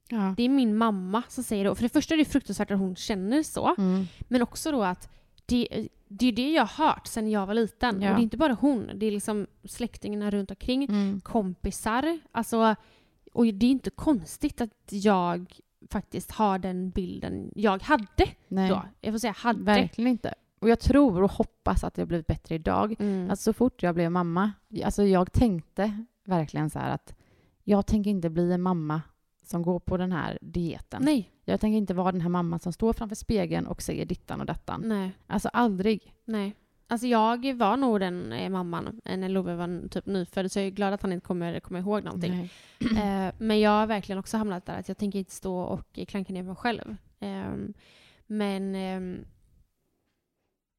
ja. 0.10 0.34
Det 0.38 0.44
är 0.44 0.50
min 0.50 0.78
mamma 0.78 1.24
som 1.28 1.44
säger 1.44 1.64
det. 1.64 1.76
För 1.76 1.84
det 1.84 1.90
första 1.90 2.14
är 2.14 2.18
det 2.18 2.26
fruktansvärt 2.26 2.72
att 2.72 2.80
hon 2.80 2.96
känner 2.96 3.44
så. 3.44 3.76
Mm. 3.78 4.06
Men 4.22 4.42
också 4.42 4.72
då 4.72 4.84
att 4.84 5.10
det, 5.46 5.88
det 6.08 6.28
är 6.28 6.32
det 6.32 6.52
jag 6.52 6.66
har 6.66 6.86
hört 6.88 7.08
sedan 7.08 7.32
jag 7.32 7.46
var 7.46 7.54
liten. 7.54 8.02
Ja. 8.02 8.10
Och 8.10 8.16
det 8.16 8.22
är 8.22 8.24
inte 8.24 8.38
bara 8.38 8.54
hon. 8.54 8.90
Det 8.96 9.06
är 9.06 9.12
liksom 9.12 9.48
släktingarna 9.64 10.32
runt 10.32 10.52
omkring. 10.52 10.84
Mm. 10.84 11.22
Kompisar. 11.22 12.20
Alltså, 12.32 12.76
och 13.34 13.46
det 13.46 13.66
är 13.66 13.72
inte 13.72 13.90
konstigt 13.90 14.62
att 14.62 14.90
jag 14.90 15.60
faktiskt 15.92 16.32
har 16.32 16.60
den 16.60 16.90
bilden 16.90 17.52
jag 17.56 17.84
hade 17.84 18.28
Nej, 18.48 18.70
då. 18.70 18.82
Jag 19.02 19.14
får 19.14 19.20
säga 19.20 19.34
hade. 19.38 19.64
verkligen 19.64 20.12
inte. 20.12 20.34
Och 20.60 20.70
jag 20.70 20.80
tror 20.80 21.24
och 21.24 21.32
hoppas 21.32 21.84
att 21.84 21.94
det 21.94 22.02
har 22.02 22.08
blivit 22.08 22.28
bättre 22.28 22.56
idag. 22.56 22.96
Mm. 23.00 23.30
Alltså 23.30 23.44
så 23.44 23.54
fort 23.54 23.84
jag 23.84 23.96
blev 23.96 24.12
mamma, 24.12 24.52
alltså 24.84 25.04
jag 25.04 25.32
tänkte 25.32 26.06
verkligen 26.26 26.70
så 26.70 26.80
här 26.80 26.90
att 26.90 27.16
jag 27.64 27.86
tänker 27.86 28.12
inte 28.12 28.30
bli 28.30 28.52
en 28.52 28.62
mamma 28.62 29.02
som 29.46 29.62
går 29.62 29.80
på 29.80 29.98
den 29.98 30.12
här 30.12 30.40
dieten. 30.42 31.02
Nej. 31.06 31.30
Jag 31.46 31.60
tänker 31.60 31.78
inte 31.78 31.94
vara 31.94 32.12
den 32.12 32.22
här 32.22 32.30
mamman 32.30 32.60
som 32.60 32.74
står 32.74 32.94
framför 32.94 33.16
spegeln 33.16 33.68
och 33.68 33.82
säger 33.82 34.06
dittan 34.06 34.40
och 34.40 34.46
dattan. 34.46 34.82
Nej. 34.86 35.12
Alltså 35.28 35.50
aldrig. 35.54 36.16
Nej. 36.26 36.56
Alltså 36.94 37.08
jag 37.08 37.54
var 37.54 37.78
nog 37.78 38.00
den 38.00 38.34
eh, 38.34 38.50
mamman 38.50 39.02
eh, 39.06 39.18
när 39.18 39.30
Love 39.30 39.56
var 39.56 39.90
typ 39.90 40.06
nyfödd, 40.06 40.52
så 40.52 40.60
jag 40.60 40.66
är 40.66 40.72
glad 40.72 40.94
att 40.94 41.02
han 41.02 41.14
inte 41.14 41.26
kommer 41.26 41.60
komma 41.60 41.80
ihåg 41.80 42.04
någonting. 42.04 42.34
Eh, 42.98 43.34
men 43.38 43.60
jag 43.60 43.72
har 43.72 43.88
verkligen 43.88 44.20
också 44.20 44.38
hamnat 44.38 44.66
där 44.66 44.80
att 44.80 44.88
jag 44.88 44.98
tänker 44.98 45.20
inte 45.20 45.32
stå 45.32 45.62
och 45.62 46.00
klanka 46.08 46.34
ner 46.34 46.44
mig 46.44 46.56
själv. 46.56 46.96
Ehm, 47.20 47.74
men 48.28 48.76
ehm, 48.76 49.26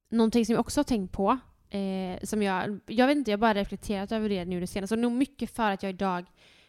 någonting 0.09 0.47
som 0.47 0.53
jag 0.53 0.61
också 0.61 0.81
har 0.81 0.85
tänkt 0.85 1.13
på, 1.13 1.39
eh, 1.71 2.19
som 2.23 2.43
jag, 2.43 2.81
jag 2.87 3.07
vet 3.07 3.17
inte, 3.17 3.31
jag 3.31 3.39
har 3.39 3.41
bara 3.41 3.55
reflekterat 3.55 4.13
över 4.13 4.29
det 4.29 4.45
nu 4.45 4.61
det 4.61 4.67
senaste, 4.67 4.95
och 4.95 4.99
nog 4.99 5.13
mycket 5.13 5.51
för 5.51 5.71
att 5.71 5.83
jag 5.83 5.91
idag 5.91 6.25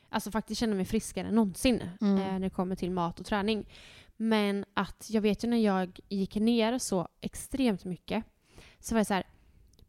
alltså 0.10 0.32
faktiskt 0.32 0.60
känner 0.60 0.76
mig 0.76 0.86
friskare 0.86 1.28
än 1.28 1.36
någonsin 1.36 1.84
Mm. 2.02 2.18
eh, 2.18 2.24
när 2.32 2.40
det 2.40 2.50
kommer 2.50 2.76
till 2.76 2.92
mat 2.92 3.20
och 3.20 3.26
träning. 3.26 3.66
Men 4.18 4.66
att 4.74 5.08
jag 5.10 5.22
vet 5.22 5.44
ju 5.44 5.48
när 5.48 5.58
jag 5.58 6.00
gick 6.10 6.36
ner 6.36 6.78
så 6.80 7.08
extremt 7.22 7.86
mycket, 7.86 8.24
så 8.80 8.96
var 8.96 9.00
jag 9.00 9.08
så 9.08 9.14
här, 9.14 9.24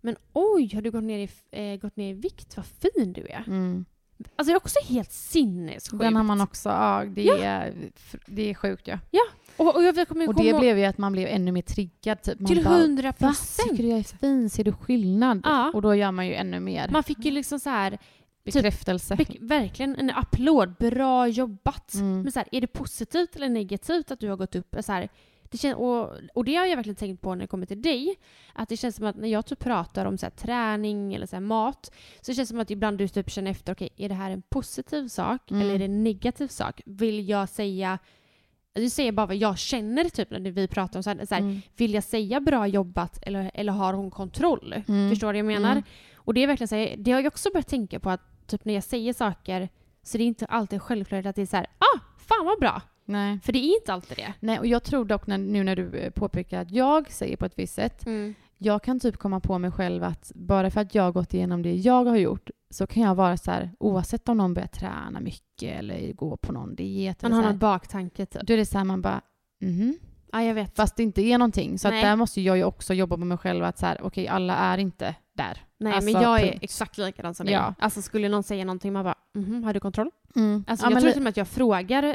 men 0.01 0.17
oj, 0.33 0.71
har 0.75 0.83
du 0.83 0.91
gått 0.91 1.05
ner 1.05 1.19
i, 1.19 1.29
eh, 1.73 1.81
gått 1.81 1.97
ner 1.97 2.11
i 2.11 2.13
vikt? 2.13 2.57
Vad 2.57 2.67
fin 2.67 3.13
du 3.13 3.27
är. 3.27 3.45
Mm. 3.47 3.85
Alltså 4.37 4.51
det 4.51 4.53
är 4.53 4.57
också 4.57 4.79
helt 4.89 5.13
sinnessjukt. 5.13 5.99
Den 6.03 6.17
har 6.17 6.23
man 6.23 6.41
också, 6.41 6.69
ja 6.69 7.05
det, 7.15 7.23
Ja. 7.23 7.37
Är, 7.39 7.75
det 8.27 8.51
är 8.51 8.55
sjukt 8.55 8.89
ja. 8.89 8.99
Och, 9.57 9.77
och 9.77 9.83
jag 9.83 10.09
kommer 10.09 10.29
Och 10.29 10.35
det 10.35 10.43
ihåg- 10.43 10.61
blev 10.61 10.79
ju 10.79 10.85
att 10.85 10.99
man 10.99 11.13
blev 11.13 11.29
ännu 11.29 11.53
mer 11.53 11.63
triggad. 11.63 12.23
Typ. 12.23 12.41
Man 12.41 12.49
till 12.49 12.67
hundra 12.67 13.13
procent. 13.13 13.69
Tycker 13.71 13.83
du 13.83 13.89
jag 13.89 13.99
är 13.99 14.03
fin? 14.19 14.51
Ser 14.51 14.65
du 14.65 14.73
skillnad? 14.73 15.41
Ja. 15.45 15.71
Och 15.75 15.83
då 15.83 15.95
gör 15.95 16.13
man 16.13 16.27
ju 16.27 16.35
ännu 16.35 16.61
mer. 16.61 16.89
Man 16.89 17.03
fick 17.03 17.25
ju 17.25 17.31
liksom 17.31 17.59
så 17.61 17.71
här, 17.71 17.99
Bekräftelse. 18.45 19.17
be- 19.17 19.25
verkligen 19.41 19.97
en 19.97 20.11
applåd. 20.11 20.75
Bra 20.79 21.29
jobbat. 21.29 21.95
Mm. 21.95 22.23
Men 22.23 22.33
så 22.33 22.39
här, 22.39 22.49
är 22.53 22.61
det 22.61 22.67
positivt 22.67 23.37
eller 23.37 23.49
negativt 23.49 24.11
att 24.11 24.21
du 24.21 24.29
har 24.29 24.37
gått 24.37 24.55
upp? 24.57 24.77
Så 24.81 24.93
här, 24.93 25.09
det 25.63 25.69
kän- 25.69 25.75
och, 25.75 26.13
och 26.35 26.45
det 26.45 26.55
har 26.57 26.67
jag 26.67 26.77
verkligen 26.77 26.97
tänkt 26.97 27.23
på 27.23 27.35
när 27.35 27.41
det 27.41 27.47
kommer 27.47 27.67
till 27.67 27.83
dig. 27.83 28.15
Att 28.55 28.69
det 28.69 28.77
känns 28.77 28.97
som 28.97 29.07
att 29.07 29.17
när 29.17 29.29
jag 29.29 29.47
typ 29.47 29.59
pratar 29.59 30.07
om 30.07 30.19
så 30.19 30.27
här, 30.27 30.31
träning 30.31 31.15
eller 31.15 31.27
så 31.27 31.37
här, 31.37 31.41
mat 31.41 31.91
så 32.21 32.35
känns 32.35 32.49
det 32.49 32.53
som 32.53 32.61
att 32.61 32.71
ibland 32.71 32.99
du 32.99 33.09
typ 33.09 33.31
känner 33.31 33.51
efter, 33.51 33.73
okej, 33.73 33.89
är 33.97 34.09
det 34.09 34.15
här 34.15 34.31
en 34.31 34.43
positiv 34.43 35.09
sak 35.09 35.51
Mm. 35.51 35.63
eller 35.63 35.75
är 35.75 35.79
det 35.79 35.85
en 35.85 36.05
negativ 36.05 36.49
sak? 36.49 36.81
Vill 36.87 37.29
jag 37.29 37.49
säga 37.49 37.99
du 38.75 38.91
säger 38.91 39.13
bara 39.13 39.27
vad 39.27 39.37
jag 39.37 39.59
känner 39.59 40.05
typ 40.05 40.31
när 40.31 40.51
vi 40.51 40.69
pratar 40.69 40.99
om 40.99 41.03
så 41.03 41.11
här, 41.11 41.27
så 41.27 41.35
här 41.35 41.43
Mm. 41.43 41.61
vill 41.77 41.95
jag 41.95 42.05
säga 42.05 42.41
bra 42.41 42.67
jobbat 42.67 43.19
eller, 43.23 43.51
eller 43.55 43.73
har 43.73 43.93
hon 43.95 44.11
kontroll? 44.11 44.75
Mm. 44.89 45.11
Förstår 45.11 45.27
du 45.33 45.43
vad 45.43 45.53
jag 45.53 45.61
menar? 45.61 45.73
Mm. 45.73 45.85
Och 46.17 46.35
det 46.35 46.43
är 46.43 46.47
verkligen 46.47 46.69
så 46.69 46.75
här, 46.75 46.95
det 46.99 47.11
har 47.13 47.21
jag 47.21 47.27
också 47.27 47.51
börjat 47.53 47.69
tänka 47.69 48.01
på 48.01 48.11
att 48.11 48.47
typ 48.47 48.65
när 48.65 48.75
jag 48.75 48.85
säger 48.85 49.13
saker 49.13 49.69
så 50.03 50.19
det 50.19 50.25
är 50.25 50.27
inte 50.27 50.47
alltid 50.47 50.83
självklart 50.83 51.27
att 51.27 51.37
det 51.37 51.43
är 51.43 51.47
så 51.47 51.57
här, 51.57 51.67
ah, 51.79 52.01
fan 52.19 52.47
vad 52.47 52.61
bra. 52.61 52.83
Nej. 53.07 53.41
För 53.41 53.53
det 53.53 53.59
är 53.59 53.81
inte 53.81 53.93
alltid 53.93 54.17
det. 54.17 54.33
Nej, 54.41 54.59
och 54.59 54.67
jag 54.67 54.85
tror 54.85 55.05
dock 55.05 55.27
när, 55.27 55.39
nu 55.39 55.65
när 55.65 55.77
du 55.77 55.99
eh, 55.99 56.11
påpekar 56.11 56.61
att 56.63 56.71
jag 56.71 57.11
säger 57.11 57.37
på 57.37 57.45
ett 57.45 57.59
visst 57.59 57.75
sätt, 57.75 58.05
jag 58.59 58.83
kan 58.83 59.01
typ 59.01 59.17
komma 59.17 59.41
på 59.41 59.59
mig 59.59 59.71
själv 59.71 60.05
att 60.05 60.33
bara 60.35 60.71
för 60.71 60.81
att 60.81 60.95
jag 60.95 61.03
har 61.03 61.13
gått 61.13 61.35
igenom 61.35 61.63
det 61.63 61.75
jag 61.75 62.05
har 62.05 62.17
gjort 62.17 62.51
så 62.71 62.87
kan 62.87 63.03
jag 63.03 63.15
vara 63.15 63.37
så 63.37 63.51
här, 63.51 63.71
oavsett 63.79 64.29
om 64.29 64.37
någon 64.37 64.55
börjar 64.55 64.69
träna 64.69 65.21
mycket 65.21 65.79
eller 65.79 66.13
gå 66.13 66.37
på 66.37 66.53
någon 66.53 66.75
diet. 66.75 67.23
Man 67.23 67.33
har 67.33 67.43
någon 67.43 67.59
baktanke 67.59 68.27
typ. 68.27 68.43
då 68.43 68.53
är 68.53 68.57
det 68.57 68.67
så 68.67 68.79
här 68.79 68.85
man 68.85 69.03
bara, 69.03 69.21
mhm. 69.61 69.99
Ja, 70.33 70.43
jag 70.43 70.55
vet. 70.55 70.77
Fast 70.77 70.97
det 70.97 71.03
inte 71.03 71.23
är 71.23 71.39
någonting. 71.39 71.79
Så 71.79 71.91
där 71.91 72.17
måste 72.17 72.41
jag 72.41 72.57
ju 72.57 72.65
också 72.65 72.95
jobba 72.95 73.17
på 73.17 73.25
mig 73.25 73.39
själv 73.39 73.65
att 73.65 73.79
så 73.79 73.87
här, 73.87 74.01
okej 74.03 74.29
alla 74.29 74.57
är 74.57 74.79
inte 74.79 75.15
där. 75.37 75.59
Nej, 75.79 75.93
Alltså, 75.93 76.13
men 76.13 76.23
jag 76.23 76.41
är 76.41 76.47
punkt. 76.51 76.59
exakt 76.63 76.99
likadan 76.99 77.35
som 77.35 77.47
dig. 77.47 77.55
Ja. 77.55 77.75
Alltså 77.79 78.03
skulle 78.03 78.29
någon 78.29 78.43
säga 78.43 78.65
någonting, 78.65 78.93
man 78.93 79.05
bara, 79.05 79.15
mhm, 79.35 79.65
har 79.65 79.75
du 79.75 79.81
kontroll? 79.81 80.11
Mm. 80.37 80.65
Alltså 80.67 80.87
Ja, 80.87 80.91
jag 80.91 80.95
men 80.95 81.03
tror 81.03 81.13
till 81.13 81.21
och 81.21 81.23
med 81.25 81.31
att 81.31 81.37
jag 81.37 81.49
frågar 81.49 82.03
eh, 82.03 82.15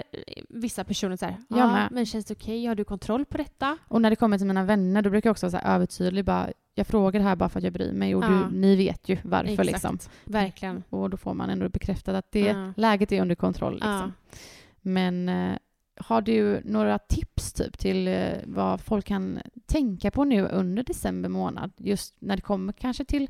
vissa 0.49 0.83
personer 0.83 1.15
så 1.15 1.25
här, 1.25 1.37
ja, 1.47 1.87
men 1.91 2.05
känns 2.05 2.25
det 2.25 2.33
okej? 2.33 2.65
Har 2.65 2.75
du 2.75 2.83
kontroll 2.83 3.25
på 3.25 3.37
detta? 3.37 3.77
Och 3.87 4.01
när 4.01 4.09
det 4.09 4.15
kommer 4.15 4.37
till 4.37 4.47
mina 4.47 4.63
vänner 4.63 5.01
då 5.01 5.09
brukar 5.09 5.27
jag 5.27 5.31
också 5.31 5.45
vara 5.45 5.51
så 5.61 5.67
här 5.67 5.75
övertydlig. 5.75 6.25
Bara, 6.25 6.49
jag 6.75 6.87
frågar 6.87 7.19
det 7.19 7.25
här 7.25 7.35
bara 7.35 7.49
för 7.49 7.59
att 7.59 7.63
jag 7.63 7.73
bryr 7.73 7.93
mig 7.93 8.15
och 8.15 8.23
Ja. 8.23 8.27
du, 8.27 8.57
ni 8.57 8.75
vet 8.75 9.09
ju 9.09 9.17
varför. 9.23 9.49
Exakt. 9.51 9.67
Liksom. 9.67 9.99
Verkligen. 10.25 10.83
Och 10.89 11.09
då 11.09 11.17
får 11.17 11.33
man 11.33 11.49
ändå 11.49 11.69
bekräftat 11.69 12.15
att 12.15 12.31
det, 12.31 12.39
Ja. 12.39 12.73
läget 12.77 13.11
är 13.11 13.21
under 13.21 13.35
kontroll. 13.35 13.73
Liksom. 13.73 13.91
Ja. 13.91 14.37
Men 14.81 15.29
eh, 15.29 15.57
har 16.05 16.21
du 16.21 16.61
några 16.65 16.99
tips 16.99 17.53
typ 17.53 17.77
till 17.77 18.07
eh, 18.07 18.33
vad 18.45 18.81
folk 18.81 19.05
kan 19.05 19.39
tänka 19.65 20.11
på 20.11 20.23
nu 20.23 20.47
under 20.47 20.83
december 20.83 21.29
månad? 21.29 21.71
Just 21.77 22.15
när 22.19 22.35
det 22.35 22.41
kommer 22.41 22.73
kanske 22.73 23.05
till 23.05 23.29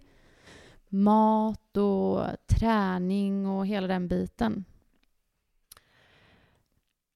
mat 0.89 1.77
och 1.77 2.25
träning 2.47 3.47
och 3.47 3.67
hela 3.67 3.87
den 3.87 4.07
biten. 4.07 4.65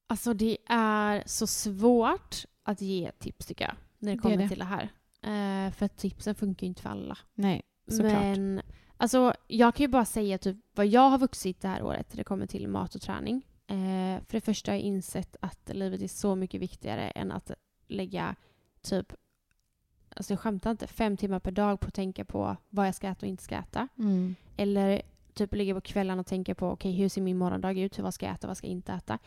Alltså 0.07 0.33
det 0.33 0.57
är 0.69 1.23
så 1.25 1.47
svårt 1.47 2.35
att 2.63 2.81
ge 2.81 3.11
tips 3.19 3.45
tycker 3.45 3.65
jag, 3.65 3.75
när 3.99 4.11
det 4.11 4.17
Det 4.17 4.21
kommer 4.21 4.37
det. 4.37 4.49
till 4.49 4.59
det 4.59 4.65
här. 4.65 4.89
Eh, 5.21 5.71
för 5.71 5.85
att 5.85 5.97
tipsen 5.97 6.35
funkar 6.35 6.65
ju 6.65 6.67
inte 6.67 6.81
för 6.81 6.89
alla. 6.89 7.17
Nej, 7.33 7.61
såklart. 7.87 8.13
Men 8.13 8.61
alltså, 8.97 9.33
jag 9.47 9.75
kan 9.75 9.83
ju 9.83 9.87
bara 9.87 10.05
säga 10.05 10.37
typ 10.37 10.57
vad 10.75 10.87
jag 10.87 11.09
har 11.09 11.17
vuxit 11.17 11.61
det 11.61 11.67
här 11.67 11.83
året 11.83 12.09
när 12.09 12.17
det 12.17 12.23
kommer 12.23 12.47
till 12.47 12.67
mat 12.67 12.95
och 12.95 13.01
träning. 13.01 13.45
Eh, 13.67 14.23
för 14.25 14.31
det 14.31 14.41
första 14.41 14.71
har 14.71 14.75
jag 14.75 14.83
insett 14.83 15.35
att 15.39 15.69
livet 15.73 16.01
är 16.01 16.07
så 16.07 16.35
mycket 16.35 16.61
viktigare 16.61 17.09
än 17.09 17.31
att 17.31 17.51
lägga 17.87 18.35
typ, 18.81 19.13
alltså 20.09 20.33
jag 20.33 20.39
skämtar 20.39 20.71
inte, 20.71 20.87
fem 20.87 21.17
timmar 21.17 21.39
per 21.39 21.51
dag 21.51 21.79
på 21.79 21.87
att 21.87 21.93
tänka 21.93 22.25
på 22.25 22.57
vad 22.69 22.87
jag 22.87 22.95
ska 22.95 23.07
äta 23.07 23.25
och 23.25 23.29
inte 23.29 23.43
ska 23.43 23.55
äta. 23.55 23.87
Mm. 23.97 24.35
Eller 24.57 25.01
typ 25.33 25.53
ligga 25.53 25.73
på 25.73 25.81
kvällen 25.81 26.19
och 26.19 26.25
tänka 26.25 26.55
på 26.55 26.69
okej 26.69 26.91
hur 26.91 27.09
ser 27.09 27.21
min 27.21 27.37
morgondag 27.37 27.79
ut, 27.79 27.99
vad 27.99 28.13
ska 28.13 28.25
jag 28.25 28.35
äta, 28.35 28.47
vad 28.47 28.57
ska 28.57 28.67
jag 28.67 28.71
inte 28.71 28.93
äta. 28.93 29.19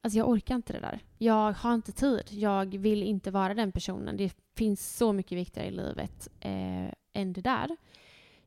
Alltså 0.00 0.18
jag 0.18 0.28
orkar 0.28 0.54
inte 0.54 0.72
det 0.72 0.80
där. 0.80 1.00
Jag 1.18 1.52
har 1.52 1.74
inte 1.74 1.92
tid. 1.92 2.22
Jag 2.30 2.78
vill 2.78 3.02
inte 3.02 3.30
vara 3.30 3.54
den 3.54 3.72
personen. 3.72 4.16
Det 4.16 4.36
finns 4.56 4.96
så 4.96 5.12
mycket 5.12 5.38
viktigare 5.38 5.68
i 5.68 5.70
livet 5.70 6.28
eh, 6.40 6.88
än 7.12 7.32
det 7.32 7.40
där. 7.40 7.76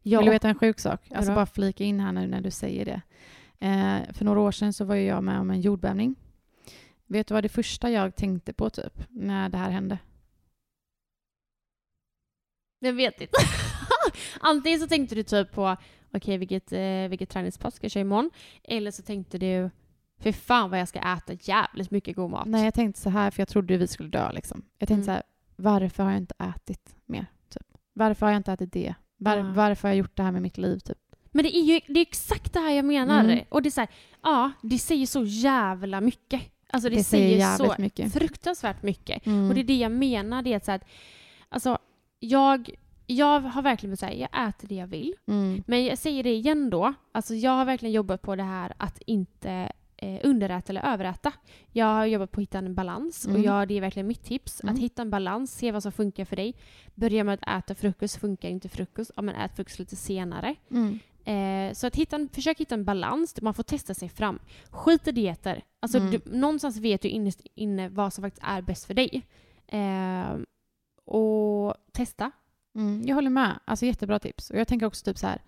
Jag, 0.01 0.19
Vill 0.19 0.25
du 0.25 0.31
veta 0.31 0.49
en 0.49 0.55
sjuk 0.55 0.79
sak? 0.79 1.11
Alltså 1.11 1.35
bara 1.35 1.45
flika 1.45 1.83
in 1.83 1.99
här 1.99 2.11
nu 2.11 2.27
när 2.27 2.41
du 2.41 2.51
säger 2.51 2.85
det. 2.85 3.01
Eh, 3.59 4.13
för 4.13 4.25
några 4.25 4.39
år 4.39 4.51
sedan 4.51 4.73
så 4.73 4.85
var 4.85 4.95
jag 4.95 5.23
med 5.23 5.39
om 5.39 5.49
en 5.51 5.61
jordbävning. 5.61 6.15
Vet 7.05 7.27
du 7.27 7.33
vad 7.33 7.43
det 7.43 7.49
första 7.49 7.89
jag 7.91 8.15
tänkte 8.15 8.53
på 8.53 8.69
typ 8.69 9.03
när 9.09 9.49
det 9.49 9.57
här 9.57 9.69
hände? 9.69 9.97
Jag 12.79 12.93
vet 12.93 13.21
inte. 13.21 13.33
Antingen 14.39 14.79
så 14.79 14.87
tänkte 14.87 15.15
du 15.15 15.23
typ 15.23 15.51
på 15.51 15.77
okej 16.13 16.37
vilket, 16.37 16.71
eh, 16.73 17.07
vilket 17.09 17.29
träningspass 17.29 17.75
ska 17.75 17.85
jag 17.85 17.91
köra 17.91 18.01
imorgon? 18.01 18.31
Eller 18.63 18.91
så 18.91 19.03
tänkte 19.03 19.37
du 19.37 19.69
för 20.19 20.31
fan 20.31 20.69
vad 20.69 20.79
jag 20.79 20.87
ska 20.87 20.99
äta 20.99 21.33
jävligt 21.33 21.91
mycket 21.91 22.15
god 22.15 22.29
mat. 22.31 22.47
Nej, 22.47 22.63
jag 22.65 22.73
tänkte 22.73 23.01
så 23.01 23.09
här 23.09 23.31
för 23.31 23.41
jag 23.41 23.47
trodde 23.47 23.77
vi 23.77 23.87
skulle 23.87 24.09
dö 24.09 24.31
liksom. 24.31 24.65
Jag 24.77 24.87
tänkte 24.87 24.93
Mm. 24.93 25.05
så 25.05 25.11
här, 25.11 25.23
varför 25.55 26.03
har 26.03 26.11
jag 26.11 26.17
inte 26.21 26.35
ätit 26.39 26.95
mer? 27.05 27.25
Typ? 27.49 27.67
Varför 27.93 28.25
har 28.25 28.33
jag 28.33 28.39
inte 28.39 28.51
ätit 28.53 28.73
det? 28.73 28.95
Var, 29.17 29.37
Ah. 29.37 29.43
Varför 29.55 29.87
har 29.87 29.93
jag 29.93 29.97
gjort 29.99 30.17
det 30.17 30.23
här 30.23 30.31
med 30.31 30.41
mitt 30.41 30.57
liv? 30.57 30.79
Typ? 30.79 30.97
Men 31.37 31.43
det 31.43 31.57
är 31.57 31.63
ju 31.63 31.79
det 31.87 31.99
är 31.99 32.01
exakt 32.01 32.53
det 32.53 32.59
här 32.59 32.71
jag 32.71 32.85
menar. 32.85 33.23
Mm. 33.23 33.45
Och 33.49 33.61
det 33.61 33.69
är 33.69 33.71
så 33.71 33.81
här, 33.81 33.89
ja, 34.23 34.51
det 34.61 34.77
säger 34.79 35.05
så 35.05 35.23
jävla 35.23 36.01
mycket. 36.01 36.41
Alltså 36.69 36.89
det, 36.89 36.95
Det 36.95 37.03
säger 37.03 37.55
så 37.57 37.75
mycket. 37.77 38.13
fruktansvärt 38.13 38.83
mycket. 38.83 39.25
Mm. 39.25 39.49
Och 39.49 39.55
det 39.55 39.61
är 39.61 39.63
det 39.63 39.77
jag 39.77 39.91
menar. 39.91 40.41
Det 40.41 40.53
är 40.53 40.57
att 40.57 40.65
så 40.65 40.71
här, 40.71 40.81
alltså, 41.49 41.77
jag, 42.19 42.69
jag 43.07 43.39
har 43.39 43.61
verkligen 43.61 43.89
blivit 43.89 43.99
så 43.99 44.05
här, 44.05 44.13
jag 44.13 44.47
äter 44.49 44.67
det 44.67 44.75
jag 44.75 44.87
vill. 44.87 45.13
Mm. 45.27 45.63
Men 45.67 45.85
jag 45.85 45.97
säger 45.97 46.23
det 46.23 46.33
igen 46.33 46.69
då. 46.69 46.93
Alltså 47.11 47.35
jag 47.35 47.51
har 47.51 47.65
verkligen 47.65 47.93
jobbat 47.93 48.21
på 48.21 48.35
det 48.35 48.43
här 48.43 48.73
att 48.77 49.01
inte 49.05 49.71
eh, 49.97 50.19
underäta 50.23 50.69
eller 50.71 50.93
överäta. 50.93 51.31
Jag 51.71 51.85
har 51.85 52.05
jobbat 52.05 52.31
på 52.31 52.39
att 52.41 52.43
hitta 52.43 52.57
en 52.57 52.75
balans 52.75 53.25
och 53.25 53.31
Mm. 53.31 53.43
jag, 53.43 53.67
det 53.67 53.77
är 53.77 53.81
verkligen 53.81 54.07
mitt 54.07 54.23
tips. 54.23 54.61
Mm. 54.63 54.75
Att 54.75 54.81
hitta 54.81 55.01
en 55.01 55.09
balans, 55.09 55.51
se 55.57 55.71
vad 55.71 55.83
som 55.83 55.91
funkar 55.91 56.25
för 56.25 56.35
dig. 56.35 56.55
Börja 56.95 57.23
med 57.23 57.33
att 57.41 57.63
äta 57.63 57.75
frukost, 57.75 58.15
funkar 58.17 58.49
inte 58.49 58.69
frukost, 58.69 59.11
ja 59.15 59.21
men 59.21 59.35
ät 59.35 59.55
frukost 59.55 59.79
lite 59.79 59.95
senare. 59.95 60.55
Eh, 61.27 61.73
så 61.73 61.87
att 61.87 61.95
hitta 61.95 62.15
en, 62.15 62.29
försök 62.29 62.59
hitta 62.59 62.75
en 62.75 62.85
balans 62.85 63.41
man 63.41 63.53
får 63.53 63.63
testa 63.63 63.93
sig 63.93 64.09
fram. 64.09 64.39
Skit 64.69 65.07
i 65.07 65.11
dieter. 65.11 65.63
Alltså, 65.79 65.97
Mm. 65.97 66.11
du, 66.11 66.21
någonstans 66.25 66.77
vet 66.77 67.01
du 67.01 67.07
innerst 67.07 67.41
inne 67.55 67.89
vad 67.89 68.13
som 68.13 68.21
faktiskt 68.23 68.43
är 68.45 68.61
bäst 68.61 68.85
för 68.85 68.93
dig. 68.93 69.27
Eh, 69.67 70.37
och 71.05 71.73
testa. 71.91 72.31
Mm, 72.75 73.01
jag 73.05 73.15
håller 73.15 73.29
med. 73.29 73.59
Alltså 73.65 73.85
jättebra 73.85 74.19
tips. 74.19 74.49
Och 74.49 74.57
jag 74.57 74.67
tänker 74.67 74.85
också 74.85 75.05
typ 75.05 75.17
så 75.17 75.27
här. 75.27 75.41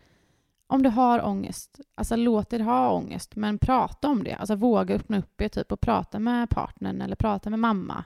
Om 0.67 0.83
du 0.83 0.89
har 0.89 1.25
ångest, 1.25 1.79
alltså 1.95 2.15
låt 2.15 2.53
er 2.53 2.59
ha 2.59 2.91
ångest, 2.91 3.35
men 3.35 3.57
prata 3.57 4.07
om 4.07 4.23
det. 4.23 4.33
Alltså 4.33 4.55
våga 4.55 4.95
öppna 4.95 5.17
upp 5.19 5.41
er 5.41 5.47
typ 5.49 5.71
och 5.71 5.81
prata 5.81 6.19
med 6.19 6.49
partnern 6.49 7.01
eller 7.01 7.15
prata 7.15 7.49
med 7.49 7.59
mamma. 7.59 8.03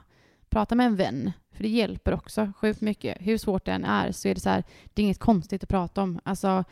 Prata 0.48 0.74
med 0.74 0.86
en 0.86 0.96
vän. 0.96 1.32
För 1.52 1.62
det 1.62 1.68
hjälper 1.68 2.14
också 2.14 2.52
sjukt 2.56 2.80
mycket. 2.80 3.16
Hur 3.20 3.38
svårt 3.38 3.64
det 3.64 3.72
än 3.72 3.84
är 3.84 4.12
så 4.12 4.28
är 4.28 4.34
det 4.34 4.40
så 4.40 4.50
här, 4.50 4.64
det 4.94 5.02
är 5.02 5.04
inget 5.04 5.18
konstigt 5.18 5.62
att 5.62 5.68
prata 5.68 6.02
om. 6.02 6.20
Alltså 6.24 6.64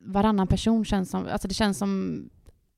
varannan 0.00 0.46
person 0.46 0.84
känns 0.84 1.10
som, 1.10 1.26
alltså 1.26 1.48
det 1.48 1.54
känns 1.54 1.78
som 1.78 2.22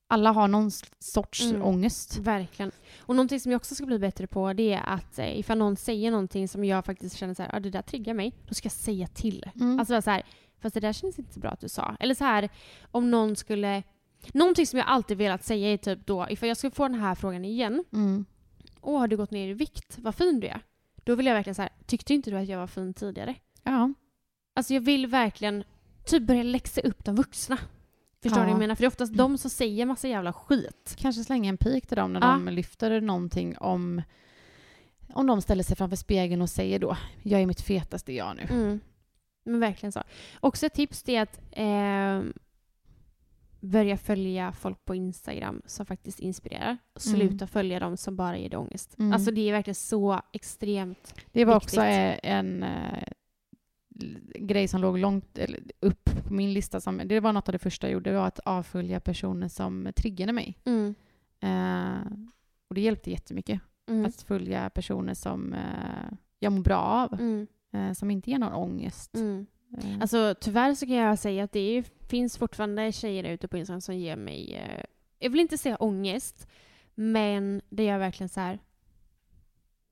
alla 0.09 0.33
har 0.33 0.48
någon 0.48 0.70
sorts 0.98 1.44
Mm. 1.44 1.62
ångest. 1.62 2.16
Verkligen. 2.18 2.72
Och 3.00 3.16
någonting 3.16 3.40
som 3.40 3.52
jag 3.52 3.59
också 3.59 3.74
ska 3.74 3.87
bli 3.87 3.98
bättre 3.98 4.26
på 4.26 4.52
det 4.52 4.72
är 4.72 4.83
att 4.87 5.18
eh, 5.18 5.38
ifall 5.38 5.59
någon 5.59 5.76
säger 5.76 6.11
någonting 6.11 6.48
som 6.48 6.64
jag 6.64 6.85
faktiskt 6.85 7.16
känner 7.16 7.35
så 7.35 7.42
här, 7.42 7.56
ah, 7.56 7.61
det 7.61 7.70
där 7.70 7.83
triggar 7.83 8.14
mig, 8.14 8.33
då 8.48 8.54
ska 8.54 8.66
jag 8.66 8.72
säga 8.72 9.06
till. 9.06 9.50
Mm. 9.54 9.78
Alltså 9.80 10.02
så 10.02 10.11
här, 10.11 10.22
fast 10.61 10.74
det 10.74 10.80
där 10.80 10.92
känns 10.92 11.18
inte 11.18 11.35
så 11.35 11.40
bra 11.40 11.50
att 11.50 11.61
du 11.61 11.68
sa. 11.68 11.96
Eller 12.00 12.14
så 12.14 12.24
här, 12.24 12.48
om 12.90 13.11
någon 13.11 13.37
skulle... 13.37 13.83
Någonting 14.33 14.66
som 14.66 14.78
jag 14.78 14.88
alltid 14.88 15.18
velat 15.18 15.44
säga 15.44 15.72
är 15.72 15.76
typ 15.76 16.06
då, 16.06 16.26
ifall 16.30 16.48
jag 16.48 16.56
skulle 16.56 16.70
få 16.70 16.88
den 16.88 17.00
här 17.00 17.14
frågan 17.14 17.44
igen. 17.44 17.85
Mm. 17.92 18.24
Åh, 18.80 18.98
har 18.98 19.09
du 19.09 19.16
gått 19.16 19.30
ner 19.30 19.48
i 19.48 19.52
vikt? 19.52 19.98
Vad 19.98 20.14
fin 20.14 20.40
du 20.40 20.46
är. 20.46 20.61
Då 21.04 21.14
vill 21.14 21.26
jag 21.26 21.35
verkligen 21.35 21.54
så 21.54 21.62
här, 21.62 21.70
tyckte 21.87 22.14
inte 22.14 22.30
du 22.30 22.37
att 22.37 22.48
jag 22.48 22.59
var 22.59 22.66
fin 22.66 22.94
tidigare? 22.94 23.35
Ja. 23.62 23.92
Alltså 24.54 24.74
jag 24.74 24.80
vill 24.80 25.06
verkligen 25.06 25.64
typ 26.04 26.22
börja 26.22 26.42
läxa 26.42 26.80
upp 26.80 27.04
de 27.04 27.14
vuxna. 27.14 27.58
Förstår 28.22 28.36
du 28.36 28.40
Ja. 28.40 28.44
vad 28.44 28.52
jag 28.52 28.58
menar? 28.58 28.74
För 28.74 28.82
det 28.82 28.86
är 28.86 28.88
oftast 28.88 29.14
de 29.16 29.38
som 29.38 29.50
säger 29.50 29.86
massa 29.86 30.08
jävla 30.08 30.32
skit. 30.32 30.94
Kanske 30.98 31.24
slänga 31.24 31.48
en 31.48 31.56
pik 31.56 31.86
till 31.86 31.96
dem 31.96 32.12
när 32.12 32.20
Ja. 32.20 32.26
de 32.26 32.48
lyfter 32.48 33.00
någonting 33.00 33.58
om 33.58 34.02
om 35.12 35.26
de 35.26 35.42
ställer 35.42 35.62
sig 35.64 35.76
framför 35.76 35.96
spegeln 35.96 36.42
och 36.42 36.50
säger 36.50 36.78
då 36.78 36.96
jag 37.22 37.40
är 37.40 37.46
mitt 37.46 37.60
fetaste 37.60 38.12
jag 38.12 38.36
nu. 38.36 38.42
Mm. 38.50 38.80
Men 39.44 39.60
verkligen 39.60 39.92
så. 39.92 40.02
Också 40.40 40.66
ett 40.66 40.74
tips 40.74 41.04
är 41.06 41.22
att 41.22 41.40
eh, 41.52 42.22
börja 43.60 43.96
följa 43.96 44.52
folk 44.52 44.84
på 44.84 44.94
Instagram 44.94 45.62
som 45.66 45.86
faktiskt 45.86 46.20
inspirerar. 46.20 46.78
Och 46.94 47.02
sluta 47.02 47.46
följa 47.46 47.80
dem 47.80 47.96
som 47.96 48.16
bara 48.16 48.38
ger 48.38 48.48
dig 48.50 48.58
ångest. 48.58 48.98
Mm. 48.98 49.12
Alltså 49.12 49.30
det 49.30 49.48
är 49.48 49.52
verkligen 49.52 49.74
så 49.74 50.20
extremt. 50.32 51.14
Det 51.32 51.44
var 51.44 51.54
Viktigt. 51.54 51.68
också 51.68 51.80
eh, 51.82 52.18
en 52.22 52.62
eh, 52.62 53.02
grej 54.34 54.68
som 54.68 54.80
låg 54.80 54.98
långt 54.98 55.38
upp 55.80 56.04
på 56.28 56.34
min 56.34 56.52
lista. 56.52 56.80
Som, 56.80 57.00
det 57.04 57.20
var 57.20 57.32
något 57.32 57.48
av 57.48 57.52
det 57.52 57.58
första 57.58 57.86
jag 57.86 57.92
gjorde, 57.92 58.10
det 58.10 58.16
var 58.16 58.26
att 58.26 58.38
avfölja 58.38 59.00
personer 59.00 59.48
som 59.48 59.92
triggade 59.96 60.32
mig. 60.32 60.58
Mm. 60.64 60.94
Eh, 61.40 62.12
och 62.68 62.74
det 62.74 62.80
hjälpte 62.80 63.10
jättemycket. 63.10 63.60
Mm. 63.88 64.04
Att 64.06 64.22
följa 64.22 64.70
personer 64.70 65.14
som 65.14 65.54
eh, 65.54 66.16
jag 66.38 66.52
mår 66.52 66.62
bra 66.62 66.76
av, 66.78 67.20
Mm. 67.20 67.46
eh, 67.72 67.92
som 67.92 68.10
inte 68.10 68.30
ger 68.30 68.38
någon 68.38 68.52
ångest. 68.52 69.14
Mm. 69.14 69.46
Eh, 69.78 70.00
Alltså 70.00 70.34
tyvärr 70.40 70.74
så 70.74 70.86
kan 70.86 70.94
jag 70.94 71.18
säga 71.18 71.44
att 71.44 71.52
det 71.52 71.60
är, 71.78 71.84
finns 72.08 72.38
fortfarande 72.38 72.92
tjejer 72.92 73.24
ute 73.24 73.48
på 73.48 73.58
Instagram 73.58 73.80
som 73.80 73.96
ger 73.96 74.16
mig, 74.16 74.60
jag 75.18 75.30
vill 75.30 75.40
inte 75.40 75.58
säga 75.58 75.76
ångest, 75.76 76.48
men 76.94 77.62
det 77.68 77.84
gör 77.84 77.98
verkligen 77.98 78.28
så 78.28 78.40
här. 78.40 78.58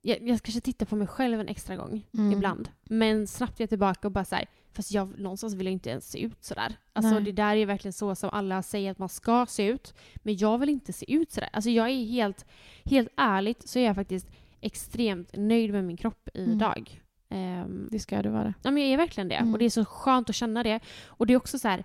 Jag, 0.02 0.28
jag 0.28 0.42
kanske 0.42 0.60
tittar 0.60 0.86
på 0.86 0.96
mig 0.96 1.06
själv 1.06 1.40
en 1.40 1.48
extra 1.48 1.76
gång 1.76 2.06
Mm. 2.14 2.32
ibland. 2.32 2.68
Men 2.84 3.26
snabbt 3.26 3.60
är 3.60 3.62
jag 3.62 3.68
tillbaka 3.68 4.08
och 4.08 4.12
bara 4.12 4.24
så 4.24 4.34
här, 4.34 4.44
fast 4.72 4.92
jag, 4.92 5.18
någonstans 5.18 5.54
vill 5.54 5.66
jag 5.66 5.72
inte 5.72 5.90
ens 5.90 6.10
se 6.10 6.22
ut 6.22 6.44
sådär. 6.44 6.76
Alltså 6.92 7.14
Nej. 7.14 7.22
det 7.22 7.32
där 7.32 7.56
är 7.56 7.66
verkligen 7.66 7.92
så 7.92 8.14
som 8.14 8.30
alla 8.32 8.62
säger 8.62 8.90
att 8.90 8.98
man 8.98 9.08
ska 9.08 9.46
se 9.48 9.66
ut. 9.66 9.94
Men 10.16 10.36
jag 10.36 10.58
vill 10.58 10.68
inte 10.68 10.92
se 10.92 11.12
ut 11.12 11.32
sådär. 11.32 11.48
Alltså 11.52 11.70
jag 11.70 11.90
är 11.90 12.04
helt, 12.04 12.46
helt 12.84 13.08
ärligt 13.16 13.68
så 13.68 13.78
är 13.78 13.84
jag 13.84 13.94
faktiskt 13.94 14.26
extremt 14.60 15.30
nöjd 15.36 15.72
med 15.72 15.84
min 15.84 15.96
kropp 15.96 16.28
Mm. 16.34 16.52
idag. 16.52 17.02
Ehm, 17.30 17.88
det 17.90 17.98
ska 17.98 18.22
du 18.22 18.28
vara. 18.28 18.54
Ja, 18.62 18.70
men 18.70 18.82
jag 18.82 18.92
är 18.92 18.96
verkligen 18.96 19.28
det. 19.28 19.34
Mm. 19.34 19.52
Och 19.52 19.58
det 19.58 19.64
är 19.64 19.70
så 19.70 19.84
skönt 19.84 20.30
att 20.30 20.36
känna 20.36 20.62
det. 20.62 20.80
Och 21.06 21.26
det 21.26 21.32
är 21.32 21.36
också 21.36 21.58
så 21.58 21.68
här, 21.68 21.84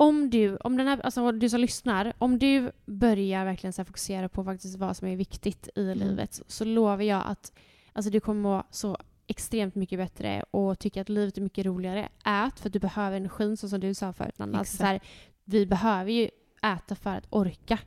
om 0.00 0.30
du, 0.30 0.56
om 0.56 0.76
den 0.76 0.86
här, 0.86 1.00
alltså 1.00 1.32
du 1.32 1.48
som 1.48 1.60
lyssnar, 1.60 2.12
om 2.18 2.38
du 2.38 2.72
börjar 2.86 3.44
verkligen 3.44 3.72
så 3.72 3.84
fokusera 3.84 4.28
på 4.28 4.44
faktiskt 4.44 4.78
vad 4.78 4.96
som 4.96 5.08
är 5.08 5.16
viktigt 5.16 5.68
i 5.74 5.92
Mm. 5.92 5.98
livet 5.98 6.34
så, 6.34 6.44
så 6.46 6.64
lovar 6.64 7.00
jag 7.00 7.22
att 7.26 7.52
alltså, 7.92 8.10
du 8.10 8.20
kommer 8.20 8.40
må 8.40 8.62
så 8.70 8.96
extremt 9.26 9.74
mycket 9.74 9.98
bättre 9.98 10.44
och 10.50 10.78
tycka 10.78 11.00
att 11.00 11.08
livet 11.08 11.36
är 11.36 11.42
mycket 11.42 11.66
roligare. 11.66 12.08
Ät 12.24 12.60
för 12.60 12.68
att 12.68 12.72
du 12.72 12.78
behöver 12.78 13.16
energin, 13.16 13.56
så 13.56 13.68
som 13.68 13.80
du 13.80 13.94
sa 13.94 14.12
förut 14.12 14.38
Nanna. 14.38 14.58
Alltså, 14.58 14.76
så 14.76 14.84
här, 14.84 15.00
vi 15.44 15.66
behöver 15.66 16.10
ju 16.10 16.30
äta 16.62 16.94
för 16.94 17.16
att 17.16 17.26
orka. 17.30 17.78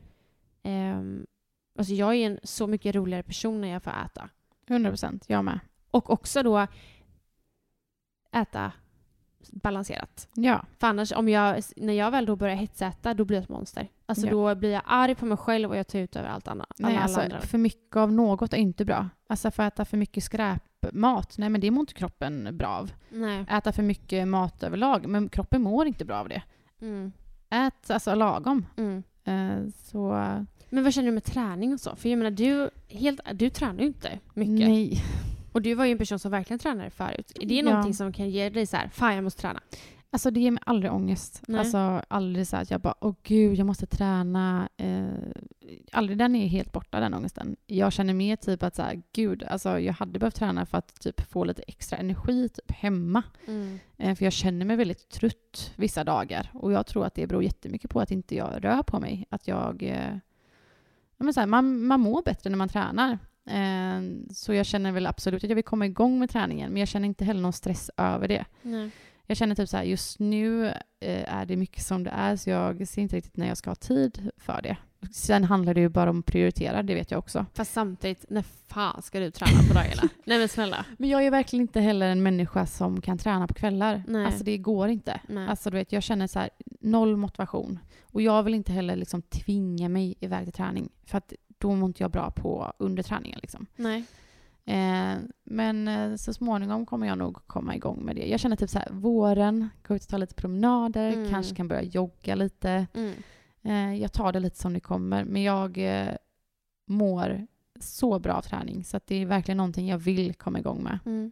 Um, 0.64 1.26
alltså 1.78 1.94
jag 1.94 2.16
är 2.16 2.26
en 2.28 2.40
så 2.44 2.68
mycket 2.68 2.96
roligare 2.96 3.24
person 3.24 3.62
när 3.62 3.68
jag 3.68 3.84
får 3.84 3.92
äta. 4.06 4.30
100 4.68 4.90
procent, 4.90 5.26
jag 5.28 5.46
med. 5.46 5.60
Och 5.92 6.10
också 6.10 6.44
då 6.44 6.68
äta 8.32 8.72
balanserat. 9.52 10.28
Ja. 10.34 10.66
För 10.80 10.88
annars, 10.88 11.12
om 11.12 11.30
jag, 11.30 11.64
när 11.76 11.94
jag 11.94 12.12
väl 12.12 12.26
då 12.26 12.36
börjar 12.36 12.56
hetsäta, 12.56 13.14
då 13.14 13.26
blir 13.26 13.38
jag 13.38 13.44
ett 13.44 13.50
monster. 13.50 13.88
Alltså 14.06 14.26
Ja. 14.26 14.32
då 14.32 14.56
blir 14.56 14.72
jag 14.72 14.82
arg 14.86 15.16
på 15.16 15.26
mig 15.26 15.38
själv 15.38 15.70
och 15.70 15.78
jag 15.78 15.88
tar 15.88 16.00
ut 16.00 16.16
över 16.16 16.30
allt 16.30 16.48
annat. 16.48 16.74
Nej, 16.78 16.98
alltså, 16.98 17.22
andra. 17.22 17.40
för 17.42 17.58
mycket 17.58 17.96
av 17.96 18.12
något 18.12 18.54
är 18.54 18.58
inte 18.58 18.86
bra. 18.86 19.10
Alltså 19.28 19.52
för 19.52 19.64
att 19.64 19.74
äta 19.74 19.86
för 19.86 19.98
mycket 19.98 20.24
skräpmat, 20.24 21.38
nej 21.38 21.50
men 21.50 21.62
det 21.62 21.72
mår 21.72 21.80
inte 21.82 21.94
kroppen 21.94 22.58
bra 22.58 22.68
av. 22.68 22.92
Nej. 23.10 23.46
Äta 23.50 23.72
för 23.72 23.84
mycket 23.84 24.28
mat 24.28 24.64
överlag, 24.64 25.08
men 25.08 25.30
kroppen 25.30 25.62
mår 25.62 25.88
inte 25.88 26.06
bra 26.06 26.18
av 26.18 26.30
det. 26.30 26.42
Mm. 26.82 27.12
Ät 27.50 27.92
alltså 27.92 28.16
lagom. 28.16 28.66
Mm. 28.78 29.04
Eh, 29.26 29.70
så 29.84 30.08
Men 30.70 30.84
vad 30.84 30.94
känner 30.94 31.06
du 31.08 31.12
med 31.14 31.24
träning 31.24 31.74
och 31.74 31.80
så? 31.80 31.96
För 31.96 32.10
jag 32.10 32.18
menar, 32.18 32.32
du, 32.32 32.70
helt, 32.90 33.20
du 33.34 33.50
tränar 33.50 33.80
ju 33.80 33.86
inte 33.88 34.20
mycket. 34.34 34.68
nej. 34.70 35.04
Och 35.54 35.62
du 35.62 35.74
var 35.74 35.86
ju 35.86 35.92
en 35.92 35.98
person 35.98 36.20
som 36.20 36.32
verkligen 36.32 36.60
tränade 36.60 36.90
förut. 36.90 37.32
Är 37.42 37.46
det 37.46 37.56
Ja. 37.56 37.64
någonting 37.64 37.94
som 37.94 38.14
kan 38.14 38.30
ge 38.30 38.50
dig 38.50 38.66
så 38.66 38.78
här, 38.78 38.88
fan 38.88 39.16
jag 39.16 39.24
måste 39.24 39.42
träna? 39.42 39.60
Alltså 40.10 40.32
det 40.32 40.40
ger 40.40 40.52
mig 40.52 40.64
aldrig 40.66 40.92
ångest. 40.94 41.42
Nej. 41.48 41.60
Alltså 41.60 41.78
aldrig 42.08 42.48
så 42.48 42.58
att 42.58 42.72
jag 42.72 42.82
bara, 42.82 42.94
åh 43.02 43.16
gud, 43.24 43.60
jag 43.60 43.68
måste 43.68 43.86
träna. 43.86 44.70
Eh, 44.78 45.06
aldrig 45.92 46.18
den 46.18 46.36
är 46.36 46.48
helt 46.48 46.72
borta, 46.72 47.00
den 47.00 47.14
ångesten. 47.14 47.56
Jag 47.68 47.94
känner 47.94 48.14
mer 48.14 48.36
typ 48.36 48.64
att 48.64 48.76
så 48.76 48.82
här, 48.82 49.02
gud, 49.14 49.44
alltså 49.44 49.80
jag 49.80 49.94
hade 49.94 50.20
behövt 50.20 50.36
träna 50.36 50.66
för 50.66 50.78
att 50.78 51.00
typ 51.02 51.22
få 51.32 51.44
lite 51.46 51.62
extra 51.62 51.98
energi 51.98 52.50
typ 52.50 52.72
hemma. 52.72 53.24
Mm. 53.48 53.80
Eh, 53.98 54.16
för 54.16 54.26
jag 54.26 54.34
känner 54.34 54.66
mig 54.66 54.76
väldigt 54.76 55.10
trött 55.10 55.72
vissa 55.76 56.04
dagar. 56.04 56.50
Och 56.54 56.72
jag 56.72 56.86
tror 56.86 57.06
att 57.06 57.16
det 57.16 57.28
beror 57.28 57.44
jättemycket 57.44 57.90
på 57.92 58.00
att 58.00 58.12
inte 58.12 58.36
jag 58.36 58.64
rör 58.66 58.84
på 58.84 59.00
mig. 59.00 59.26
Att 59.30 59.48
jag... 59.48 59.84
Eh, 59.84 60.18
men 61.18 61.34
så 61.34 61.40
här, 61.40 61.48
man, 61.48 61.86
man 61.86 62.00
mår 62.00 62.22
bättre 62.22 62.50
när 62.50 62.58
man 62.58 62.70
tränar. 62.70 63.20
Eh, 63.46 64.34
så 64.34 64.54
jag 64.54 64.66
känner 64.66 64.92
väl 64.92 65.08
absolut 65.08 65.44
att 65.44 65.50
jag 65.50 65.56
vill 65.56 65.64
komma 65.64 65.86
igång 65.86 66.20
med 66.20 66.30
träningen. 66.30 66.72
Men 66.72 66.80
jag 66.80 66.88
känner 66.88 67.08
inte 67.08 67.26
heller 67.26 67.42
någon 67.42 67.54
stress 67.54 67.92
över 67.98 68.28
det. 68.28 68.46
Nej. 68.62 68.90
Jag 69.26 69.38
känner 69.38 69.56
typ 69.56 69.70
så 69.70 69.78
här, 69.78 69.84
just 69.84 70.20
nu 70.20 70.68
eh, 71.00 71.34
är 71.34 71.46
det 71.46 71.56
mycket 71.56 71.84
som 71.84 72.04
det 72.04 72.10
är 72.10 72.36
så 72.36 72.50
jag 72.50 72.88
ser 72.88 73.02
inte 73.02 73.16
riktigt 73.16 73.38
när 73.38 73.48
jag 73.48 73.58
ska 73.58 73.70
ha 73.70 73.76
tid 73.76 74.30
för 74.38 74.62
det. 74.62 74.78
Sen 75.12 75.44
handlar 75.44 75.74
det 75.74 75.82
ju 75.82 75.90
bara 75.90 76.10
om 76.10 76.20
att 76.20 76.26
prioritera, 76.26 76.84
det 76.84 76.96
vet 76.96 77.12
jag 77.12 77.18
också. 77.18 77.46
Fast 77.54 77.74
samtidigt, 77.74 78.26
när 78.30 78.42
fan 78.68 79.02
ska 79.02 79.20
du 79.20 79.32
träna 79.32 79.60
på 79.68 79.74
dagarna? 79.74 80.02
Nej 80.26 80.40
men 80.40 80.50
snälla. 80.50 80.86
Men 80.98 81.10
jag 81.10 81.26
är 81.26 81.32
verkligen 81.32 81.62
inte 81.62 81.80
heller 81.82 82.10
en 82.10 82.24
människa 82.24 82.66
som 82.66 83.02
kan 83.02 83.18
träna 83.18 83.48
på 83.48 83.54
kvällar. 83.54 84.04
Nej. 84.08 84.26
Alltså 84.26 84.44
det 84.44 84.58
går 84.58 84.90
inte. 84.90 85.22
Nej. 85.28 85.48
Alltså 85.48 85.70
du 85.70 85.78
vet, 85.78 85.92
jag 85.92 86.04
känner 86.04 86.28
så 86.28 86.40
här, 86.40 86.50
noll 86.80 87.18
motivation. 87.18 87.80
Och 88.02 88.22
jag 88.22 88.44
vill 88.44 88.54
inte 88.54 88.72
heller 88.72 88.96
liksom 88.96 89.22
tvinga 89.22 89.90
mig 89.90 90.16
iväg 90.20 90.46
till 90.46 90.54
träning. 90.54 90.90
För 91.06 91.18
att 91.18 91.34
då 91.64 91.76
mår 91.76 91.88
inte 91.88 92.04
jag 92.04 92.12
bra 92.12 92.32
på 92.32 92.74
under 92.80 93.04
träningen 93.04 93.40
liksom. 93.42 93.66
Nej. 93.76 94.04
Eh, 94.66 95.16
men 95.44 95.88
eh, 95.88 96.16
så 96.16 96.34
småningom 96.34 96.86
kommer 96.86 97.08
jag 97.08 97.18
nog 97.18 97.48
komma 97.48 97.76
igång 97.76 98.06
med 98.06 98.16
det. 98.16 98.26
Jag 98.28 98.40
känner 98.40 98.56
typ 98.56 98.70
så 98.70 98.80
här, 98.80 98.88
våren, 98.92 99.70
gå 99.88 99.96
ut 99.96 100.02
och 100.04 100.08
ta 100.10 100.18
lite 100.18 100.36
promenader, 100.36 101.14
Mm. 101.14 101.30
kanske 101.30 101.56
kan 101.56 101.68
börja 101.68 101.82
jogga 101.82 102.36
lite. 102.36 102.88
Mm. 102.94 103.14
Eh, 103.64 104.02
jag 104.02 104.14
tar 104.14 104.32
det 104.32 104.40
lite 104.40 104.58
som 104.58 104.74
det 104.74 104.80
kommer. 104.80 105.24
Men 105.26 105.44
jag 105.44 105.78
eh, 105.78 106.16
mår 106.88 107.48
så 107.80 108.20
bra 108.20 108.34
av 108.34 108.42
träning 108.42 108.84
så 108.84 109.00
det 109.06 109.16
är 109.16 109.26
verkligen 109.26 109.58
någonting 109.58 109.88
jag 109.88 109.98
vill 109.98 110.34
komma 110.34 110.60
igång 110.60 110.84
med. 110.84 111.00
Mm. 111.06 111.32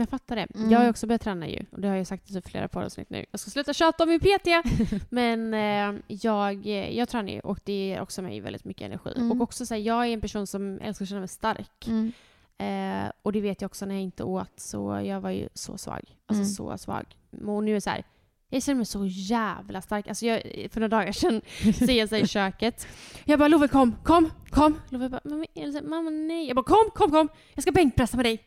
Jag 0.00 0.08
fattar 0.08 0.36
det. 0.36 0.46
Mm. 0.54 0.70
Jag 0.70 0.78
har 0.78 0.84
ju 0.84 0.90
också 0.90 1.06
börjat 1.06 1.22
träna 1.22 1.48
ju. 1.48 1.64
Och 1.70 1.80
det 1.80 1.88
har 1.88 1.96
jag 1.96 2.06
sagt 2.06 2.30
i 2.30 2.34
typ 2.34 2.48
flera 2.48 2.68
poddavsnitt 2.68 3.10
nu. 3.10 3.24
Jag 3.30 3.40
ska 3.40 3.50
sluta 3.50 3.72
tjata 3.72 4.04
om 4.04 4.10
min 4.10 4.20
PT! 4.20 4.48
Men 5.10 5.54
eh, 5.54 6.00
jag, 6.06 6.66
jag 6.92 7.08
tränar 7.08 7.32
ju 7.32 7.40
och 7.40 7.58
det 7.64 7.72
ger 7.72 8.00
också 8.00 8.22
mig 8.22 8.40
väldigt 8.40 8.64
mycket 8.64 8.82
energi. 8.86 9.12
Mm. 9.16 9.32
Och 9.32 9.40
också 9.40 9.66
så 9.66 9.74
här, 9.74 9.80
jag 9.80 10.06
är 10.06 10.12
en 10.12 10.20
person 10.20 10.46
som 10.46 10.80
älskar 10.80 11.04
att 11.04 11.08
känna 11.08 11.20
mig 11.20 11.28
stark. 11.28 11.86
Mm. 11.88 12.12
Eh, 12.58 13.10
och 13.22 13.32
det 13.32 13.40
vet 13.40 13.60
jag 13.62 13.68
också 13.68 13.86
när 13.86 13.94
jag 13.94 14.02
inte 14.02 14.24
åt. 14.24 14.60
Så 14.60 15.00
jag 15.04 15.20
var 15.20 15.30
ju 15.30 15.48
så 15.54 15.78
svag. 15.78 16.02
Alltså 16.26 16.42
Mm. 16.42 16.46
så 16.46 16.78
svag. 16.78 17.04
Och 17.46 17.64
nu 17.64 17.70
är 17.70 17.74
det 17.74 17.80
så 17.80 17.90
här. 17.90 18.04
Jag 18.50 18.62
känner 18.62 18.76
mig 18.76 18.86
så 18.86 19.06
jävla 19.06 19.82
stark. 19.82 20.08
Alltså 20.08 20.26
jag, 20.26 20.42
för 20.70 20.80
några 20.80 20.96
dagar 20.96 21.12
sedan 21.12 21.40
ser 21.74 21.92
jag 21.92 22.08
här 22.08 22.18
i 22.18 22.26
köket. 22.26 22.86
Jag 23.24 23.38
bara 23.38 23.48
Love 23.48 23.68
kom, 23.68 23.96
kom, 24.04 24.30
kom. 24.50 24.80
Love 24.88 25.08
bara 25.08 25.20
mamma, 25.24 25.44
mamma 25.84 26.10
nej. 26.10 26.46
Jag 26.46 26.56
bara 26.56 26.62
kom, 26.64 26.90
kom, 26.94 27.10
kom. 27.10 27.28
Jag 27.54 27.62
ska 27.62 27.72
bänkpressa 27.72 28.16
med 28.16 28.26
dig. 28.26 28.44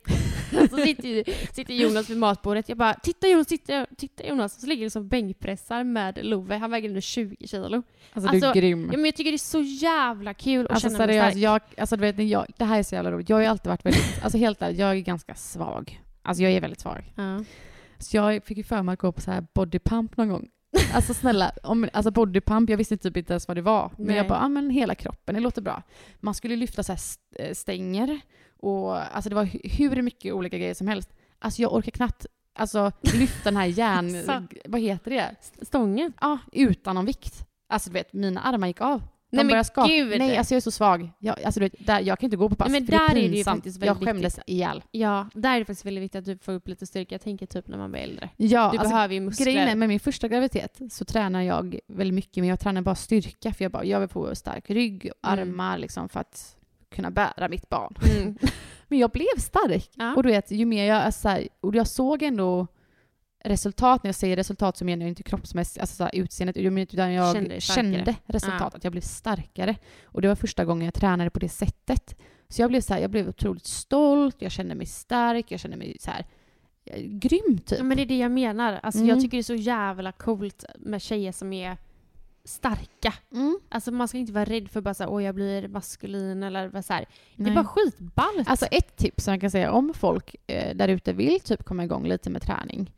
så 0.70 0.78
sitter, 0.78 1.54
sitter 1.54 1.74
Jonas 1.74 2.10
vid 2.10 2.18
matbordet. 2.18 2.70
Jag 2.70 2.78
bara 2.78 2.94
titta 2.94 3.28
Jonas, 3.28 3.48
titta, 3.48 3.86
titta 3.98 4.28
Jonas. 4.28 4.62
Så 4.62 4.68
ligger 4.68 4.84
det 4.84 4.90
som 4.90 5.08
bänkpressar 5.08 5.84
med 5.84 6.26
Love. 6.26 6.58
Han 6.58 6.72
väger 6.72 6.90
nu 6.90 7.02
20 7.02 7.48
kilo. 7.48 7.84
Alltså, 8.14 8.32
du 8.32 8.38
är 8.38 8.46
Alltså, 8.46 8.60
grym. 8.60 8.90
Ja, 8.92 8.98
men 8.98 9.06
jag 9.06 9.16
tycker 9.16 9.32
det 9.32 9.36
är 9.36 9.38
så 9.38 9.62
jävla 9.62 10.34
kul 10.34 10.66
att 10.66 10.72
Alltså 10.72 10.90
känna 10.90 10.98
mig 10.98 11.08
seriöst, 11.08 11.32
stark. 11.32 11.44
jag, 11.44 11.62
alltså, 11.82 11.96
du 11.96 12.02
vet, 12.02 12.30
jag, 12.30 12.46
det 12.58 12.66
här 12.66 12.80
är 12.80 12.84
så 12.84 12.96
jävla 12.96 13.12
roligt. 13.12 13.30
Jag 13.30 13.36
har 13.38 13.42
ju 13.42 13.48
alltid 13.48 13.68
varit 13.70 13.86
väldigt, 13.86 14.24
alltså 14.24 14.38
helt 14.38 14.62
ärligt, 14.62 14.80
jag 14.80 14.92
är 14.92 14.96
ganska 14.96 15.36
svag. 15.36 16.02
Alltså 16.22 16.44
jag 16.44 16.52
är 16.52 16.62
väldigt 16.62 16.80
svag. 16.80 17.14
Ja. 17.16 17.44
Så 18.00 18.18
jag 18.18 18.44
fick 18.46 18.58
ju 18.58 18.64
för 18.64 18.84
mig 18.84 18.94
att 18.94 19.00
gå 19.00 19.12
på 19.12 19.22
så 19.22 19.32
här 19.32 19.46
bodypump 19.54 20.18
någon 20.18 20.30
gång. 20.30 20.50
Alltså 20.94 21.14
snälla, 21.14 21.52
om, 21.64 21.90
alltså 21.94 22.12
bodypump, 22.12 22.70
jag 22.70 22.78
visste 22.78 22.98
typ 22.98 23.18
inte 23.18 23.34
ens 23.34 23.48
vad 23.48 23.58
det 23.58 23.62
var. 23.62 23.92
Men 23.98 24.08
Nej. 24.08 24.18
jag 24.18 24.28
bara, 24.28 24.40
ja 24.40 24.48
men 24.50 24.70
hela 24.70 24.96
kroppen, 24.96 25.36
det 25.36 25.42
låter 25.42 25.62
bra. 25.62 25.84
Man 26.20 26.34
skulle 26.34 26.56
lyfta 26.56 26.84
så 26.84 26.94
eh, 27.36 27.54
stänger 27.54 28.20
och 28.62 29.16
alltså 29.16 29.30
det 29.30 29.36
var 29.36 29.46
hu- 29.46 29.70
hur 29.90 30.02
mycket 30.02 30.34
olika 30.34 30.58
grejer 30.58 30.74
som 30.74 30.88
helst. 30.88 31.10
Alltså 31.40 31.62
jag 31.62 31.74
orkar 31.74 31.92
knappt 31.92 32.26
alltså, 32.56 32.92
lyfta 33.02 33.50
den 33.50 33.58
här 33.58 33.66
järn... 33.66 34.48
Vad 34.66 34.82
heter 34.82 35.12
det? 35.12 35.36
Stången. 35.66 36.14
Ja, 36.22 36.38
utan 36.52 36.96
någon 36.96 37.06
vikt. 37.06 37.46
Alltså 37.70 37.90
du 37.90 37.94
vet, 37.94 38.14
mina 38.14 38.42
armar 38.42 38.68
gick 38.68 38.82
av. 38.82 39.00
De 39.32 39.38
Nej, 39.38 39.46
men 39.46 39.66
skaka. 39.66 39.88
gud! 39.88 40.20
Nej, 40.20 40.38
alltså 40.38 40.54
jag 40.54 40.58
är 40.58 40.62
så 40.62 40.72
svag. 40.72 41.10
Jag, 41.20 41.44
alltså, 41.44 41.60
du 41.60 41.66
vet, 41.66 41.88
där, 41.88 42.00
jag 42.00 42.20
kan 42.20 42.28
inte 42.28 42.38
gå 42.38 42.50
på 42.50 42.56
pass. 42.56 42.70
Nej, 42.72 42.82
men 42.82 42.86
för 42.88 42.92
det 42.92 42.98
där 42.98 43.16
är 43.16 43.26
är 43.26 43.30
det 43.30 43.38
ju 43.38 43.44
faktiskt 43.44 43.82
jag 43.82 43.86
väldigt 43.94 44.08
skämdes 44.08 44.40
ihjäl. 44.48 44.84
Ja, 44.92 45.28
där 45.34 45.56
är 45.56 45.60
det 45.60 45.66
faktiskt 45.66 45.86
väldigt 45.86 46.04
viktigt 46.04 46.20
att 46.20 46.26
du 46.26 46.38
får 46.38 46.52
upp 46.54 46.68
lite 46.68 46.86
styrka. 46.86 47.14
Jag 47.16 47.22
tänker 47.22 47.46
typ 47.46 47.68
när 47.68 47.78
man 47.78 47.92
blir 47.92 48.02
äldre. 48.02 48.30
Ja, 48.38 48.70
Du 48.72 48.78
alltså, 48.78 48.94
behöver 48.94 49.14
ju 49.14 49.20
muskler. 49.20 49.46
Grejen 49.46 49.68
är 49.68 49.76
med 49.76 49.90
min 49.90 50.00
första 50.00 50.28
graviditet 50.28 50.80
så 50.92 51.06
tränar 51.06 51.42
jag 51.42 51.80
väldigt 51.88 52.14
mycket 52.16 52.38
men 52.38 52.50
jag 52.50 52.60
tränar 52.60 52.82
bara 52.82 52.96
styrka 52.96 53.54
för 53.54 53.66
jag, 53.66 53.72
bara, 53.72 53.86
jag 53.86 54.00
vill 54.00 54.10
få 54.10 54.36
stark 54.36 54.70
rygg 54.70 55.12
och 55.22 55.30
Mm. 55.32 55.40
armar 55.50 55.78
liksom 55.78 56.10
för 56.10 56.20
att 56.20 56.56
kunna 56.92 57.12
bära 57.12 57.48
mitt 57.50 57.70
barn. 57.70 57.96
Mm. 58.12 58.38
Men 58.88 59.00
jag 59.00 59.12
blev 59.12 59.38
stark. 59.38 59.90
Ja. 59.96 60.16
Och 60.16 60.24
du 60.24 60.30
vet, 60.30 60.52
ju 60.52 60.66
mer 60.66 60.86
jag, 60.86 60.98
alltså, 60.98 61.28
här, 61.30 61.48
och 61.62 61.76
jag 61.76 61.88
såg 61.88 62.24
ändå 62.24 62.68
resultat, 63.44 64.04
när 64.04 64.08
jag 64.08 64.16
säger 64.16 64.36
resultat 64.36 64.78
så 64.78 64.86
menar 64.86 65.02
jag 65.04 65.10
inte 65.10 65.24
kroppsmässigt, 65.24 65.82
alltså 65.82 65.96
så 65.96 66.04
här, 66.04 66.16
utseendet, 66.16 66.58
utan 66.58 67.14
jag 67.14 67.36
Kände 67.36 67.62
kände 67.62 68.16
resultat, 68.26 68.60
Ja. 68.62 68.78
att 68.78 68.84
jag 68.84 68.92
blev 68.92 69.02
starkare. 69.02 69.76
Och 70.04 70.22
det 70.22 70.28
var 70.28 70.36
första 70.36 70.66
gången 70.66 70.86
jag 70.86 70.94
tränade 70.94 71.30
på 71.30 71.40
det 71.40 71.50
sättet. 71.50 72.16
Så 72.50 72.62
jag 72.62 72.70
blev, 72.70 72.82
så 72.82 72.94
här, 72.94 73.02
jag 73.02 73.12
blev 73.12 73.30
otroligt 73.30 73.66
stolt, 73.66 74.36
jag 74.40 74.52
kände 74.52 74.76
mig 74.76 74.86
stark, 74.86 75.52
jag 75.52 75.60
kände 75.60 75.78
mig 75.78 75.98
så 76.00 76.12
här, 76.12 76.26
eh, 76.86 77.02
grym 77.02 77.58
typ. 77.58 77.78
Ja, 77.78 77.84
men 77.84 77.98
det 77.98 78.04
är 78.04 78.08
det 78.08 78.18
jag 78.18 78.32
menar. 78.32 78.80
Alltså, 78.84 79.00
Mm. 79.00 79.10
Jag 79.10 79.22
tycker 79.22 79.38
det 79.38 79.42
är 79.42 79.44
så 79.44 79.56
jävla 79.56 80.12
coolt 80.12 80.66
med 80.80 81.02
tjejer 81.02 81.32
som 81.32 81.54
är 81.54 81.78
starka. 82.44 83.14
Mm. 83.32 83.60
Alltså 83.70 83.92
man 83.92 84.08
ska 84.08 84.18
inte 84.18 84.34
vara 84.34 84.46
rädd 84.46 84.72
för 84.72 84.82
bara 84.82 84.94
så 84.94 85.04
här, 85.04 85.12
åh 85.12 85.24
jag 85.24 85.36
blir 85.36 85.68
maskulin 85.68 86.44
eller 86.44 86.82
så 86.82 86.94
här. 86.94 87.06
Det 87.36 87.50
är 87.50 87.56
bara 87.56 87.66
skitballt. 87.66 88.48
Alltså 88.50 88.66
ett 88.66 88.96
tips 88.96 89.24
som 89.24 89.34
jag 89.34 89.42
kan 89.42 89.52
säga 89.52 89.72
om 89.72 89.94
folk 89.94 90.36
eh, 90.48 90.76
där 90.76 90.88
ute 90.88 91.14
vill 91.14 91.40
typ 91.40 91.64
komma 91.64 91.84
igång 91.84 92.08
lite 92.08 92.30
med 92.30 92.42
träning. 92.42 92.92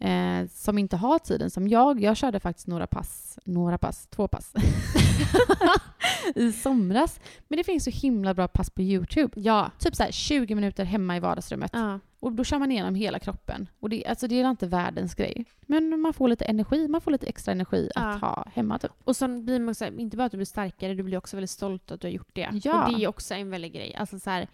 Eh, 0.00 0.46
som 0.50 0.78
inte 0.78 0.96
har 0.96 1.18
tiden 1.18 1.50
som 1.50 1.68
jag. 1.68 2.00
Jag 2.00 2.16
körde 2.16 2.40
faktiskt 2.40 2.66
några 2.66 2.86
pass, 2.86 3.38
några 3.44 3.78
pass, 3.78 4.06
två 4.06 4.28
pass. 4.28 4.52
I 6.34 6.52
somras. 6.52 7.20
Men 7.48 7.56
det 7.56 7.64
finns 7.64 7.84
så 7.84 7.90
himla 7.90 8.34
bra 8.34 8.48
pass 8.48 8.70
på 8.70 8.82
YouTube. 8.82 9.40
ja. 9.40 9.70
Typ 9.78 9.96
så 9.96 10.02
här 10.02 10.10
20 10.12 10.54
minuter 10.54 10.84
hemma 10.84 11.16
i 11.16 11.20
vardagsrummet. 11.20 11.70
ja. 11.74 11.98
Och 12.20 12.32
då 12.32 12.44
kör 12.44 12.58
man 12.58 12.72
igenom 12.72 12.94
hela 12.94 13.18
kroppen. 13.18 13.68
Och 13.80 13.88
det, 13.90 14.06
alltså 14.06 14.28
det 14.28 14.40
är 14.40 14.50
inte 14.50 14.66
världens 14.66 15.14
grej. 15.14 15.44
Men 15.60 16.00
man 16.00 16.12
får 16.12 16.28
lite 16.28 16.44
energi, 16.44 16.88
man 16.88 17.00
får 17.00 17.10
lite 17.10 17.26
extra 17.26 17.52
energi 17.52 17.90
Ja. 17.94 18.00
att 18.02 18.20
ha 18.20 18.46
hemma 18.54 18.78
typ. 18.78 18.90
Och 19.04 19.16
sen 19.16 19.44
blir 19.44 19.60
man 19.60 19.74
så 19.74 19.84
här, 19.84 20.00
inte 20.00 20.16
bara 20.16 20.24
att 20.24 20.32
du 20.32 20.36
blir 20.38 20.44
starkare, 20.46 20.94
du 20.94 21.02
blir 21.02 21.18
också 21.18 21.36
väldigt 21.36 21.50
stolt 21.50 21.90
att 21.90 22.00
du 22.00 22.06
har 22.06 22.12
gjort 22.12 22.30
det. 22.32 22.48
Ja. 22.64 22.84
Och 22.86 22.92
det 22.92 23.04
är 23.04 23.08
också 23.08 23.34
en 23.34 23.50
väldig 23.50 23.72
grej. 23.72 23.94
Alltså 23.94 24.18
så 24.18 24.30
här, 24.30 24.48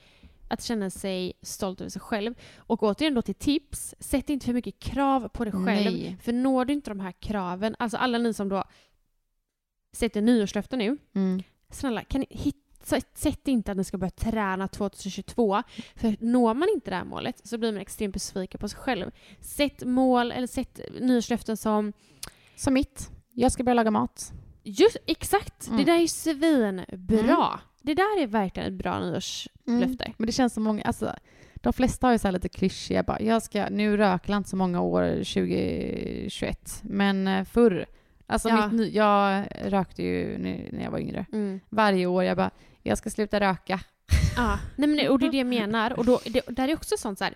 att 0.54 0.62
känna 0.62 0.90
sig 0.90 1.32
stolt 1.42 1.80
över 1.80 1.90
sig 1.90 2.00
själv. 2.00 2.34
Och 2.56 2.82
återigen 2.82 3.14
då 3.14 3.22
till 3.22 3.34
tips, 3.34 3.94
sätt 3.98 4.30
inte 4.30 4.46
för 4.46 4.52
mycket 4.52 4.78
krav 4.78 5.28
på 5.28 5.44
dig 5.44 5.52
själv. 5.52 5.92
Nej. 5.92 6.16
För 6.22 6.32
når 6.32 6.64
du 6.64 6.72
inte 6.72 6.90
de 6.90 7.00
här 7.00 7.12
kraven, 7.12 7.76
alltså 7.78 7.96
alla 7.96 8.18
ni 8.18 8.34
som 8.34 8.48
då 8.48 8.64
sätter 9.92 10.20
nyårslöften 10.20 10.78
nu, 10.78 10.96
Mm. 11.14 11.42
snälla 11.70 12.04
kan 12.04 12.20
ni 12.20 12.26
hitta 12.30 12.58
Sätt 13.14 13.48
inte 13.48 13.70
att 13.70 13.76
ni 13.76 13.84
ska 13.84 13.98
börja 13.98 14.10
träna 14.10 14.68
2022. 14.68 15.62
För 15.96 16.16
når 16.20 16.54
man 16.54 16.68
inte 16.74 16.90
det 16.90 16.96
här 16.96 17.04
målet 17.04 17.46
så 17.46 17.58
blir 17.58 17.72
man 17.72 17.80
extremt 17.80 18.12
besviken 18.14 18.58
på 18.60 18.68
sig 18.68 18.78
själv. 18.78 19.10
Sätt 19.40 19.84
mål 19.84 20.32
eller 20.32 20.46
sätt 20.46 20.80
nyårslöften 21.00 21.56
som 21.56 21.92
Som 22.56 22.74
mitt. 22.74 23.10
Jag 23.30 23.52
ska 23.52 23.62
börja 23.64 23.74
laga 23.74 23.90
mat. 23.90 24.32
Just 24.62 24.96
exakt! 25.06 25.66
Mm. 25.66 25.78
Det 25.78 25.84
där 25.84 25.94
är 25.96 26.00
ju 26.00 26.08
svinbra. 26.08 27.60
Det 27.84 27.94
där 27.94 28.22
är 28.22 28.26
verkligen 28.26 28.68
ett 28.72 28.78
bra 28.78 29.00
nyårslöfte. 29.00 30.12
Men 30.16 30.26
det 30.26 30.32
känns 30.32 30.54
som 30.54 30.62
många, 30.62 30.82
alltså, 30.82 31.14
de 31.54 31.72
flesta 31.72 32.06
har 32.06 32.12
ju 32.12 32.18
så 32.18 32.30
lite 32.30 32.48
klyschiga 32.48 33.02
bara, 33.02 33.20
jag 33.20 33.42
ska, 33.42 33.68
nu 33.70 33.96
röker 33.96 34.30
jag 34.32 34.36
inte 34.36 34.50
så 34.50 34.56
många 34.56 34.80
år 34.80 35.10
2021, 35.24 36.80
men 36.82 37.28
eh, 37.28 37.44
förr, 37.44 37.86
alltså 38.26 38.48
Ja. 38.48 38.68
mitt, 38.68 38.94
jag 38.94 39.44
rökte 39.64 40.02
ju 40.02 40.38
när 40.72 40.84
jag 40.84 40.90
var 40.90 40.98
yngre. 40.98 41.26
Mm. 41.32 41.60
Varje 41.68 42.06
år, 42.06 42.24
jag 42.24 42.36
bara, 42.36 42.50
jag 42.82 42.98
ska 42.98 43.10
sluta 43.10 43.40
röka. 43.40 43.80
Ja, 44.36 44.58
nej 44.76 44.88
men, 44.88 45.08
och 45.08 45.18
det 45.18 45.26
är 45.26 45.30
det 45.30 45.36
jag 45.38 45.46
menar. 45.60 45.98
Och 45.98 46.04
då, 46.04 46.20
det, 46.26 46.42
där 46.48 46.68
är 46.68 46.74
också 46.74 46.94
sånt 46.98 47.18
så 47.18 47.24
här, 47.24 47.34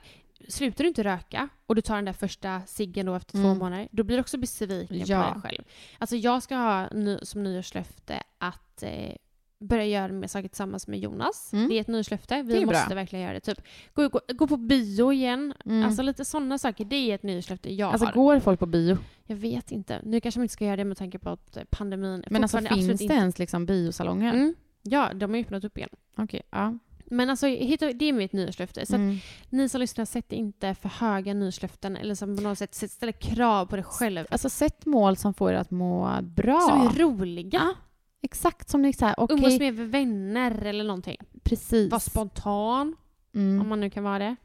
slutar 0.49 0.84
du 0.84 0.88
inte 0.88 1.05
röka 1.05 1.49
och 1.66 1.74
du 1.74 1.80
tar 1.80 1.94
den 1.96 2.05
där 2.05 2.12
första 2.12 2.61
ciggen 2.66 3.07
då 3.07 3.14
efter 3.14 3.32
två 3.32 3.38
Mm. 3.46 3.59
månader, 3.59 3.88
då 3.90 4.03
blir 4.03 4.16
du 4.16 4.20
också 4.20 4.38
besviken 4.38 5.03
Ja. 5.07 5.22
på 5.22 5.32
dig 5.40 5.42
själv. 5.42 5.64
Alltså 5.99 6.16
jag 6.16 6.42
ska 6.42 6.57
ha 6.57 6.88
ny, 6.92 7.18
som 7.22 7.42
nyårslöfte 7.42 8.22
att 8.38 8.82
eh, 8.82 9.14
börja 9.61 9.84
göra 9.84 10.12
mer 10.12 10.28
saker 10.28 10.48
tillsammans 10.48 10.86
med 10.88 10.98
Jonas. 10.98 11.52
Mm. 11.52 11.68
Det 11.68 11.74
är 11.76 11.80
ett 11.80 11.88
nyårslöfte. 11.88 12.42
Vi 12.42 12.64
bra. 12.66 12.78
måste 12.78 12.94
verkligen 12.94 13.22
göra 13.24 13.34
det. 13.34 13.40
Typ, 13.40 13.61
gå, 13.94 14.09
gå, 14.09 14.20
gå 14.28 14.46
på 14.46 14.56
bio 14.56 15.12
igen. 15.12 15.54
Mm. 15.64 15.86
Alltså 15.86 16.02
lite 16.02 16.24
sådana 16.24 16.59
saker. 16.59 16.84
Det 16.84 16.96
är 16.96 17.14
ett 17.14 17.22
nyårslöfte 17.22 17.74
jag 17.74 17.90
alltså 17.90 18.06
har. 18.06 18.12
går 18.12 18.40
folk 18.40 18.61
på 18.61 18.66
bio? 18.66 18.98
Jag 19.26 19.36
vet 19.36 19.72
inte. 19.72 20.00
Nu 20.04 20.20
kanske 20.20 20.38
man 20.40 20.44
inte 20.44 20.52
ska 20.52 20.64
göra 20.64 20.76
det 20.76 20.84
med 20.84 20.96
tanke 20.96 21.18
på 21.18 21.30
att 21.30 21.59
pandemin 21.70 22.24
Men 22.30 22.42
alltså 22.42 22.59
finns 22.59 22.98
det 23.00 23.14
ens 23.14 23.38
liksom 23.38 23.66
biosalonger? 23.66 24.32
Mm. 24.34 24.54
Ja, 24.82 25.11
de 25.14 25.30
har 25.30 25.36
ju 25.36 25.42
öppnat 25.44 25.64
upp 25.64 25.76
igen. 25.76 25.90
Okej, 26.16 26.42
ja. 26.50 26.78
Men 27.11 27.30
alltså, 27.30 27.46
det 27.46 28.04
är 28.09 28.12
mitt 28.12 28.32
nyårslöfte. 28.32 28.86
Så 28.86 28.94
Mm. 28.94 29.16
ni 29.50 29.68
som 29.68 29.80
lyssnar, 29.80 30.04
sätt 30.04 30.32
inte 30.32 30.74
för 30.74 30.88
höga 30.88 31.34
nyårslöften 31.34 31.96
eller 31.96 32.14
som 32.14 32.36
på 32.36 32.42
något 32.42 32.59
sätt 32.59 32.74
sätt- 32.74 32.90
ställer 32.90 33.12
krav 33.12 33.66
på 33.66 33.76
dig 33.76 33.84
själv. 33.84 34.26
Alltså 34.30 34.50
sätt 34.50 34.86
mål 34.86 35.16
som 35.16 35.34
får 35.34 35.52
er 35.52 35.54
att 35.56 35.70
må 35.70 36.18
bra. 36.22 36.61
Som 36.61 36.86
är 36.86 36.90
roliga. 37.02 37.50
Ja, 37.52 37.74
Exakt 38.22 38.68
som 38.70 38.82
ni 38.82 38.92
säger, 38.92 39.20
okej, 39.20 39.36
Umgås 39.36 39.58
med 39.58 39.74
vänner 39.74 40.64
eller 40.64 40.84
någonting. 40.84 41.16
precis. 41.42 41.92
Var 41.92 41.98
spontan, 41.98 42.96
Mm. 43.34 43.60
om 43.60 43.68
man 43.68 43.80
nu 43.80 43.90
kan 43.90 44.04
vara 44.04 44.18
det. 44.18 44.36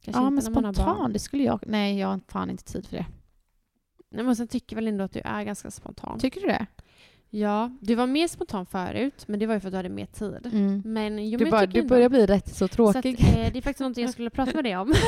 Kanske 0.00 0.22
Ja, 0.22 0.30
men 0.30 0.42
spontan, 0.42 1.12
det 1.12 1.18
skulle 1.18 1.42
jag... 1.42 1.64
Nej, 1.66 1.98
jag 1.98 2.08
har 2.08 2.20
fan 2.28 2.50
inte 2.50 2.64
tid 2.64 2.86
för 2.86 2.96
det. 2.96 3.06
Nej, 4.10 4.24
men 4.24 4.36
sen 4.36 4.48
tycker 4.48 4.76
väl 4.76 4.86
ändå 4.88 5.04
att 5.04 5.12
du 5.12 5.20
är 5.24 5.42
ganska 5.44 5.70
spontan. 5.70 6.18
Tycker 6.18 6.40
du 6.40 6.46
det? 6.46 6.66
Ja, 7.40 7.70
du 7.80 7.94
var 7.94 8.06
mer 8.06 8.28
spontan 8.28 8.66
förut, 8.66 9.24
men 9.28 9.40
det 9.40 9.46
var 9.46 9.54
ju 9.54 9.60
för 9.60 9.68
att 9.68 9.72
du 9.72 9.76
hade 9.76 9.88
mer 9.88 10.06
tid. 10.06 10.46
Mm. 10.52 10.82
Men 10.84 11.30
jo, 11.30 11.38
Du, 11.38 11.44
men 11.44 11.50
bara, 11.50 11.66
du 11.66 11.82
börjar 11.82 12.08
bli 12.08 12.26
rätt 12.26 12.48
så 12.48 12.54
Så 12.54 12.64
att, 12.64 12.72
tråkig. 12.72 13.20
eh, 13.20 13.52
det 13.52 13.58
är 13.58 13.62
faktiskt 13.62 13.80
någonting 13.80 14.04
jag 14.04 14.12
skulle 14.12 14.30
prata 14.30 14.52
med 14.54 14.64
dig 14.64 14.76
om. 14.76 14.92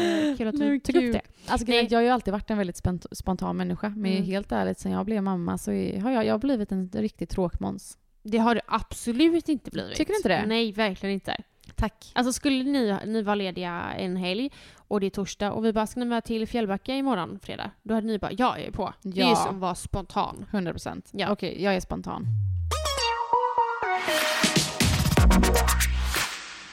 Eh, 0.00 0.36
Kul 0.36 0.48
att 0.48 0.58
du 0.58 0.80
tog 0.80 0.96
upp 0.96 1.12
det. 1.12 1.20
Alltså, 1.46 1.66
Nej. 1.68 1.86
jag 1.90 1.98
har 1.98 2.02
ju 2.02 2.08
alltid 2.08 2.32
varit 2.32 2.50
en 2.50 2.58
väldigt 2.58 2.76
spont- 2.84 3.06
spontan 3.12 3.56
människa. 3.56 3.88
Men 3.96 4.12
Mm. 4.12 4.24
helt 4.24 4.52
ärligt, 4.52 4.78
sen 4.78 4.92
jag 4.92 5.04
blev 5.06 5.22
mamma 5.22 5.58
så 5.58 5.70
har 5.70 6.10
jag, 6.10 6.24
jag 6.26 6.34
har 6.34 6.38
blivit 6.38 6.72
en 6.72 6.90
riktig 6.94 7.28
tråkmåns. 7.28 7.98
Det 8.22 8.38
har 8.38 8.54
du 8.54 8.60
absolut 8.66 9.48
inte 9.48 9.70
blivit. 9.70 9.96
Tycker 9.96 10.12
du 10.12 10.16
inte 10.16 10.28
det? 10.28 10.44
Nej, 10.46 10.72
verkligen 10.72 11.12
inte. 11.14 11.36
Tack. 11.80 12.12
Alltså 12.14 12.32
skulle 12.32 12.64
ni, 12.64 12.98
ni 13.06 13.22
vara 13.22 13.34
lediga 13.34 13.92
en 13.98 14.16
helg 14.16 14.50
och 14.88 15.00
det 15.00 15.06
är 15.06 15.10
torsdag 15.10 15.52
och 15.52 15.64
vi 15.64 15.72
bara 15.72 15.86
ska 15.86 16.00
ni 16.00 16.06
med 16.06 16.24
till 16.24 16.46
Fjällbacka 16.48 16.94
imorgon 16.94 17.38
fredag? 17.42 17.70
Då 17.82 17.94
hade 17.94 18.06
ni 18.06 18.18
bara 18.18 18.32
ja, 18.32 18.58
jag 18.58 18.66
är 18.66 18.70
på. 18.72 18.92
Det 19.02 19.20
är 19.20 19.24
ju 19.24 19.30
Ja. 19.30 19.36
som 19.36 19.54
att 19.54 19.60
vara 19.60 19.74
spontan. 19.74 20.46
100 20.50 20.72
procent. 20.72 21.08
Ja. 21.12 21.30
Okej, 21.30 21.62
jag 21.62 21.74
är 21.74 21.80
spontan. 21.80 22.26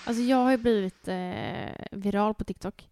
Alltså 0.06 0.24
jag 0.24 0.38
har 0.38 0.52
ju 0.52 0.58
blivit 0.58 1.08
eh, 1.08 1.16
viral 1.92 2.34
på 2.34 2.44
TikTok. 2.44 2.90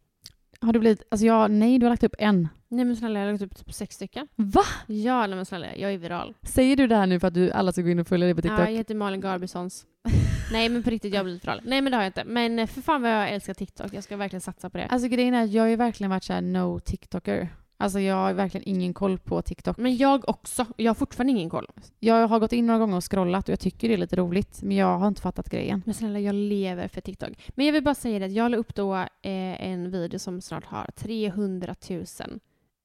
Har 0.61 0.74
du 0.74 0.80
blivit... 0.80 1.03
Alltså 1.11 1.26
jag, 1.26 1.51
nej, 1.51 1.80
du 1.80 1.86
har 1.86 1.89
lagt 1.89 2.03
upp 2.03 2.16
en. 2.20 2.47
Nej 2.68 2.86
men 2.86 2.95
snälla, 2.95 3.20
jag 3.20 3.26
har 3.28 3.32
lagt 3.32 3.43
upp 3.43 3.57
typ 3.57 3.74
sex 3.74 3.95
stycken. 3.95 4.28
Va? 4.36 4.63
Ja, 4.88 5.28
nej 5.28 5.36
men 5.36 5.45
snälla, 5.45 5.76
jag 5.76 5.93
är 5.93 5.97
viral. 5.97 6.34
Säger 6.43 6.76
du 6.76 6.88
det 6.88 6.95
här 6.95 7.07
nu 7.07 7.20
för 7.20 7.28
att 7.28 7.34
du 7.34 7.51
alla 7.51 7.72
ska 7.72 7.82
gå 7.82 7.89
in 7.89 7.99
och 7.99 8.07
följa 8.07 8.26
dig 8.26 8.36
på 8.36 8.41
TikTok? 8.41 8.59
Ja, 8.59 8.70
jag 8.70 8.78
heter 8.78 8.95
Malin 8.95 9.22
Garbissons. 9.22 9.86
Nej 10.51 10.70
men 10.70 10.84
på 10.84 10.89
riktigt, 10.89 11.14
jag 11.14 11.20
har 11.20 11.24
blivit 11.24 11.43
förälder. 11.43 11.70
Nej 11.70 11.82
men 11.82 11.91
det 11.91 11.97
har 11.97 12.03
jag 12.03 12.10
inte. 12.10 12.24
Men 12.24 12.60
eh, 12.60 12.68
för 12.68 12.82
fan 12.82 13.01
vad 13.01 13.12
jag 13.12 13.30
älskar 13.30 13.53
TikTok. 13.53 13.93
Jag 13.93 14.03
ska 14.03 14.18
verkligen 14.18 14.41
satsa 14.41 14.70
på 14.70 14.78
det. 14.78 14.86
Alltså 14.86 15.08
grejen 15.08 15.34
är 15.34 15.43
att 15.43 15.51
jag 15.51 15.64
har 15.64 15.68
ju 15.68 15.76
verkligen 15.76 16.10
varit 16.10 16.24
såhär 16.24 16.41
no 16.41 16.80
TikToker. 16.80 17.49
Alltså 17.78 17.99
jag 17.99 18.16
har 18.16 18.34
verkligen 18.34 18.70
ingen 18.70 18.93
koll 18.93 19.18
på 19.18 19.41
TikTok. 19.41 19.78
Men 19.78 19.97
jag 19.97 20.30
också. 20.30 20.66
Jag 20.78 20.89
har 20.89 20.95
fortfarande 20.95 21.32
ingen 21.32 21.49
koll. 21.49 21.68
Jag 21.99 22.28
har 22.28 22.39
gått 22.39 22.53
in 22.53 22.66
några 22.66 22.80
gånger 22.80 22.97
och 22.97 23.12
scrollat 23.12 23.49
och 23.49 23.51
jag 23.51 23.60
tycker 23.60 23.88
det 23.88 23.93
är 23.93 23.97
lite 23.97 24.16
roligt. 24.16 24.60
Men 24.64 24.78
jag 24.78 24.97
har 24.97 25.08
inte 25.08 25.22
fattat 25.22 25.49
grejen. 25.49 25.84
Men 25.86 25.93
snälla, 25.93 26.20
jag 26.20 26.36
lever 26.36 26.88
för 26.88 27.01
TikTok. 27.01 27.30
Men 27.56 27.66
jag 27.66 27.74
vill 27.74 27.84
bara 27.84 27.95
säga 27.95 28.20
det 28.20 28.26
att 28.26 28.32
jag 28.32 28.51
la 28.51 28.58
upp 28.58 28.76
då 28.76 28.95
eh, 28.95 29.08
en 29.22 29.91
video 29.91 30.20
som 30.20 30.41
snart 30.41 30.66
har 30.66 30.91
300 30.95 31.76
000 31.89 32.06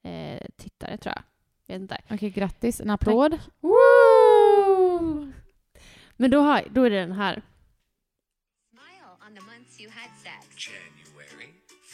eh, 0.03 0.47
tittare 0.57 0.97
tror 0.97 1.14
jag. 1.16 1.23
Vet 1.75 1.81
inte. 1.83 1.99
Okej, 2.11 2.31
grattis. 2.31 2.81
En 2.81 2.91
applåd. 2.91 3.39
Woo! 3.61 5.30
Men 6.21 6.31
då, 6.31 6.41
har, 6.41 6.64
då 6.71 6.85
är 6.85 6.91
det 6.91 7.01
den 7.01 7.12
här. 7.12 7.43
Smile 8.71 9.11
on 9.27 9.35
the 9.35 9.41
months 9.41 9.81
you 9.81 9.91
had 9.91 10.11
sex. 10.23 10.68
January, 10.68 11.49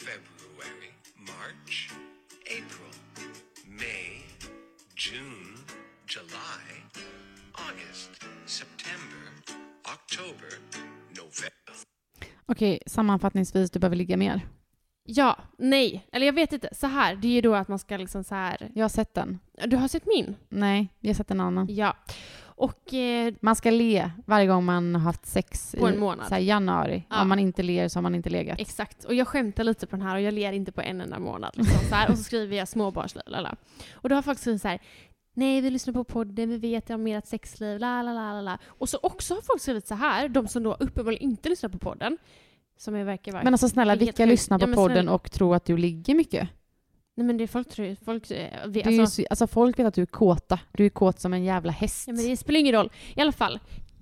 February, 0.05 0.91
March, 1.15 1.91
April, 2.41 2.93
May, 3.65 4.21
June, 4.95 5.57
July, 6.07 6.65
August, 7.53 8.09
September, 8.45 9.27
October, 9.95 10.51
November. 11.09 11.75
Okej, 12.45 12.83
sammanfattningsvis, 12.85 13.71
du 13.71 13.79
behöver 13.79 13.95
ligga 13.95 14.17
mer. 14.17 14.41
Ja, 15.03 15.37
nej. 15.57 16.07
Eller 16.11 16.25
jag 16.25 16.33
vet 16.33 16.53
inte. 16.53 16.69
Så 16.71 16.87
här, 16.87 17.15
det 17.15 17.27
är 17.27 17.31
ju 17.31 17.41
då 17.41 17.55
att 17.55 17.67
man 17.67 17.79
ska 17.79 17.97
liksom 17.97 18.23
så 18.23 18.35
här. 18.35 18.71
Jag 18.75 18.83
har 18.83 18.89
sett 18.89 19.13
den. 19.13 19.39
Du 19.65 19.77
har 19.77 19.87
sett 19.87 20.05
min? 20.05 20.35
Nej, 20.49 20.93
jag 20.99 21.09
har 21.09 21.15
sett 21.15 21.31
en 21.31 21.39
annan. 21.39 21.67
Ja. 21.69 21.97
Och 22.57 22.93
eh, 22.93 23.33
Man 23.41 23.55
ska 23.55 23.71
le 23.71 24.11
varje 24.25 24.47
gång 24.47 24.65
man 24.65 24.95
har 24.95 25.01
haft 25.01 25.25
sex 25.25 25.75
På 25.79 25.89
i 25.89 25.93
en 25.93 25.99
månad. 25.99 26.27
Så 26.27 26.33
här, 26.33 26.41
januari. 26.41 27.03
Ja. 27.09 27.21
Om 27.21 27.29
man 27.29 27.39
inte 27.39 27.63
ler 27.63 27.87
så 27.87 27.97
har 27.97 28.01
man 28.01 28.15
inte 28.15 28.29
legat. 28.29 28.59
Exakt. 28.59 29.03
Och 29.05 29.13
jag 29.13 29.27
skämtar 29.27 29.63
lite 29.63 29.87
på 29.87 29.95
den 29.95 30.05
här 30.05 30.15
och 30.15 30.21
jag 30.21 30.33
ler 30.33 30.51
inte 30.51 30.71
på 30.71 30.81
en 30.81 31.01
enda 31.01 31.19
månad. 31.19 31.51
Liksom, 31.57 31.79
så 31.89 31.95
här. 31.95 32.11
Och 32.11 32.17
så 32.17 32.23
skriver 32.23 32.57
jag 32.57 32.67
småbarnsliv. 32.67 33.23
lala. 33.27 33.55
Och 33.93 34.09
då 34.09 34.15
har 34.15 34.21
folk 34.21 34.39
skrivit 34.39 34.61
så 34.61 34.67
här. 34.67 34.79
Nej, 35.33 35.61
vi 35.61 35.69
lyssnar 35.69 35.93
på 35.93 36.03
podden, 36.03 36.49
vi 36.49 36.57
vet 36.57 36.89
om 36.89 37.07
ert 37.07 37.25
sexliv, 37.25 37.79
la 37.79 38.01
la 38.01 38.13
la 38.13 38.33
la 38.33 38.41
la. 38.41 38.57
Och 38.67 38.89
så 38.89 38.99
också 39.03 39.33
har 39.33 39.41
folk 39.41 39.61
skrivit 39.61 39.87
så 39.87 39.95
här, 39.95 40.29
de 40.29 40.47
som 40.47 40.63
då 40.63 40.73
uppenbarligen 40.79 41.23
inte 41.23 41.49
lyssnar 41.49 41.69
på 41.69 41.77
podden. 41.77 42.17
Som 42.77 42.95
jag 42.95 43.05
verkar 43.05 43.31
vara... 43.31 43.43
Men 43.43 43.53
alltså 43.53 43.69
snälla, 43.69 43.95
vilka 43.95 44.25
lyssnar 44.25 44.59
på 44.59 44.69
Ja, 44.69 44.75
podden 44.75 44.95
snälla. 44.95 45.11
och 45.13 45.31
tror 45.31 45.55
att 45.55 45.65
du 45.65 45.77
ligger 45.77 46.15
mycket? 46.15 46.49
Nej 47.17 47.27
men 47.27 47.37
det 47.37 47.43
är 47.43 47.47
folk 47.47 47.69
tror 47.69 47.95
folk... 48.05 48.31
eh, 48.31 48.67
Det 48.69 48.81
är 48.85 48.91
ju, 48.91 49.01
Alltså, 49.01 49.21
så- 49.21 49.27
alltså 49.29 49.47
folk 49.47 49.79
vet 49.79 49.87
att 49.87 49.93
du 49.93 50.01
är 50.01 50.05
kåta. 50.05 50.59
Du 50.71 50.85
är 50.85 50.89
kåt 50.89 51.19
som 51.19 51.33
en 51.33 51.43
jävla 51.43 51.71
häst. 51.71 52.07
ja, 52.07 52.13
men 52.13 52.25
det 52.25 52.37
spelar 52.37 52.59
ingen 52.59 52.73
roll. 52.75 52.91
I 53.15 53.21
alla 53.21 53.31
fall, 53.31 53.59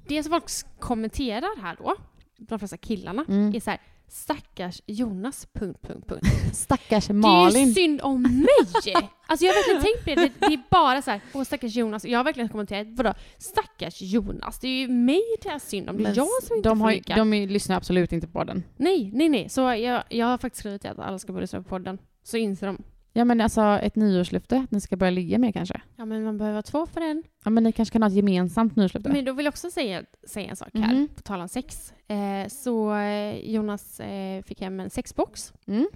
det 0.07 0.23
som 0.23 0.29
folk 0.31 0.45
kommenterar 0.79 1.61
här 1.61 1.75
då, 1.79 1.95
de 2.37 2.59
flesta 2.59 2.77
killarna, 2.77 3.25
Mm. 3.27 3.55
är 3.55 3.59
så 3.59 3.69
här 3.69 3.81
Stackars 4.07 4.81
Jonas... 4.85 5.47
Punkt, 5.53 5.79
punkt, 5.81 6.07
punkt. 6.07 6.25
Stackars 6.53 7.07
Det 7.07 7.11
är 7.11 7.15
ju 7.15 7.19
Malin. 7.21 7.73
synd 7.73 8.01
om 8.03 8.21
mig! 8.21 8.95
Alltså 9.27 9.45
jag 9.45 9.53
har 9.53 9.55
verkligen 9.55 9.81
tänkt 9.81 10.03
på 10.03 10.09
det. 10.09 10.15
Det, 10.39 10.47
det 10.47 10.53
är 10.53 10.63
bara 10.71 11.01
så 11.01 11.11
här, 11.11 11.21
åh 11.33 11.43
stackars 11.43 11.75
Jonas. 11.75 12.05
Jag 12.05 12.19
har 12.19 12.23
verkligen 12.23 12.49
kommenterat, 12.49 12.87
vadå 12.89 13.13
stackars 13.37 14.01
Jonas? 14.01 14.59
Det 14.59 14.67
är 14.67 14.79
ju 14.79 14.87
mig 14.87 15.21
det 15.43 15.49
är 15.49 15.59
synd 15.59 15.89
om. 15.89 15.97
Det 15.97 16.01
är 16.01 16.03
Men 16.03 16.13
jag 16.13 16.27
som 16.43 16.57
inte 16.57 16.69
de, 16.69 16.77
får 16.77 16.85
har, 16.85 16.91
ligga. 16.91 17.15
de 17.15 17.31
lyssnar 17.33 17.75
absolut 17.75 18.11
inte 18.11 18.27
på 18.27 18.43
den. 18.43 18.63
Nej, 18.77 19.11
nej, 19.13 19.29
nej. 19.29 19.49
Så 19.49 19.61
jag, 19.61 20.03
jag 20.09 20.25
har 20.25 20.37
faktiskt 20.37 20.59
skrivit 20.59 20.85
att 20.85 20.99
alla 20.99 21.19
ska 21.19 21.31
börja 21.33 21.41
lyssna 21.41 21.63
på 21.63 21.69
podden. 21.69 21.97
Så 22.23 22.37
inser 22.37 22.67
de. 22.67 22.83
Ja 23.17 23.25
men 23.25 23.41
alltså 23.41 23.61
ett 23.61 23.95
nyårslöfte, 23.95 24.57
att 24.57 24.71
ni 24.71 24.81
ska 24.81 24.95
börja 24.97 25.09
ligga 25.11 25.37
mer 25.37 25.51
kanske. 25.51 25.81
Ja 25.95 26.05
men 26.05 26.23
man 26.23 26.37
behöver 26.37 26.53
vara 26.53 26.61
två 26.63 26.85
för 26.85 27.01
en. 27.01 27.23
Ja 27.43 27.49
men 27.49 27.63
ni 27.63 27.71
kanske 27.71 27.93
kan 27.93 28.01
ha 28.03 28.07
ett 28.09 28.15
gemensamt 28.15 28.75
nyårslöfte. 28.75 29.09
Men 29.09 29.25
då 29.25 29.33
vill 29.33 29.45
jag 29.45 29.51
också 29.51 29.71
säga, 29.71 30.03
säga 30.27 30.49
en 30.49 30.55
sak 30.55 30.69
här, 30.73 30.93
Mhm. 30.93 31.07
på 31.15 31.21
tal 31.21 31.41
om 31.41 31.47
sex. 31.49 31.93
Eh, 32.07 32.47
så 32.49 32.95
eh, 32.95 33.35
Jonas 33.51 33.99
eh, 33.99 34.43
fick 34.43 34.61
hem 34.61 34.79
en 34.79 34.89
sexbox. 34.89 35.53
Mm. 35.67 35.87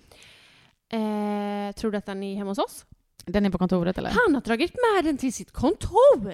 Eh, 0.92 1.74
tror 1.76 1.92
du 1.92 1.98
att 1.98 2.06
den 2.06 2.24
är 2.24 2.36
hemma 2.36 2.52
hos 2.52 2.58
oss? 2.58 2.86
Den 3.26 3.46
är 3.46 3.50
på 3.50 3.58
kontoret 3.58 3.98
eller? 3.98 4.10
Han 4.26 4.36
har 4.36 4.42
dragit 4.42 4.74
med 4.96 5.06
den 5.06 5.18
till 5.18 5.34
sitt 5.34 5.52
kontor! 5.52 6.26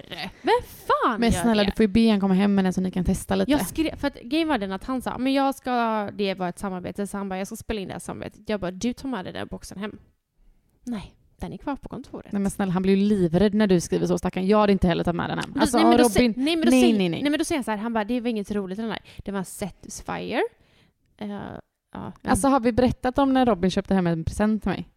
Vem 0.42 0.62
fan 0.86 1.20
Men 1.20 1.32
snälla 1.32 1.62
det? 1.64 1.70
du 1.70 1.76
får 1.76 1.82
ju 1.82 1.88
be 1.88 2.10
han 2.10 2.20
komma 2.20 2.34
hem 2.34 2.54
med 2.54 2.64
den 2.64 2.72
så 2.72 2.80
ni 2.80 2.90
kan 2.90 3.04
testa 3.04 3.34
lite. 3.34 3.50
Jag 3.50 3.66
skrev, 3.66 3.96
för 3.96 4.06
att 4.08 4.14
grejen 4.22 4.48
var 4.48 4.58
den 4.58 4.72
att 4.72 4.84
han 4.84 5.02
sa 5.02 5.18
men 5.18 5.32
jag 5.32 5.54
ska, 5.54 6.08
det 6.14 6.34
var 6.34 6.48
ett 6.48 6.58
samarbete, 6.58 7.06
så 7.06 7.16
han 7.16 7.28
bara 7.28 7.38
jag 7.38 7.46
ska 7.46 7.56
spela 7.56 7.80
in 7.80 7.88
det 7.88 7.94
här 7.94 7.98
samarbetet. 8.00 8.40
Jag 8.48 8.60
bara 8.60 8.70
du 8.70 8.92
tar 8.92 9.08
med 9.08 9.24
dig 9.24 9.32
den 9.32 9.46
boxen 9.50 9.78
hem. 9.78 9.98
Nej, 10.86 11.14
den 11.36 11.52
är 11.52 11.56
kvar 11.56 11.76
på 11.76 11.88
kontoret. 11.88 12.32
Nej 12.32 12.42
men 12.42 12.50
snälla 12.50 12.72
han 12.72 12.82
blir 12.82 12.94
ju 12.96 13.04
livrädd 13.08 13.54
när 13.54 13.66
du 13.66 13.80
skriver 13.80 14.06
så 14.06 14.18
stackarn. 14.18 14.46
Jag 14.46 14.58
hade 14.58 14.72
inte 14.72 14.88
heller 14.88 15.04
tagit 15.04 15.16
med 15.16 15.30
den 15.30 15.38
hem. 15.38 15.54
Alltså 15.60 15.76
nej, 15.76 15.86
men 15.86 15.98
då 15.98 16.04
Robin, 16.04 16.34
nej, 16.36 16.56
men 16.56 16.64
då 16.64 16.70
nej, 16.70 16.82
säger- 16.82 16.98
nej, 16.98 17.08
nej. 17.08 17.22
nej 17.22 17.30
men 17.30 17.38
då 17.38 17.44
säger 17.44 17.58
han 17.58 17.64
så 17.64 17.70
här, 17.70 17.78
han 17.78 17.92
bara 17.92 18.04
det 18.04 18.20
var 18.20 18.28
inget 18.28 18.50
roligt 18.50 18.78
den 18.78 18.90
här. 18.90 18.98
Det 19.18 19.32
var 19.32 19.38
en 19.38 19.44
Satisfyer. 19.44 20.42
Uh, 21.22 21.30
ja, 21.92 22.12
Alltså 22.22 22.48
har 22.48 22.60
vi 22.60 22.72
berättat 22.72 23.18
om 23.18 23.32
när 23.32 23.46
Robin 23.46 23.70
köpte 23.70 23.94
hem 23.94 24.06
en 24.06 24.24
present 24.24 24.62
till 24.62 24.70
mig? 24.70 24.88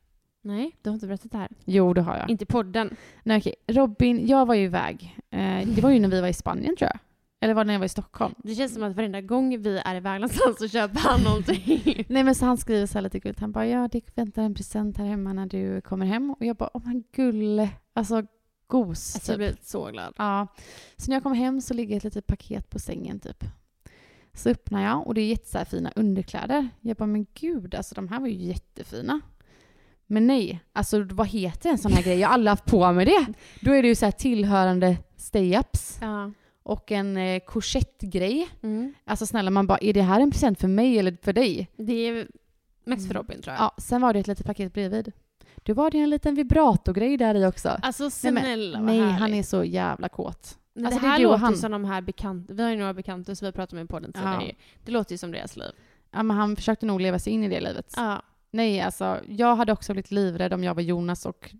nej, 0.42 0.72
du 0.82 0.90
har 0.90 0.94
inte 0.94 1.08
berättat 1.08 1.32
det 1.32 1.38
här. 1.38 1.50
Jo 1.66 1.94
det 1.94 2.02
har 2.02 2.18
jag. 2.18 2.30
Inte 2.30 2.46
podden. 2.46 2.96
Nej 3.24 3.38
okej, 3.38 3.56
Robin, 3.68 4.28
jag 4.28 4.46
var 4.46 4.56
ju 4.56 4.64
iväg. 4.64 5.18
Eh, 5.32 5.68
det 5.68 5.82
var 5.82 5.90
ju 5.90 6.00
när 6.00 6.10
vi 6.10 6.22
var 6.22 6.28
i 6.28 6.34
Spanien 6.34 6.76
tror 6.76 6.90
jag. 6.94 7.00
Eller 7.42 7.54
var 7.54 7.64
det 7.64 7.68
när 7.68 7.74
jag 7.74 7.80
var 7.80 7.86
i 7.86 7.90
Stockholm? 7.90 8.34
Det 8.44 8.56
känns 8.56 8.74
som 8.74 8.84
att 8.84 8.96
varenda 8.96 9.22
gång 9.22 9.62
vi 9.62 9.82
är 9.86 9.96
iväg 9.96 10.22
någonstans 10.22 10.58
så 10.60 10.68
köper 10.68 11.00
han 11.00 11.22
någonting. 11.22 12.06
Nej 12.10 12.24
men 12.24 12.36
så 12.36 12.46
han 12.46 12.58
skriver 12.58 12.86
så 12.86 12.94
här 12.94 13.02
lite 13.02 13.20
gulligt. 13.20 13.40
Han 13.40 13.52
bara 13.52 13.68
ja 13.68 13.88
det 13.92 14.18
väntar 14.18 14.44
en 14.44 14.56
present 14.56 14.98
här 14.98 15.06
hemma 15.06 15.34
när 15.34 15.46
du 15.46 15.82
kommer 15.82 16.06
hem. 16.06 16.32
Och 16.32 16.46
jag 16.46 16.56
bara 16.56 16.70
åh 16.74 16.82
men 16.86 17.04
gulle. 17.16 17.70
Alltså 17.94 18.24
gos. 18.68 19.16
Alltså, 19.16 19.32
jag 19.32 19.40
typ. 19.40 19.58
blir 19.60 19.66
så 19.66 19.86
glad. 19.92 20.14
Ja. 20.18 20.48
Så 20.98 21.10
när 21.12 21.16
jag 21.16 21.24
kommer 21.24 21.36
hem 21.36 21.62
så 21.62 21.74
ligger 21.74 21.98
ett 21.98 22.04
litet 22.04 22.28
paket 22.28 22.70
på 22.70 22.80
sängen 22.80 23.20
typ. 23.20 23.44
Så 24.34 24.50
öppnar 24.50 24.84
jag 24.84 25.08
och 25.08 25.14
det 25.14 25.22
är 25.22 25.28
jätte 25.28 25.50
så 25.50 25.58
här 25.58 25.66
fina 25.66 25.92
underkläder. 25.96 26.70
Jag 26.82 26.98
bara 26.98 27.06
men 27.06 27.26
gud 27.34 27.76
alltså 27.76 27.96
de 27.96 28.08
här 28.08 28.20
var 28.20 28.28
ju 28.28 28.34
jättefina. 28.34 29.22
Men 30.08 30.28
nej, 30.28 30.60
alltså 30.74 31.04
vad 31.04 31.28
heter 31.28 31.70
en 31.70 31.78
sån 31.78 31.92
här 31.92 32.04
grej? 32.04 32.20
Jag 32.20 32.28
har 32.28 32.34
aldrig 32.34 32.50
haft 32.50 32.66
på 32.66 32.92
mig 32.92 33.06
det. 33.06 33.26
Då 33.62 33.72
är 33.72 33.82
det 33.82 33.88
ju 33.88 33.96
så 33.96 34.06
här 34.06 34.12
tillhörande 34.12 34.98
stay-ups 35.18 35.98
Ja. 36.02 36.32
Och 36.70 36.92
en 36.92 37.18
eh, 37.18 37.40
korsettgrej. 37.40 38.50
Mm. 38.64 38.94
Alltså 39.06 39.26
snälla 39.26 39.52
man 39.52 39.68
bara, 39.68 39.78
är 39.82 39.94
det 39.94 40.02
här 40.02 40.20
en 40.20 40.32
present 40.32 40.60
för 40.60 40.68
mig 40.68 41.00
eller 41.00 41.18
för 41.22 41.34
dig? 41.34 41.70
Det 41.78 41.94
är 41.94 42.28
mest 42.84 43.08
för 43.08 43.14
Robin 43.14 43.42
tror 43.42 43.54
jag. 43.56 43.64
Ja, 43.64 43.76
sen 43.78 44.02
var 44.02 44.14
det 44.14 44.20
ett 44.20 44.28
litet 44.28 44.46
paket 44.46 44.74
bredvid. 44.74 45.12
Då 45.56 45.74
var 45.74 45.92
det 45.92 45.98
en 46.00 46.10
liten 46.10 46.36
vibratorgrej 46.36 47.18
där 47.18 47.36
i 47.36 47.46
också. 47.46 47.70
Alltså 47.82 48.04
Nej, 48.24 48.32
men- 48.34 48.44
snälla 48.44 48.80
Nej, 48.80 49.00
han 49.00 49.34
är 49.34 49.44
så 49.44 49.64
jävla 49.64 50.10
kåt. 50.10 50.58
Men 50.74 50.86
Alltså, 50.86 51.00
det 51.00 51.06
det 51.06 51.08
är 51.08 51.12
här 51.12 51.20
du 51.20 51.26
och 51.26 51.32
låter 51.32 51.46
han. 51.46 51.58
som 51.58 51.72
de 51.72 51.86
här 51.86 52.02
bekanta, 52.02 52.54
vi 52.54 52.64
har 52.64 52.70
ju 52.70 52.78
några 52.78 52.94
bekanta 52.94 53.36
som 53.36 53.46
vi 53.46 53.48
har 53.48 53.52
pratat 53.54 53.74
med 53.74 53.90
på 53.90 53.96
podden 53.96 54.14
tidigare. 54.14 54.44
Ja. 54.48 54.54
Det 54.86 54.92
låter 54.92 55.12
ju 55.14 55.18
som 55.18 55.32
deras 55.32 55.58
liv. 55.58 55.72
Ja, 56.12 56.24
men 56.24 56.38
han 56.38 56.56
försökte 56.56 56.86
nog 56.86 57.02
leva 57.02 57.20
sig 57.20 57.34
in 57.34 57.44
i 57.44 57.50
det 57.50 57.60
livet. 57.62 57.94
Ja. 57.98 58.22
Nej, 58.52 58.82
alltså 58.82 59.20
jag 59.28 59.56
hade 59.56 59.72
också 59.72 59.94
blivit 59.94 60.12
livrädd 60.12 60.54
om 60.54 60.64
jag 60.64 60.74
var 60.76 60.82
Jonas 60.82 61.26
och 61.26 61.52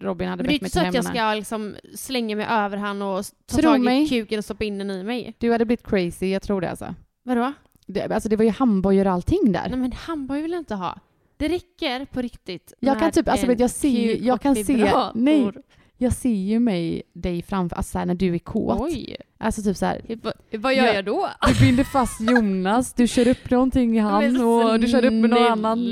Robin 0.00 0.28
hade 0.28 0.42
Men 0.42 0.48
det 0.48 0.56
är 0.56 0.60
bett 0.60 0.62
inte 0.62 0.62
mig 0.64 0.70
så 0.70 0.78
till 0.78 0.88
att 0.88 0.94
jag 0.94 1.02
hemma. 1.02 1.14
ska 1.14 1.34
liksom 1.34 1.76
slänga 1.96 2.36
mig 2.36 2.46
över 2.50 2.76
han 2.76 3.02
och 3.02 3.24
ta 3.46 3.56
Tro 3.56 3.62
tag 3.70 3.80
mig. 3.80 4.02
i 4.02 4.08
kuken 4.08 4.38
och 4.38 4.44
stoppa 4.44 4.64
in 4.64 4.78
den 4.78 4.90
i 4.90 5.02
mig. 5.04 5.34
Du 5.38 5.52
hade 5.52 5.64
blivit 5.64 5.86
crazy, 5.86 6.26
jag 6.26 6.42
tror 6.42 6.60
det 6.60 6.70
alltså. 6.70 6.94
Vadå? 7.22 7.52
Det, 7.86 8.02
alltså 8.14 8.28
det 8.28 8.36
var 8.36 8.44
ju 8.44 8.50
handbojor 8.50 9.06
och 9.06 9.12
allting 9.12 9.52
där. 9.52 9.66
Nej 9.68 9.78
men 9.78 9.92
handboj 9.92 10.42
vill 10.42 10.50
jag 10.52 10.60
inte 10.60 10.74
ha. 10.74 10.98
Det 11.36 11.48
räcker 11.48 12.04
på 12.04 12.22
riktigt 12.22 12.72
Jag 12.80 12.98
kan 12.98 13.10
typ, 13.10 13.28
alltså 13.28 13.46
vet 13.46 13.60
jag 13.60 13.70
ser 13.70 13.88
ju- 13.88 14.18
jag 14.26 14.40
kan 14.40 14.56
se- 14.56 14.92
nej. 15.14 15.50
Jag 15.96 16.12
ser 16.12 16.28
ju 16.34 16.58
mig, 16.60 17.02
dig 17.12 17.42
framför, 17.42 17.76
alltså 17.76 17.90
såhär 17.92 18.06
när 18.06 18.14
du 18.14 18.34
är 18.34 18.38
kåt. 18.38 18.80
Oj. 18.80 19.16
Alltså 19.42 19.62
typ 19.62 19.76
såhär, 19.76 20.02
Vad, 20.22 20.32
vad 20.52 20.74
gör 20.74 20.84
Ja. 20.86 20.94
jag 20.94 21.04
då? 21.04 21.28
du 21.46 21.60
binder 21.66 21.84
fast 21.84 22.20
Jonas, 22.20 22.92
du 22.94 23.08
kör 23.08 23.28
upp 23.28 23.50
någonting 23.50 23.96
i 23.96 23.98
han 23.98 24.40
och 24.40 24.80
du 24.80 24.88
kör 24.88 25.04
upp 25.04 25.12
med 25.12 25.30
någon 25.30 25.42
annan. 25.52 25.84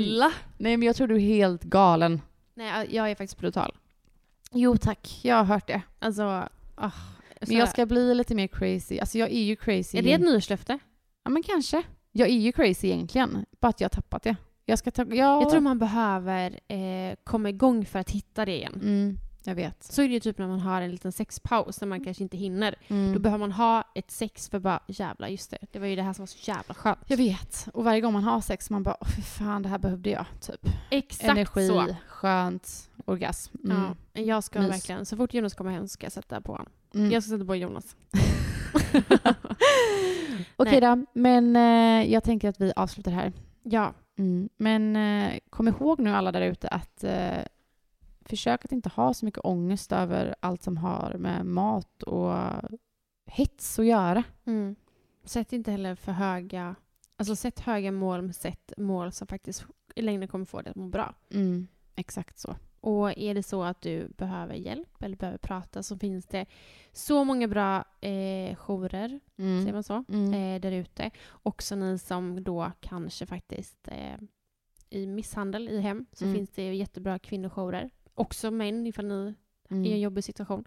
Nej 0.57 0.77
men 0.77 0.81
jag 0.83 0.95
tror 0.95 1.07
du 1.07 1.15
är 1.15 1.19
helt 1.19 1.63
galen. 1.63 2.21
Nej, 2.55 2.87
jag 2.89 3.11
är 3.11 3.15
faktiskt 3.15 3.37
brutal. 3.39 3.75
Jo 4.51 4.77
tack, 4.77 5.19
jag 5.23 5.35
har 5.35 5.43
hört 5.43 5.67
det. 5.67 5.81
Alltså, 5.99 6.23
ah, 6.75 6.91
Men 7.47 7.57
jag 7.57 7.69
ska 7.69 7.85
bli 7.85 8.13
lite 8.15 8.35
mer 8.35 8.47
crazy. 8.47 8.99
Alltså 8.99 9.17
jag 9.17 9.29
är 9.31 9.41
ju 9.43 9.55
crazy. 9.55 9.97
Är 9.97 10.01
det 10.01 10.13
ett 10.13 10.21
nyårslöfte? 10.21 10.79
Ja 11.23 11.29
men 11.29 11.43
kanske. 11.43 11.83
Jag 12.11 12.29
är 12.29 12.33
ju 12.33 12.51
crazy 12.51 12.87
egentligen, 12.87 13.45
bara 13.61 13.67
att 13.67 13.81
jag 13.81 13.85
har 13.85 13.89
tappat 13.89 14.23
det. 14.23 14.35
Jag 14.65 14.79
ska 14.79 14.91
ta... 14.91 15.01
Jag, 15.03 15.41
Jag 15.41 15.49
tror 15.49 15.61
man 15.61 15.79
behöver 15.79 16.59
eh, 16.67 17.15
komma 17.23 17.49
igång 17.49 17.85
för 17.85 17.99
att 17.99 18.09
hitta 18.11 18.45
det 18.45 18.55
igen. 18.55 18.73
Mm, 18.83 19.17
jag 19.43 19.55
vet. 19.55 19.83
Så 19.83 20.01
är 20.01 20.07
det 20.07 20.13
ju 20.13 20.19
typ 20.19 20.37
när 20.37 20.47
man 20.47 20.59
har 20.59 20.81
en 20.81 20.91
liten 20.91 21.11
sexpaus 21.11 21.81
när 21.81 21.87
man 21.87 22.03
kanske 22.03 22.23
inte 22.23 22.37
hinner. 22.37 22.75
Mm. 22.87 23.13
Då 23.13 23.19
behöver 23.19 23.39
man 23.39 23.51
ha 23.51 23.83
ett 23.95 24.11
sex 24.11 24.49
för 24.49 24.59
bara 24.59 24.79
jävlar 24.87 25.27
just 25.27 25.51
det. 25.51 25.57
Det 25.71 25.79
var 25.79 25.87
ju 25.87 25.95
det 25.95 26.01
här 26.01 26.13
som 26.13 26.21
var 26.21 26.27
så 26.27 26.51
jävla 26.51 26.73
skönt. 26.73 26.99
Jag 27.07 27.17
vet. 27.17 27.67
Och 27.73 27.83
varje 27.83 28.01
gång 28.01 28.13
man 28.13 28.23
har 28.23 28.41
sex 28.41 28.69
man 28.69 28.83
bara, 28.83 28.97
åh 29.01 29.07
fy 29.15 29.21
fan 29.21 29.61
det 29.63 29.69
här 29.69 29.79
behövde 29.79 30.09
jag. 30.09 30.25
Typ. 30.41 30.69
Exakt 30.91 31.29
Energi, 31.29 31.67
så. 31.67 31.95
skönt, 32.07 32.89
orgasm. 33.05 33.57
Mm. 33.63 33.95
Ja, 34.13 34.21
jag 34.21 34.43
ska 34.43 34.59
Mys. 34.61 34.69
verkligen, 34.71 35.05
så 35.05 35.17
fort 35.17 35.33
Jonas 35.33 35.53
kommer 35.53 35.71
hem 35.71 35.87
ska 35.87 36.05
jag 36.05 36.13
sätta 36.13 36.41
på 36.41 36.51
honom. 36.51 36.67
Mm. 36.93 37.11
Jag 37.11 37.23
ska 37.23 37.29
sätta 37.29 37.45
på 37.45 37.55
Jonas. 37.55 37.95
Okej 40.55 40.81
då, 40.81 41.05
men 41.13 41.55
eh, 41.55 42.11
jag 42.13 42.23
tänker 42.23 42.49
att 42.49 42.61
vi 42.61 42.73
avslutar 42.75 43.11
här. 43.11 43.33
Ja, 43.63 43.93
Mm. 44.19 44.49
Men 44.57 44.95
eh, 44.95 45.39
kom 45.49 45.67
ihåg 45.67 45.99
nu 45.99 46.09
alla 46.09 46.31
där 46.31 46.41
ute 46.41 46.67
att 46.67 47.03
eh, 47.03 47.37
försök 48.29 48.65
att 48.65 48.71
inte 48.71 48.89
ha 48.89 49.13
så 49.13 49.25
mycket 49.25 49.45
ångest 49.45 49.91
över 49.91 50.35
allt 50.39 50.63
som 50.63 50.77
har 50.77 51.13
med 51.17 51.45
mat 51.45 52.03
och 52.03 52.33
hets 53.25 53.79
att 53.79 53.85
göra. 53.85 54.23
mm. 54.45 54.75
sätt 55.23 55.53
inte 55.53 55.71
heller 55.71 55.95
för 55.95 56.11
höga, 56.11 56.75
alltså 57.17 57.35
sätt 57.35 57.59
höga 57.59 57.91
mål 57.91 58.21
men 58.21 58.33
sätt 58.33 58.73
mål 58.77 59.11
som 59.11 59.27
faktiskt 59.27 59.65
i 59.95 60.01
längden 60.01 60.27
kommer 60.27 60.45
få 60.45 60.61
dig 60.61 60.69
att 60.69 60.75
må 60.75 60.87
bra. 60.87 61.15
Mm, 61.31 61.67
exakt 61.95 62.37
så. 62.39 62.55
Och 62.81 63.17
är 63.17 63.33
det 63.33 63.43
så 63.43 63.63
att 63.63 63.81
du 63.81 64.07
behöver 64.17 64.53
hjälp 64.53 65.03
eller 65.03 65.17
behöver 65.17 65.37
prata 65.37 65.83
så 65.83 65.97
finns 65.97 66.25
det 66.25 66.45
så 66.91 67.23
många 67.23 67.47
bra 67.47 67.85
eh, 68.01 68.55
jourer, 68.55 69.19
Mm. 69.37 69.61
säger 69.61 69.73
man 69.73 69.83
så, 69.83 70.03
Mm. 70.09 70.33
eh, 70.33 70.61
där 70.61 70.71
ute. 70.71 71.11
Också 71.43 71.75
ni 71.75 71.99
som 71.99 72.43
då 72.43 72.71
kanske 72.79 73.25
faktiskt 73.25 73.87
eh, 73.87 74.19
i 74.89 75.07
misshandel 75.07 75.69
i 75.69 75.81
hem 75.81 76.05
så 76.13 76.25
Mm. 76.25 76.35
finns 76.37 76.49
det 76.49 76.73
jättebra 76.73 77.19
kvinnojourer. 77.19 77.89
Också 78.19 78.51
män 78.51 78.87
ifall 78.87 79.05
ni 79.05 79.15
är 79.15 79.27
i 79.27 79.33
en 79.69 79.85
Mm. 79.85 79.99
jobbig 79.99 80.23
situation. 80.23 80.63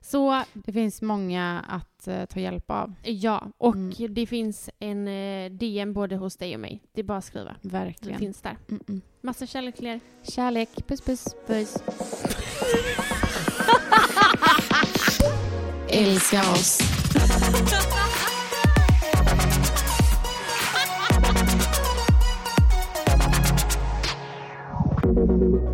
Så 0.00 0.42
Det 0.54 0.72
finns 0.72 1.02
många 1.02 1.64
att 1.68 2.08
eh, 2.08 2.24
ta 2.24 2.40
hjälp 2.40 2.70
av. 2.70 2.94
ja, 3.02 3.46
och 3.58 3.74
Mm. 3.74 4.14
det 4.14 4.26
finns 4.26 4.70
en 4.78 5.08
eh, 5.08 5.50
DM 5.50 5.92
både 5.92 6.16
hos 6.16 6.36
dig 6.36 6.54
och 6.54 6.60
mig. 6.60 6.82
Det 6.92 7.00
är 7.00 7.04
bara 7.04 7.18
att 7.18 7.24
skriva. 7.24 7.56
Det 7.62 7.68
Verkligen. 7.68 8.18
finns 8.18 8.40
där. 8.40 8.56
Mm 8.68 8.82
-mm. 8.86 9.00
Massa 9.20 9.46
kärlek 9.46 9.76
till 9.76 9.86
er. 9.86 10.00
Kärlek. 10.22 10.86
Puss 10.86 11.00
puss. 11.00 11.24
Puss. 11.46 11.76
Älska 15.88 16.40
oss. 16.40 16.78